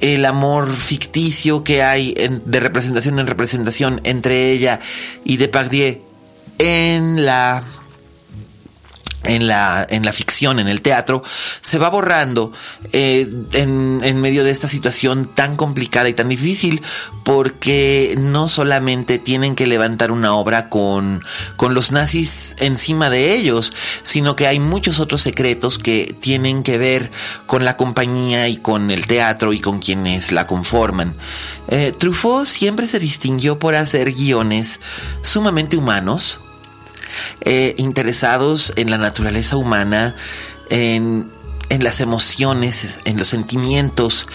el 0.00 0.24
amor 0.24 0.74
ficticio 0.74 1.62
que 1.62 1.84
hay 1.84 2.12
de 2.44 2.58
representación 2.58 3.20
en 3.20 3.28
representación 3.28 4.00
entre 4.02 4.50
ella 4.50 4.80
y 5.24 5.36
Depardieu 5.36 6.00
en 6.58 7.24
la 7.24 7.62
en 9.26 9.46
la, 9.46 9.86
en 9.88 10.04
la 10.04 10.12
ficción, 10.12 10.58
en 10.58 10.68
el 10.68 10.82
teatro, 10.82 11.22
se 11.60 11.78
va 11.78 11.90
borrando 11.90 12.52
eh, 12.92 13.28
en, 13.52 14.00
en, 14.02 14.20
medio 14.20 14.44
de 14.44 14.50
esta 14.50 14.68
situación 14.68 15.26
tan 15.26 15.56
complicada 15.56 16.08
y 16.08 16.14
tan 16.14 16.28
difícil, 16.28 16.82
porque 17.24 18.14
no 18.18 18.48
solamente 18.48 19.18
tienen 19.18 19.54
que 19.54 19.66
levantar 19.66 20.10
una 20.10 20.34
obra 20.34 20.68
con, 20.68 21.24
con 21.56 21.74
los 21.74 21.92
nazis 21.92 22.56
encima 22.60 23.10
de 23.10 23.34
ellos, 23.34 23.72
sino 24.02 24.36
que 24.36 24.46
hay 24.46 24.60
muchos 24.60 25.00
otros 25.00 25.20
secretos 25.20 25.78
que 25.78 26.14
tienen 26.20 26.62
que 26.62 26.78
ver 26.78 27.10
con 27.46 27.64
la 27.64 27.76
compañía 27.76 28.48
y 28.48 28.56
con 28.56 28.90
el 28.90 29.06
teatro 29.06 29.52
y 29.52 29.60
con 29.60 29.80
quienes 29.80 30.32
la 30.32 30.46
conforman. 30.46 31.14
Eh, 31.68 31.92
Truffaut 31.96 32.46
siempre 32.46 32.86
se 32.86 32.98
distinguió 32.98 33.58
por 33.58 33.74
hacer 33.74 34.12
guiones 34.12 34.80
sumamente 35.22 35.76
humanos, 35.76 36.40
eh, 37.40 37.74
interesados 37.78 38.72
en 38.76 38.90
la 38.90 38.98
naturaleza 38.98 39.56
humana, 39.56 40.16
en, 40.70 41.30
las 41.80 42.00
emociones, 42.00 43.00
en 43.04 43.18
los 43.18 43.28
sentimientos. 43.28 44.28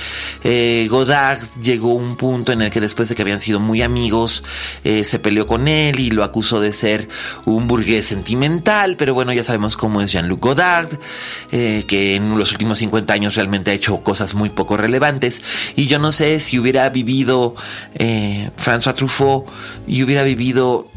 Eh, 0.43 0.87
Godard 0.89 1.39
llegó 1.61 1.91
a 1.91 1.95
un 1.95 2.15
punto 2.15 2.51
en 2.51 2.61
el 2.61 2.69
que 2.69 2.79
después 2.79 3.09
de 3.09 3.15
que 3.15 3.23
habían 3.23 3.41
sido 3.41 3.59
muy 3.59 3.81
amigos, 3.81 4.43
eh, 4.83 5.03
se 5.03 5.17
peleó 5.17 5.47
con 5.47 5.67
él 5.67 5.99
y 5.99 6.11
lo 6.11 6.23
acusó 6.23 6.59
de 6.59 6.71
ser 6.71 7.09
un 7.45 7.67
burgués 7.67 8.05
sentimental, 8.05 8.95
pero 8.97 9.13
bueno, 9.13 9.33
ya 9.33 9.43
sabemos 9.43 9.75
cómo 9.75 10.01
es 10.01 10.11
Jean-Luc 10.11 10.39
Godard, 10.39 10.89
que 11.49 12.15
en 12.15 12.37
los 12.37 12.51
últimos 12.51 12.77
50 12.77 13.13
años 13.13 13.35
realmente 13.35 13.71
ha 13.71 13.73
hecho 13.73 14.03
cosas 14.03 14.35
muy 14.35 14.49
poco 14.49 14.77
relevantes. 14.77 15.41
Y 15.75 15.87
yo 15.87 15.99
no 15.99 16.11
sé 16.11 16.39
si 16.39 16.59
hubiera 16.59 16.89
vivido 16.89 17.55
François 17.97 18.93
Truffaut 18.93 19.47
y 19.87 20.03
hubiera 20.03 20.23
vivido 20.23 20.90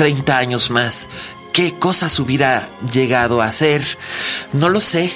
30 0.00 0.38
años 0.38 0.70
más, 0.70 1.10
¿qué 1.52 1.74
cosas 1.74 2.18
hubiera 2.20 2.66
llegado 2.90 3.42
a 3.42 3.44
hacer? 3.44 3.82
No 4.54 4.70
lo 4.70 4.80
sé. 4.80 5.12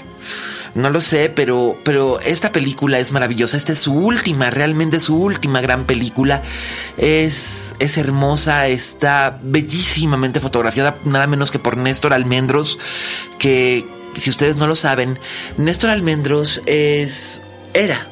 No 0.75 0.91
lo 0.91 1.01
sé, 1.01 1.31
pero, 1.31 1.79
pero 1.85 2.21
esta 2.21 2.53
película 2.53 2.99
es 2.99 3.11
maravillosa. 3.11 3.57
Esta 3.57 3.73
es 3.73 3.79
su 3.79 3.95
última, 3.95 4.51
realmente 4.51 5.01
su 5.01 5.17
última 5.17 5.63
gran 5.63 5.87
película. 5.87 6.43
Es, 6.99 7.75
es 7.79 7.97
hermosa, 7.97 8.69
está 8.69 9.41
bellísimamente 9.43 10.39
fotografiada, 10.39 10.99
nada 11.07 11.27
menos 11.29 11.51
que 11.51 11.59
por 11.59 11.79
Néstor 11.79 12.13
Almendros, 12.13 12.79
que 13.39 13.87
si 14.15 14.29
ustedes 14.29 14.57
no 14.57 14.67
lo 14.67 14.75
saben, 14.75 15.19
Néstor 15.57 15.89
Almendros 15.89 16.61
es, 16.67 17.41
era 17.73 18.07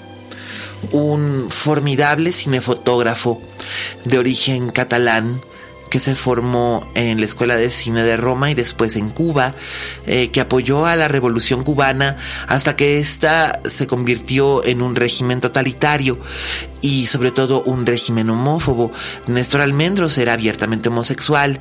un 0.90 1.48
formidable 1.50 2.32
cinefotógrafo 2.32 3.42
de 4.06 4.18
origen 4.18 4.70
catalán 4.70 5.38
que 5.92 6.00
se 6.00 6.16
formó 6.16 6.90
en 6.94 7.20
la 7.20 7.26
Escuela 7.26 7.56
de 7.56 7.68
Cine 7.68 8.02
de 8.02 8.16
Roma 8.16 8.50
y 8.50 8.54
después 8.54 8.96
en 8.96 9.10
Cuba, 9.10 9.54
eh, 10.06 10.30
que 10.30 10.40
apoyó 10.40 10.86
a 10.86 10.96
la 10.96 11.06
Revolución 11.06 11.64
cubana 11.64 12.16
hasta 12.48 12.76
que 12.76 12.96
ésta 12.96 13.60
se 13.66 13.86
convirtió 13.86 14.64
en 14.64 14.80
un 14.80 14.96
régimen 14.96 15.42
totalitario 15.42 16.18
y 16.80 17.08
sobre 17.08 17.30
todo 17.30 17.62
un 17.64 17.84
régimen 17.84 18.30
homófobo. 18.30 18.90
Néstor 19.26 19.60
Almendros 19.60 20.16
era 20.16 20.32
abiertamente 20.32 20.88
homosexual 20.88 21.60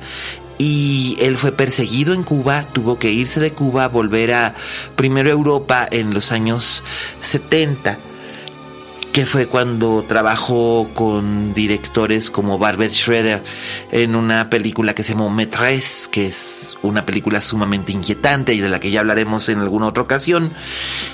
y 0.56 1.18
él 1.20 1.36
fue 1.36 1.52
perseguido 1.52 2.14
en 2.14 2.22
Cuba, 2.22 2.66
tuvo 2.72 2.98
que 2.98 3.12
irse 3.12 3.38
de 3.38 3.52
Cuba, 3.52 3.86
volver 3.88 4.32
a 4.32 4.54
primero 4.96 5.28
Europa 5.28 5.86
en 5.90 6.14
los 6.14 6.32
años 6.32 6.82
70 7.20 7.98
que 9.12 9.26
fue 9.26 9.46
cuando 9.46 10.04
trabajó 10.08 10.88
con 10.94 11.52
directores 11.52 12.30
como 12.30 12.58
Barbet 12.58 12.90
Schroeder 12.90 13.44
en 13.90 14.16
una 14.16 14.48
película 14.48 14.94
que 14.94 15.02
se 15.02 15.12
llamó 15.12 15.28
Metres, 15.28 16.08
que 16.10 16.26
es 16.26 16.78
una 16.82 17.04
película 17.04 17.42
sumamente 17.42 17.92
inquietante 17.92 18.54
y 18.54 18.60
de 18.60 18.70
la 18.70 18.80
que 18.80 18.90
ya 18.90 19.00
hablaremos 19.00 19.50
en 19.50 19.58
alguna 19.58 19.86
otra 19.86 20.02
ocasión. 20.02 20.54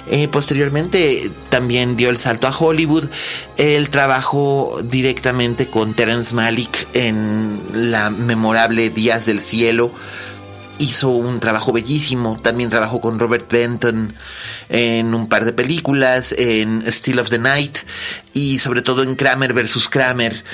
Eh, 0.06 0.28
posteriormente 0.28 1.30
también 1.50 1.96
dio 1.96 2.10
el 2.10 2.18
salto 2.18 2.46
a 2.46 2.56
Hollywood. 2.56 3.08
Él 3.56 3.90
trabajó 3.90 4.80
directamente 4.84 5.68
con 5.68 5.94
Terence 5.94 6.34
Malick 6.34 6.86
en 6.94 7.90
la 7.90 8.10
memorable 8.10 8.90
Días 8.90 9.26
del 9.26 9.40
Cielo 9.40 9.90
hizo 10.78 11.08
un 11.10 11.40
trabajo 11.40 11.72
bellísimo. 11.72 12.40
También 12.42 12.70
trabajó 12.70 13.00
con 13.00 13.18
Robert 13.18 13.50
Benton 13.50 14.14
en 14.68 15.14
un 15.14 15.28
par 15.28 15.44
de 15.44 15.52
películas, 15.52 16.34
en 16.36 16.84
Still 16.86 17.18
of 17.18 17.30
the 17.30 17.38
Night 17.38 17.78
y 18.32 18.58
sobre 18.58 18.82
todo 18.82 19.02
en 19.02 19.14
Kramer 19.14 19.52
vs. 19.52 19.88
Kramer. 19.88 20.44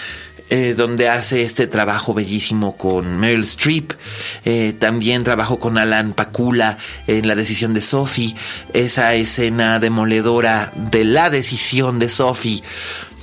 Eh, 0.51 0.75
donde 0.77 1.09
hace 1.09 1.41
este 1.41 1.67
trabajo 1.67 2.13
bellísimo 2.13 2.77
con 2.77 3.17
Meryl 3.17 3.45
Streep. 3.45 3.95
Eh, 4.45 4.75
también 4.79 5.25
trabajó 5.25 5.59
con 5.59 5.79
Alan 5.79 6.13
Pakula 6.13 6.77
en 7.07 7.27
La 7.27 7.35
decisión 7.35 7.73
de 7.73 7.81
Sophie. 7.81 8.37
Esa 8.75 9.15
escena 9.15 9.79
demoledora 9.79 10.71
de 10.77 11.05
la 11.05 11.31
decisión 11.31 11.99
de 11.99 12.11
Sophie 12.11 12.63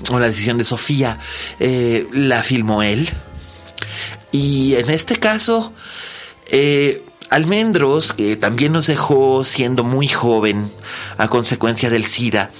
o 0.09 0.19
la 0.19 0.29
decisión 0.29 0.57
de 0.57 0.63
Sofía 0.63 1.19
eh, 1.59 2.07
la 2.11 2.41
filmó 2.41 2.81
él. 2.81 3.07
Y 4.31 4.75
en 4.75 4.89
este 4.89 5.17
caso, 5.17 5.73
Almendros, 7.29 8.13
que 8.13 8.35
también 8.35 8.73
nos 8.73 8.87
dejó 8.87 9.43
siendo 9.43 9.83
muy 9.83 10.07
joven 10.07 10.69
a 11.17 11.29
consecuencia 11.29 11.89
del 11.89 12.05
SIDA, 12.05 12.51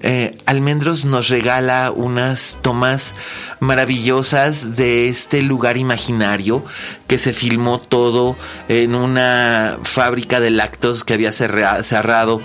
eh, 0.00 0.38
Almendros 0.46 1.04
nos 1.04 1.28
regala 1.28 1.90
unas 1.90 2.58
tomas 2.62 3.14
maravillosas 3.58 4.76
de 4.76 5.08
este 5.08 5.42
lugar 5.42 5.76
imaginario 5.76 6.64
que 7.08 7.18
se 7.18 7.32
filmó 7.32 7.80
todo 7.80 8.36
en 8.68 8.94
una 8.94 9.80
fábrica 9.82 10.38
de 10.38 10.50
lactos 10.50 11.02
que 11.02 11.14
había 11.14 11.32
cerrado 11.32 12.40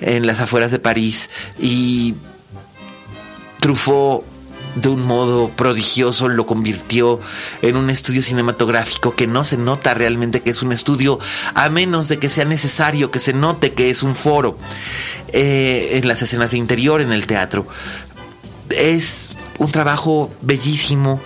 en 0.00 0.24
las 0.24 0.40
afueras 0.40 0.70
de 0.70 0.78
París 0.78 1.30
y 1.58 2.14
Truffaut 3.58 4.24
de 4.74 4.88
un 4.88 5.04
modo 5.06 5.48
prodigioso 5.50 6.28
lo 6.28 6.46
convirtió 6.46 7.20
en 7.62 7.76
un 7.76 7.90
estudio 7.90 8.22
cinematográfico 8.22 9.14
que 9.14 9.26
no 9.26 9.44
se 9.44 9.56
nota 9.56 9.94
realmente 9.94 10.42
que 10.42 10.50
es 10.50 10.62
un 10.62 10.72
estudio 10.72 11.18
a 11.54 11.68
menos 11.68 12.08
de 12.08 12.18
que 12.18 12.28
sea 12.28 12.44
necesario 12.44 13.10
que 13.10 13.20
se 13.20 13.32
note 13.32 13.72
que 13.72 13.90
es 13.90 14.02
un 14.02 14.14
foro 14.14 14.58
eh, 15.32 15.90
en 15.92 16.08
las 16.08 16.22
escenas 16.22 16.52
de 16.52 16.58
interior 16.58 17.00
en 17.00 17.12
el 17.12 17.26
teatro. 17.26 17.66
Es 18.70 19.36
un 19.58 19.70
trabajo 19.70 20.32
bellísimo 20.42 21.20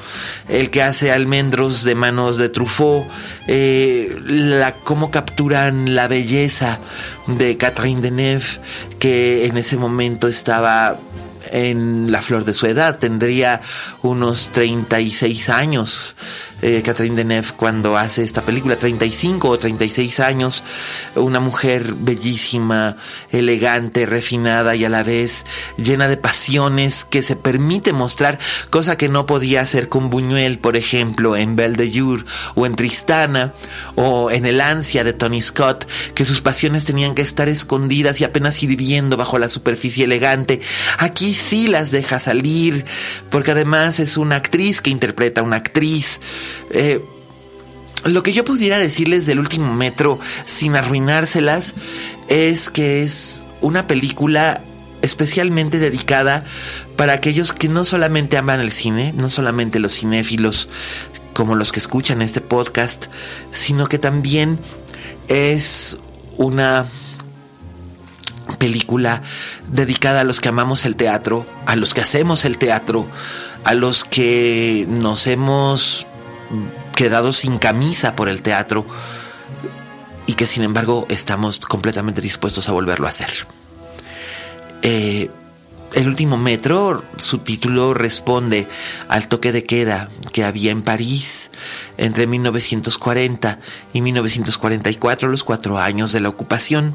el 0.48 0.70
que 0.70 0.82
hace 0.82 1.12
Almendros 1.12 1.84
de 1.84 1.94
manos 1.94 2.36
de 2.36 2.48
Truffaut, 2.48 3.06
eh, 3.46 4.08
la, 4.24 4.74
cómo 4.74 5.10
capturan 5.10 5.94
la 5.94 6.08
belleza 6.08 6.78
de 7.26 7.56
Catherine 7.56 8.00
Deneuve, 8.00 8.60
que 8.98 9.46
en 9.46 9.56
ese 9.56 9.76
momento 9.76 10.28
estaba 10.28 10.98
en 11.50 12.10
la 12.10 12.22
flor 12.22 12.44
de 12.44 12.54
su 12.54 12.66
edad, 12.66 12.98
tendría 12.98 13.60
unos 14.02 14.48
36 14.48 15.48
años 15.48 16.16
eh, 16.60 16.82
Catherine 16.82 17.16
Deneuve 17.16 17.52
cuando 17.56 17.96
hace 17.96 18.24
esta 18.24 18.42
película, 18.42 18.76
35 18.76 19.48
o 19.48 19.58
36 19.58 20.20
años, 20.20 20.64
una 21.14 21.40
mujer 21.40 21.94
bellísima, 21.94 22.96
elegante, 23.30 24.06
refinada 24.06 24.74
y 24.74 24.84
a 24.84 24.88
la 24.88 25.02
vez 25.02 25.46
llena 25.76 26.08
de 26.08 26.16
pasiones 26.16 27.04
que 27.04 27.22
se 27.22 27.36
permite 27.36 27.92
mostrar, 27.92 28.38
cosa 28.70 28.96
que 28.96 29.08
no 29.08 29.26
podía 29.26 29.60
hacer 29.60 29.88
con 29.88 30.10
Buñuel, 30.10 30.58
por 30.58 30.76
ejemplo, 30.76 31.36
en 31.36 31.54
Belle 31.54 31.76
de 31.76 31.92
Jour 31.92 32.24
o 32.54 32.66
en 32.66 32.74
Tristana 32.74 33.54
o 33.94 34.30
en 34.30 34.46
El 34.46 34.60
ansia 34.60 35.04
de 35.04 35.12
Tony 35.12 35.40
Scott, 35.40 35.86
que 36.14 36.24
sus 36.24 36.40
pasiones 36.40 36.84
tenían 36.84 37.14
que 37.14 37.22
estar 37.22 37.48
escondidas 37.48 38.20
y 38.20 38.24
apenas 38.24 38.62
hirviendo 38.62 39.16
bajo 39.16 39.38
la 39.38 39.48
superficie 39.48 40.04
elegante. 40.04 40.60
Aquí 40.98 41.32
sí 41.34 41.68
las 41.68 41.90
deja 41.90 42.18
salir, 42.18 42.84
porque 43.30 43.52
además 43.52 44.00
es 44.00 44.16
una 44.16 44.36
actriz 44.36 44.80
que 44.80 44.90
interpreta 44.90 45.40
a 45.40 45.44
una 45.44 45.56
actriz. 45.56 46.20
Eh, 46.70 47.04
lo 48.04 48.22
que 48.22 48.32
yo 48.32 48.44
pudiera 48.44 48.78
decirles 48.78 49.26
del 49.26 49.38
último 49.38 49.74
metro 49.74 50.18
sin 50.44 50.76
arruinárselas 50.76 51.74
es 52.28 52.70
que 52.70 53.02
es 53.02 53.44
una 53.60 53.86
película 53.86 54.62
especialmente 55.02 55.78
dedicada 55.78 56.44
para 56.96 57.12
aquellos 57.12 57.52
que 57.52 57.68
no 57.68 57.84
solamente 57.84 58.36
aman 58.36 58.60
el 58.60 58.72
cine, 58.72 59.12
no 59.16 59.28
solamente 59.28 59.78
los 59.78 59.94
cinéfilos 59.94 60.68
como 61.32 61.54
los 61.54 61.70
que 61.70 61.78
escuchan 61.78 62.20
este 62.20 62.40
podcast, 62.40 63.06
sino 63.52 63.86
que 63.86 63.98
también 63.98 64.58
es 65.28 65.98
una 66.36 66.84
película 68.58 69.22
dedicada 69.68 70.22
a 70.22 70.24
los 70.24 70.40
que 70.40 70.48
amamos 70.48 70.84
el 70.84 70.96
teatro, 70.96 71.46
a 71.66 71.76
los 71.76 71.94
que 71.94 72.00
hacemos 72.00 72.44
el 72.44 72.58
teatro, 72.58 73.08
a 73.62 73.74
los 73.74 74.04
que 74.04 74.86
nos 74.88 75.28
hemos 75.28 76.07
quedado 76.94 77.32
sin 77.32 77.58
camisa 77.58 78.16
por 78.16 78.28
el 78.28 78.42
teatro 78.42 78.86
y 80.26 80.34
que 80.34 80.46
sin 80.46 80.64
embargo 80.64 81.06
estamos 81.08 81.60
completamente 81.60 82.20
dispuestos 82.20 82.68
a 82.68 82.72
volverlo 82.72 83.06
a 83.06 83.10
hacer. 83.10 83.30
Eh, 84.82 85.30
el 85.94 86.06
último 86.06 86.36
metro, 86.36 87.02
su 87.16 87.38
título 87.38 87.94
responde 87.94 88.68
al 89.08 89.26
toque 89.26 89.52
de 89.52 89.64
queda 89.64 90.08
que 90.32 90.44
había 90.44 90.70
en 90.70 90.82
París 90.82 91.50
entre 91.96 92.26
1940 92.26 93.58
y 93.94 94.02
1944, 94.02 95.30
los 95.30 95.44
cuatro 95.44 95.78
años 95.78 96.12
de 96.12 96.20
la 96.20 96.28
ocupación. 96.28 96.94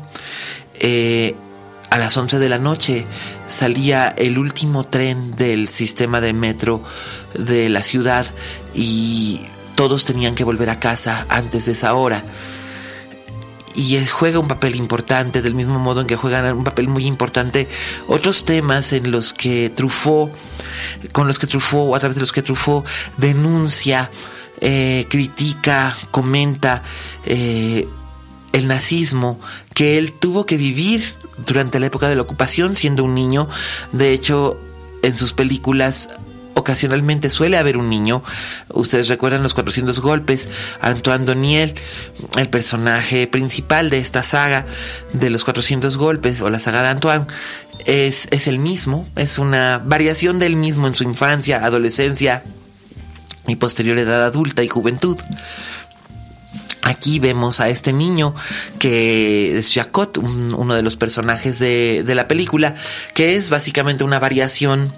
Eh, 0.76 1.36
a 1.94 2.00
las 2.00 2.18
11 2.18 2.40
de 2.40 2.50
la 2.50 2.58
noche 2.58 3.06
salía 3.46 4.08
el 4.18 4.40
último 4.40 4.84
tren 4.84 5.36
del 5.36 5.70
sistema 5.70 6.22
de 6.22 6.34
metro 6.34 6.82
de 7.36 7.70
la 7.70 7.84
ciudad 7.84 8.26
y 8.74 9.42
todos 9.76 10.04
tenían 10.04 10.34
que 10.34 10.44
volver 10.44 10.72
a 10.72 10.80
casa 10.80 11.28
antes 11.30 11.68
de 11.68 11.74
esa 11.74 11.94
hora. 11.94 12.26
Y 13.76 14.04
juega 14.08 14.40
un 14.40 14.48
papel 14.48 14.76
importante, 14.76 15.44
del 15.44 15.54
mismo 15.54 15.78
modo 15.78 16.02
en 16.02 16.08
que 16.08 16.16
juegan 16.16 16.58
un 16.58 16.64
papel 16.64 16.88
muy 16.88 17.06
importante 17.06 17.70
otros 18.08 18.44
temas 18.44 18.92
en 18.92 19.12
los 19.12 19.32
que 19.32 19.70
Truffaut, 19.70 20.32
con 21.12 21.28
los 21.28 21.38
que 21.38 21.46
Truffaut, 21.46 21.92
o 21.92 21.96
a 21.96 22.00
través 22.00 22.16
de 22.16 22.22
los 22.22 22.32
que 22.32 22.42
Truffaut 22.42 22.88
denuncia, 23.18 24.10
eh, 24.62 25.06
critica, 25.10 25.96
comenta 26.10 26.82
eh, 27.28 27.88
el 28.52 28.68
nazismo 28.68 29.40
que 29.76 30.00
él 30.00 30.14
tuvo 30.14 30.48
que 30.48 30.58
vivir 30.58 31.22
durante 31.38 31.80
la 31.80 31.88
época 31.88 32.08
de 32.10 32.16
la 32.16 32.22
ocupación 32.22 32.76
siendo 32.76 33.04
un 33.04 33.16
niño. 33.16 33.48
De 33.92 34.14
hecho, 34.14 34.60
en 35.02 35.14
sus 35.14 35.34
películas 35.34 36.10
ocasionalmente 36.56 37.30
suele 37.30 37.58
haber 37.58 37.78
un 37.78 37.90
niño. 37.90 38.24
Ustedes 38.70 39.08
recuerdan 39.08 39.44
los 39.44 39.54
400 39.54 40.00
golpes. 40.00 40.50
Antoine 40.82 41.26
Doniel, 41.26 41.76
el 42.38 42.50
personaje 42.50 43.28
principal 43.28 43.90
de 43.90 44.00
esta 44.00 44.24
saga 44.24 44.66
de 45.14 45.30
los 45.30 45.44
400 45.44 45.98
golpes 45.98 46.42
o 46.42 46.50
la 46.50 46.60
saga 46.60 46.82
de 46.82 46.90
Antoine, 46.90 47.26
es, 47.86 48.28
es 48.32 48.48
el 48.48 48.60
mismo. 48.60 49.08
Es 49.16 49.40
una 49.40 49.80
variación 49.84 50.40
del 50.40 50.56
mismo 50.56 50.88
en 50.88 50.96
su 50.96 51.04
infancia, 51.04 51.66
adolescencia 51.66 52.44
y 53.48 53.56
posterior 53.58 53.98
edad 53.98 54.24
adulta 54.26 54.64
y 54.64 54.68
juventud. 54.68 55.18
Aquí 56.84 57.20
vemos 57.20 57.62
a 57.62 57.70
este 57.70 57.94
niño 57.94 58.36
que 58.78 59.58
es 59.58 59.74
Jacot, 59.74 60.18
uno 60.18 60.76
de 60.76 60.82
los 60.82 60.98
personajes 60.98 61.58
de, 61.58 62.04
la 62.14 62.28
película, 62.28 62.76
que 63.14 63.36
es 63.36 63.50
básicamente 63.50 64.04
una 64.04 64.20
variación 64.20 64.94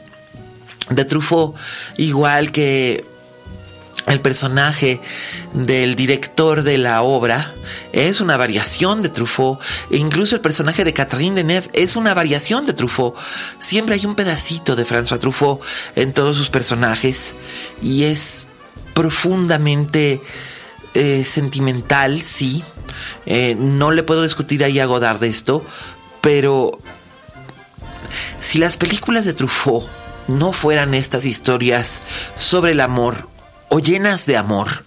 de 0.89 1.05
Truffaut, 1.05 1.55
igual 1.97 2.51
que 2.51 3.05
el 4.07 4.19
personaje 4.19 4.99
del 5.53 5.95
director 5.95 6.63
de 6.63 6.79
la 6.79 7.03
obra 7.03 7.53
es 7.93 8.19
una 8.19 8.35
variación 8.35 9.03
de 9.03 9.09
Truffaut. 9.09 9.59
E 9.91 9.97
incluso 9.97 10.35
el 10.35 10.41
personaje 10.41 10.83
de 10.83 10.93
Catherine 10.93 11.35
Deneuve 11.35 11.69
es 11.73 11.95
una 11.95 12.15
variación 12.15 12.65
de 12.65 12.73
Truffaut. 12.73 13.15
Siempre 13.59 13.93
hay 13.93 14.05
un 14.07 14.15
pedacito 14.15 14.75
de 14.75 14.85
François 14.85 15.19
Truffaut 15.19 15.61
en 15.95 16.13
todos 16.13 16.35
sus 16.35 16.49
personajes 16.49 17.35
y 17.81 18.05
es 18.05 18.47
profundamente 18.95 20.21
eh, 20.95 21.25
sentimental, 21.25 22.21
sí. 22.21 22.63
Eh, 23.25 23.55
no 23.59 23.91
le 23.91 24.03
puedo 24.03 24.23
discutir 24.23 24.63
ahí 24.63 24.79
a 24.79 24.85
Godard 24.85 25.19
de 25.19 25.27
esto, 25.27 25.65
pero 26.21 26.71
si 28.39 28.59
las 28.59 28.77
películas 28.77 29.25
de 29.25 29.33
Truffaut 29.33 29.85
no 30.27 30.53
fueran 30.53 30.93
estas 30.93 31.25
historias 31.25 32.01
sobre 32.35 32.71
el 32.71 32.79
amor 32.79 33.27
o 33.69 33.79
llenas 33.79 34.25
de 34.25 34.37
amor, 34.37 34.84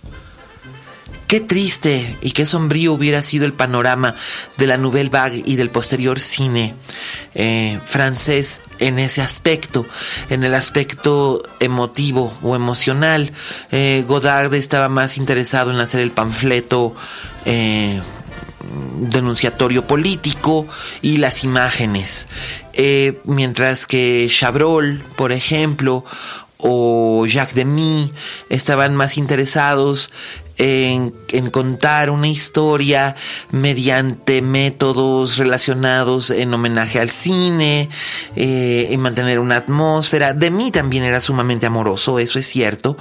Qué 1.28 1.40
triste 1.40 2.16
y 2.22 2.30
qué 2.30 2.46
sombrío 2.46 2.94
hubiera 2.94 3.20
sido 3.20 3.44
el 3.44 3.52
panorama 3.52 4.16
de 4.56 4.66
la 4.66 4.78
Nouvelle 4.78 5.10
Vague 5.10 5.42
y 5.44 5.56
del 5.56 5.68
posterior 5.68 6.20
cine 6.20 6.74
eh, 7.34 7.78
francés 7.84 8.62
en 8.78 8.98
ese 8.98 9.20
aspecto, 9.20 9.84
en 10.30 10.42
el 10.42 10.54
aspecto 10.54 11.42
emotivo 11.60 12.32
o 12.42 12.56
emocional. 12.56 13.30
Eh, 13.70 14.06
Godard 14.08 14.54
estaba 14.54 14.88
más 14.88 15.18
interesado 15.18 15.70
en 15.70 15.78
hacer 15.80 16.00
el 16.00 16.12
panfleto 16.12 16.94
eh, 17.44 18.00
denunciatorio 19.00 19.86
político 19.86 20.66
y 21.02 21.18
las 21.18 21.44
imágenes. 21.44 22.28
mientras 23.24 23.86
que 23.86 24.26
Chabrol, 24.30 25.04
por 25.14 25.32
ejemplo, 25.32 26.06
o 26.58 27.24
Jacques 27.26 27.54
Demy 27.54 28.12
estaban 28.48 28.96
más 28.96 29.16
interesados 29.16 30.10
en, 30.58 31.12
contar 31.50 32.10
una 32.10 32.26
historia 32.26 33.14
mediante 33.50 34.42
métodos 34.42 35.38
relacionados 35.38 36.30
en 36.30 36.52
homenaje 36.52 36.98
al 36.98 37.10
cine, 37.10 37.88
eh, 38.34 38.88
en 38.90 39.00
mantener 39.00 39.38
una 39.38 39.56
atmósfera. 39.56 40.34
De 40.34 40.50
mí 40.50 40.70
también 40.70 41.04
era 41.04 41.20
sumamente 41.20 41.66
amoroso, 41.66 42.18
eso 42.18 42.38
es 42.38 42.46
cierto, 42.46 42.96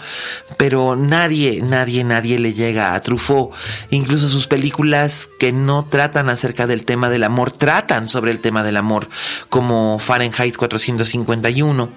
pero 0.57 0.95
nadie, 0.95 1.61
nadie, 1.63 2.03
nadie 2.03 2.39
le 2.39 2.53
llega 2.53 2.93
a 2.93 3.01
Truffaut. 3.01 3.51
Incluso 3.89 4.27
sus 4.27 4.47
películas 4.47 5.29
que 5.39 5.51
no 5.51 5.83
tratan 5.83 6.29
acerca 6.29 6.67
del 6.67 6.85
tema 6.85 7.09
del 7.09 7.23
amor, 7.23 7.51
tratan 7.51 8.07
sobre 8.07 8.31
el 8.31 8.39
tema 8.39 8.63
del 8.63 8.77
amor, 8.77 9.09
como 9.49 9.97
Fahrenheit 9.97 10.55
451. 10.55 11.89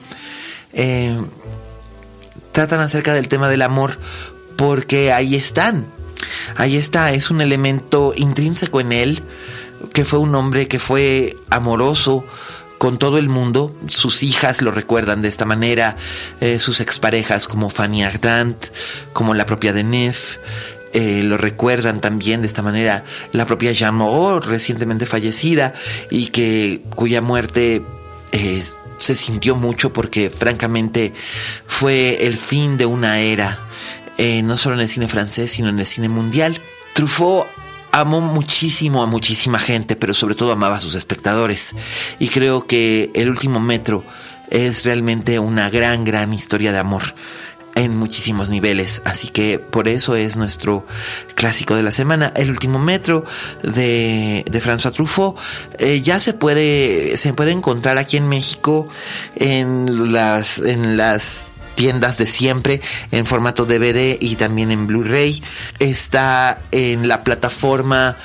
Eh, 0.72 1.20
tratan 2.52 2.80
acerca 2.80 3.12
del 3.14 3.28
tema 3.28 3.48
del 3.48 3.62
amor 3.62 3.98
porque 4.60 5.10
ahí 5.10 5.36
están. 5.36 5.86
Ahí 6.54 6.76
está, 6.76 7.12
es 7.12 7.30
un 7.30 7.40
elemento 7.40 8.12
intrínseco 8.14 8.82
en 8.82 8.92
él, 8.92 9.22
que 9.94 10.04
fue 10.04 10.18
un 10.18 10.34
hombre 10.34 10.68
que 10.68 10.78
fue 10.78 11.34
amoroso 11.48 12.26
con 12.76 12.98
todo 12.98 13.16
el 13.16 13.30
mundo. 13.30 13.74
Sus 13.88 14.22
hijas 14.22 14.60
lo 14.60 14.70
recuerdan 14.70 15.22
de 15.22 15.28
esta 15.28 15.46
manera, 15.46 15.96
eh, 16.42 16.58
sus 16.58 16.80
exparejas 16.80 17.48
como 17.48 17.70
Fanny 17.70 18.04
Ardant, 18.04 18.66
como 19.14 19.32
la 19.32 19.46
propia 19.46 19.72
Denef. 19.72 20.36
Eh, 20.92 21.22
lo 21.22 21.38
recuerdan 21.38 22.02
también 22.02 22.42
de 22.42 22.46
esta 22.46 22.60
manera 22.60 23.02
la 23.32 23.46
propia 23.46 23.72
Jean 23.72 23.94
Moreau, 23.94 24.40
recientemente 24.40 25.06
fallecida, 25.06 25.72
y 26.10 26.26
que 26.26 26.82
cuya 26.94 27.22
muerte 27.22 27.82
eh, 28.32 28.62
se 28.98 29.16
sintió 29.16 29.56
mucho 29.56 29.90
porque 29.90 30.28
francamente 30.28 31.14
fue 31.66 32.26
el 32.26 32.36
fin 32.36 32.76
de 32.76 32.84
una 32.84 33.20
era 33.20 33.69
eh, 34.22 34.42
no 34.42 34.58
solo 34.58 34.74
en 34.74 34.82
el 34.82 34.88
cine 34.88 35.08
francés, 35.08 35.50
sino 35.50 35.70
en 35.70 35.78
el 35.78 35.86
cine 35.86 36.10
mundial. 36.10 36.60
Truffaut 36.92 37.46
amó 37.90 38.20
muchísimo 38.20 39.02
a 39.02 39.06
muchísima 39.06 39.58
gente, 39.58 39.96
pero 39.96 40.12
sobre 40.12 40.34
todo 40.34 40.52
amaba 40.52 40.76
a 40.76 40.80
sus 40.80 40.94
espectadores. 40.94 41.74
Y 42.18 42.28
creo 42.28 42.66
que 42.66 43.10
El 43.14 43.30
último 43.30 43.60
metro 43.60 44.04
es 44.50 44.84
realmente 44.84 45.38
una 45.38 45.70
gran, 45.70 46.04
gran 46.04 46.34
historia 46.34 46.70
de 46.70 46.78
amor 46.78 47.14
en 47.74 47.96
muchísimos 47.96 48.50
niveles. 48.50 49.00
Así 49.06 49.28
que 49.28 49.58
por 49.58 49.88
eso 49.88 50.14
es 50.14 50.36
nuestro 50.36 50.86
clásico 51.34 51.74
de 51.74 51.82
la 51.82 51.90
semana. 51.90 52.30
El 52.36 52.50
último 52.50 52.78
metro 52.78 53.24
de, 53.62 54.44
de 54.50 54.62
François 54.62 54.92
Truffaut 54.92 55.38
eh, 55.78 56.02
ya 56.02 56.20
se 56.20 56.34
puede, 56.34 57.16
se 57.16 57.32
puede 57.32 57.52
encontrar 57.52 57.96
aquí 57.96 58.18
en 58.18 58.28
México 58.28 58.86
en 59.34 60.12
las, 60.12 60.58
en 60.58 60.98
las 60.98 61.52
tiendas 61.80 62.18
de 62.18 62.26
siempre 62.26 62.82
en 63.10 63.24
formato 63.24 63.64
DVD 63.64 64.18
y 64.20 64.36
también 64.36 64.70
en 64.70 64.86
Blu-ray. 64.86 65.42
Está 65.78 66.60
en 66.72 67.08
la 67.08 67.24
plataforma 67.24 68.18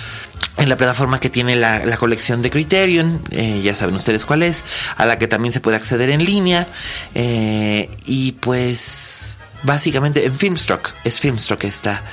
en 0.58 0.68
la 0.68 0.76
plataforma 0.76 1.22
que 1.22 1.30
tiene 1.30 1.56
la, 1.56 1.96
colección 1.96 2.42
de 2.42 2.50
Criterion, 2.50 3.22
eh, 3.32 3.62
ya 3.62 3.74
saben 3.74 3.96
ustedes 3.96 4.26
cuál 4.26 4.44
es, 4.44 4.66
a 4.98 5.06
la 5.06 5.18
que 5.18 5.28
también 5.28 5.54
se 5.54 5.62
puede 5.62 5.78
acceder 5.78 6.10
en 6.10 6.26
línea. 6.26 6.68
Eh, 7.14 7.90
y 8.06 8.34
pues 8.34 9.38
básicamente 9.64 10.26
en 10.26 10.34
Filmstruck, 10.34 10.92
es 11.06 11.22
Filmstruck 11.22 11.64
esta, 11.64 12.04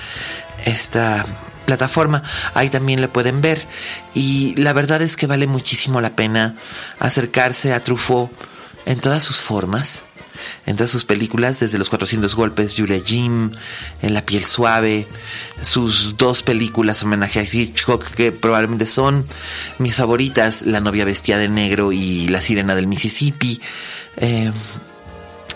esta 0.65 1.25
plataforma, 1.67 2.23
ahí 2.55 2.69
también 2.69 3.01
le 3.01 3.09
pueden 3.09 3.41
ver. 3.41 3.67
Y 4.15 4.55
la 4.57 4.73
verdad 4.73 5.03
es 5.03 5.17
que 5.17 5.27
vale 5.27 5.49
muchísimo 5.49 6.01
la 6.01 6.15
pena 6.15 6.55
acercarse 7.01 7.73
a 7.73 7.83
Truffaut 7.83 8.31
en 8.87 9.01
todas 9.01 9.25
sus 9.25 9.41
formas 9.41 10.05
entre 10.67 10.87
sus 10.87 11.05
películas, 11.05 11.61
desde 11.61 11.79
Los 11.79 11.89
400 11.89 12.35
Golpes, 12.35 12.75
Julia 12.77 13.01
Jim, 13.05 13.51
En 14.01 14.15
la 14.15 14.25
piel 14.25 14.45
suave, 14.45 15.07
sus 15.61 16.17
dos 16.17 16.43
películas 16.43 17.03
homenaje 17.03 17.41
a 17.41 17.43
Hitchcock 17.43 18.05
que 18.13 18.33
probablemente 18.33 18.87
son 18.87 19.27
mis 19.79 19.97
favoritas, 19.97 20.63
La 20.63 20.81
novia 20.81 21.05
vestida 21.05 21.39
de 21.39 21.49
negro 21.49 21.93
y 21.93 22.29
La 22.29 22.41
sirena 22.41 22.75
del 22.75 22.87
Mississippi, 22.87 23.61
eh, 24.19 24.53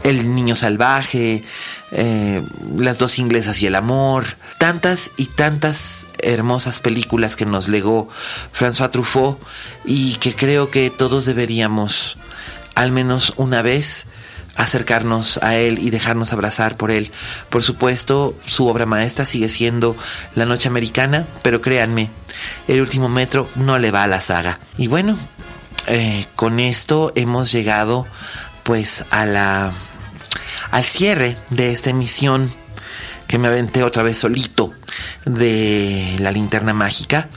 El 0.02 0.34
niño 0.34 0.56
salvaje, 0.56 1.44
eh, 1.92 2.42
Las 2.76 2.98
dos 2.98 3.18
inglesas 3.18 3.62
y 3.62 3.66
el 3.66 3.76
amor, 3.76 4.26
tantas 4.58 5.12
y 5.16 5.26
tantas 5.26 6.06
hermosas 6.18 6.80
películas 6.80 7.36
que 7.36 7.46
nos 7.46 7.68
legó 7.68 8.08
François 8.52 8.90
Truffaut 8.90 9.38
y 9.84 10.16
que 10.16 10.34
creo 10.34 10.70
que 10.70 10.90
todos 10.90 11.26
deberíamos 11.26 12.16
al 12.74 12.90
menos 12.90 13.32
una 13.36 13.62
vez 13.62 14.06
acercarnos 14.56 15.38
a 15.42 15.56
él 15.56 15.78
y 15.80 15.90
dejarnos 15.90 16.32
abrazar 16.32 16.76
por 16.76 16.90
él. 16.90 17.12
Por 17.50 17.62
supuesto, 17.62 18.36
su 18.44 18.66
obra 18.66 18.86
maestra 18.86 19.24
sigue 19.24 19.48
siendo 19.48 19.96
La 20.34 20.46
Noche 20.46 20.68
Americana, 20.68 21.26
pero 21.42 21.60
créanme, 21.60 22.10
el 22.66 22.80
último 22.80 23.08
metro 23.08 23.48
no 23.54 23.78
le 23.78 23.90
va 23.90 24.02
a 24.02 24.08
la 24.08 24.20
saga. 24.20 24.58
Y 24.78 24.88
bueno, 24.88 25.16
eh, 25.86 26.24
con 26.34 26.58
esto 26.58 27.12
hemos 27.14 27.52
llegado 27.52 28.06
pues 28.64 29.04
a 29.10 29.26
la 29.26 29.72
al 30.70 30.84
cierre 30.84 31.36
de 31.50 31.70
esta 31.70 31.90
emisión 31.90 32.50
que 33.28 33.38
me 33.38 33.46
aventé 33.46 33.84
otra 33.84 34.02
vez 34.02 34.18
solito 34.18 34.72
de 35.24 36.16
la 36.18 36.32
linterna 36.32 36.72
mágica. 36.72 37.28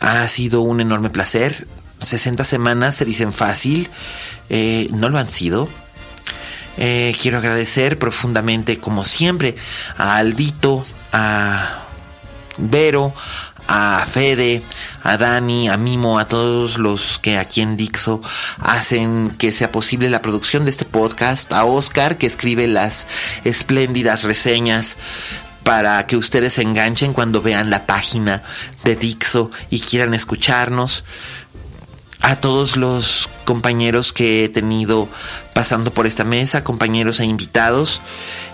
Ha 0.00 0.26
sido 0.28 0.62
un 0.62 0.80
enorme 0.80 1.10
placer. 1.10 1.66
60 2.00 2.44
semanas 2.44 2.96
se 2.96 3.04
dicen 3.04 3.32
fácil, 3.32 3.88
eh, 4.50 4.88
no 4.90 5.08
lo 5.08 5.18
han 5.18 5.28
sido 5.28 5.68
eh, 6.76 7.14
quiero 7.20 7.38
agradecer 7.38 7.98
profundamente, 7.98 8.78
como 8.78 9.04
siempre, 9.04 9.54
a 9.96 10.16
Aldito, 10.16 10.84
a 11.12 11.84
Vero, 12.58 13.14
a 13.66 14.04
Fede, 14.06 14.62
a 15.02 15.16
Dani, 15.16 15.68
a 15.68 15.76
Mimo, 15.76 16.18
a 16.18 16.26
todos 16.26 16.78
los 16.78 17.18
que 17.18 17.38
aquí 17.38 17.60
en 17.60 17.76
Dixo 17.76 18.20
hacen 18.58 19.30
que 19.30 19.52
sea 19.52 19.72
posible 19.72 20.10
la 20.10 20.22
producción 20.22 20.64
de 20.64 20.70
este 20.70 20.84
podcast, 20.84 21.52
a 21.52 21.64
Oscar 21.64 22.18
que 22.18 22.26
escribe 22.26 22.66
las 22.66 23.06
espléndidas 23.44 24.22
reseñas 24.22 24.96
para 25.62 26.06
que 26.06 26.16
ustedes 26.16 26.54
se 26.54 26.62
enganchen 26.62 27.14
cuando 27.14 27.40
vean 27.40 27.70
la 27.70 27.86
página 27.86 28.42
de 28.84 28.96
Dixo 28.96 29.50
y 29.70 29.80
quieran 29.80 30.12
escucharnos 30.12 31.04
a 32.24 32.36
todos 32.36 32.78
los 32.78 33.28
compañeros 33.44 34.14
que 34.14 34.44
he 34.44 34.48
tenido 34.48 35.08
pasando 35.52 35.92
por 35.92 36.06
esta 36.06 36.24
mesa, 36.24 36.64
compañeros 36.64 37.20
e 37.20 37.26
invitados. 37.26 38.00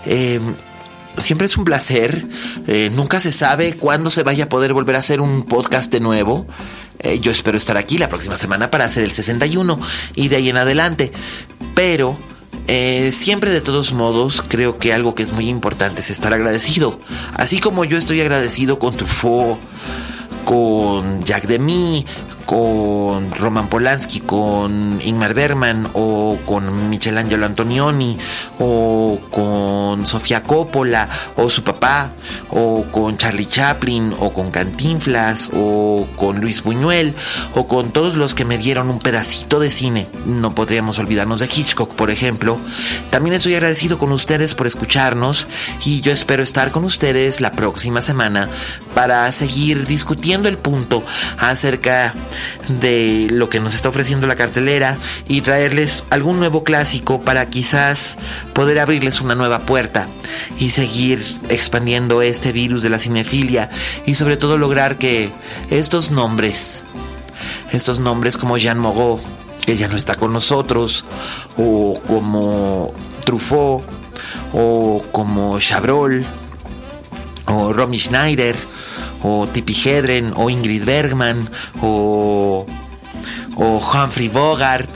Em, 0.05 0.55
siempre 1.15 1.45
es 1.45 1.55
un 1.55 1.63
placer. 1.63 2.27
Eh, 2.67 2.89
nunca 2.95 3.21
se 3.21 3.31
sabe 3.31 3.77
cuándo 3.77 4.09
se 4.09 4.23
vaya 4.23 4.43
a 4.43 4.49
poder 4.49 4.73
volver 4.73 4.97
a 4.97 4.99
hacer 4.99 5.21
un 5.21 5.43
podcast 5.43 5.89
de 5.89 6.01
nuevo. 6.01 6.45
Eh, 6.99 7.21
yo 7.21 7.31
espero 7.31 7.57
estar 7.57 7.77
aquí 7.77 7.97
la 7.97 8.09
próxima 8.09 8.35
semana 8.35 8.69
para 8.69 8.83
hacer 8.83 9.03
el 9.03 9.11
61 9.11 9.79
y 10.15 10.27
de 10.27 10.35
ahí 10.35 10.49
en 10.49 10.57
adelante. 10.57 11.13
Pero 11.73 12.19
eh, 12.67 13.13
siempre 13.13 13.51
de 13.53 13.61
todos 13.61 13.93
modos 13.93 14.43
creo 14.45 14.79
que 14.79 14.91
algo 14.91 15.15
que 15.15 15.23
es 15.23 15.31
muy 15.31 15.47
importante 15.47 16.01
es 16.01 16.09
estar 16.09 16.33
agradecido. 16.33 16.99
Así 17.35 17.59
como 17.59 17.85
yo 17.85 17.97
estoy 17.97 18.19
agradecido 18.19 18.79
con 18.79 18.93
Truffaut, 18.93 19.59
con 20.43 21.23
Jack 21.23 21.45
Demi, 21.45 22.05
con 22.51 23.31
Roman 23.31 23.69
Polanski, 23.69 24.19
con 24.19 24.99
Ingmar 25.01 25.33
Bergman 25.33 25.89
o 25.93 26.37
con 26.45 26.89
Michelangelo 26.89 27.45
Antonioni 27.45 28.17
o 28.59 29.21
con 29.31 30.05
Sofía 30.05 30.43
Coppola 30.43 31.07
o 31.37 31.49
su 31.49 31.63
papá 31.63 32.11
o 32.49 32.83
con 32.91 33.15
Charlie 33.15 33.45
Chaplin 33.45 34.13
o 34.19 34.33
con 34.33 34.51
Cantinflas 34.51 35.49
o 35.53 36.05
con 36.17 36.41
Luis 36.41 36.61
Buñuel 36.61 37.15
o 37.55 37.69
con 37.69 37.91
todos 37.91 38.15
los 38.15 38.35
que 38.35 38.43
me 38.43 38.57
dieron 38.57 38.89
un 38.89 38.99
pedacito 38.99 39.61
de 39.61 39.71
cine. 39.71 40.09
No 40.25 40.53
podríamos 40.53 40.99
olvidarnos 40.99 41.39
de 41.39 41.45
Hitchcock, 41.45 41.95
por 41.95 42.11
ejemplo. 42.11 42.59
También 43.11 43.33
estoy 43.33 43.53
agradecido 43.53 43.97
con 43.97 44.11
ustedes 44.11 44.55
por 44.55 44.67
escucharnos 44.67 45.47
y 45.85 46.01
yo 46.01 46.11
espero 46.11 46.43
estar 46.43 46.71
con 46.71 46.83
ustedes 46.83 47.39
la 47.39 47.53
próxima 47.53 48.01
semana 48.01 48.49
para 48.93 49.31
seguir 49.31 49.87
discutiendo 49.87 50.49
el 50.49 50.57
punto 50.57 51.01
acerca 51.37 52.13
de 52.67 53.27
lo 53.31 53.49
que 53.49 53.59
nos 53.59 53.73
está 53.73 53.89
ofreciendo 53.89 54.27
la 54.27 54.35
cartelera 54.35 54.97
y 55.27 55.41
traerles 55.41 56.03
algún 56.09 56.39
nuevo 56.39 56.63
clásico 56.63 57.21
para 57.21 57.49
quizás 57.49 58.17
poder 58.53 58.79
abrirles 58.79 59.21
una 59.21 59.35
nueva 59.35 59.65
puerta 59.65 60.07
y 60.59 60.71
seguir 60.71 61.23
expandiendo 61.49 62.21
este 62.21 62.51
virus 62.51 62.83
de 62.83 62.89
la 62.89 62.99
cinefilia 62.99 63.69
y 64.05 64.15
sobre 64.15 64.37
todo 64.37 64.57
lograr 64.57 64.97
que 64.97 65.31
estos 65.69 66.11
nombres, 66.11 66.85
estos 67.71 67.99
nombres 67.99 68.37
como 68.37 68.57
Jean 68.57 68.79
Moreau, 68.79 69.19
que 69.65 69.77
ya 69.77 69.87
no 69.87 69.97
está 69.97 70.15
con 70.15 70.33
nosotros, 70.33 71.05
o 71.57 71.99
como 72.07 72.93
Truffaut, 73.25 73.83
o 74.53 75.03
como 75.11 75.59
Chabrol, 75.59 76.25
o 77.45 77.73
Romy 77.73 77.99
Schneider, 77.99 78.55
o 79.23 79.47
Tippi 79.47 79.73
Hedren, 79.73 80.33
o 80.35 80.49
Ingrid 80.49 80.85
Bergman, 80.85 81.49
o, 81.81 82.65
o 83.55 83.77
Humphrey 83.77 84.29
Bogart, 84.29 84.89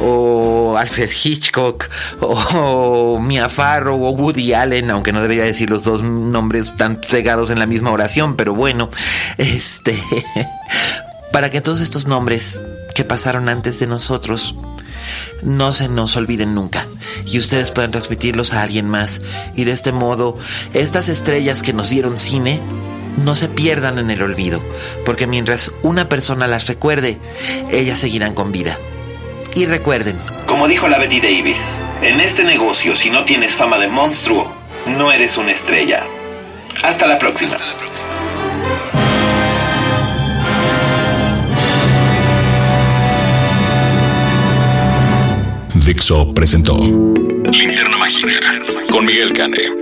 o 0.00 0.76
Alfred 0.76 1.10
Hitchcock, 1.10 1.88
o, 2.20 3.18
Mia 3.20 3.48
Farrow, 3.48 4.02
o 4.02 4.10
Woody 4.10 4.54
Allen, 4.54 4.90
aunque 4.90 5.12
no 5.12 5.22
debería 5.22 5.44
decir 5.44 5.70
los 5.70 5.84
dos 5.84 6.02
nombres 6.02 6.76
tan 6.76 6.96
pegados 6.96 7.50
en 7.50 7.58
la 7.58 7.66
misma 7.66 7.90
oración, 7.90 8.36
pero 8.36 8.54
bueno, 8.54 8.90
este, 9.38 9.96
para 11.32 11.50
que 11.50 11.60
todos 11.60 11.80
estos 11.80 12.06
nombres 12.06 12.60
que 12.94 13.04
pasaron 13.04 13.48
antes 13.48 13.78
de 13.80 13.86
nosotros 13.86 14.54
no 15.42 15.72
se 15.72 15.88
nos 15.88 16.16
olviden 16.16 16.54
nunca 16.54 16.86
y 17.26 17.38
ustedes 17.38 17.70
puedan 17.70 17.90
transmitirlos 17.90 18.52
a 18.52 18.62
alguien 18.62 18.88
más 18.88 19.20
y 19.54 19.64
de 19.64 19.72
este 19.72 19.92
modo 19.92 20.36
estas 20.74 21.08
estrellas 21.08 21.62
que 21.62 21.72
nos 21.72 21.90
dieron 21.90 22.16
cine 22.16 22.62
no 23.16 23.34
se 23.34 23.48
pierdan 23.48 23.98
en 23.98 24.10
el 24.10 24.22
olvido, 24.22 24.62
porque 25.04 25.26
mientras 25.26 25.72
una 25.82 26.08
persona 26.08 26.46
las 26.46 26.66
recuerde, 26.66 27.18
ellas 27.70 27.98
seguirán 27.98 28.34
con 28.34 28.52
vida. 28.52 28.78
Y 29.54 29.66
recuerden, 29.66 30.16
como 30.46 30.66
dijo 30.66 30.88
la 30.88 30.98
Betty 30.98 31.20
Davis, 31.20 31.58
en 32.00 32.20
este 32.20 32.42
negocio 32.42 32.96
si 32.96 33.10
no 33.10 33.24
tienes 33.24 33.54
fama 33.54 33.78
de 33.78 33.88
monstruo, 33.88 34.50
no 34.86 35.12
eres 35.12 35.36
una 35.36 35.52
estrella. 35.52 36.04
Hasta 36.82 37.06
la 37.06 37.18
próxima. 37.18 37.56
Dixo 45.74 46.32
presentó 46.32 46.78
Linterna 46.78 47.98
Mágica 47.98 48.30
con 48.90 49.04
Miguel 49.04 49.32
Cane. 49.32 49.81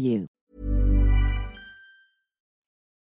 you. 0.00 0.28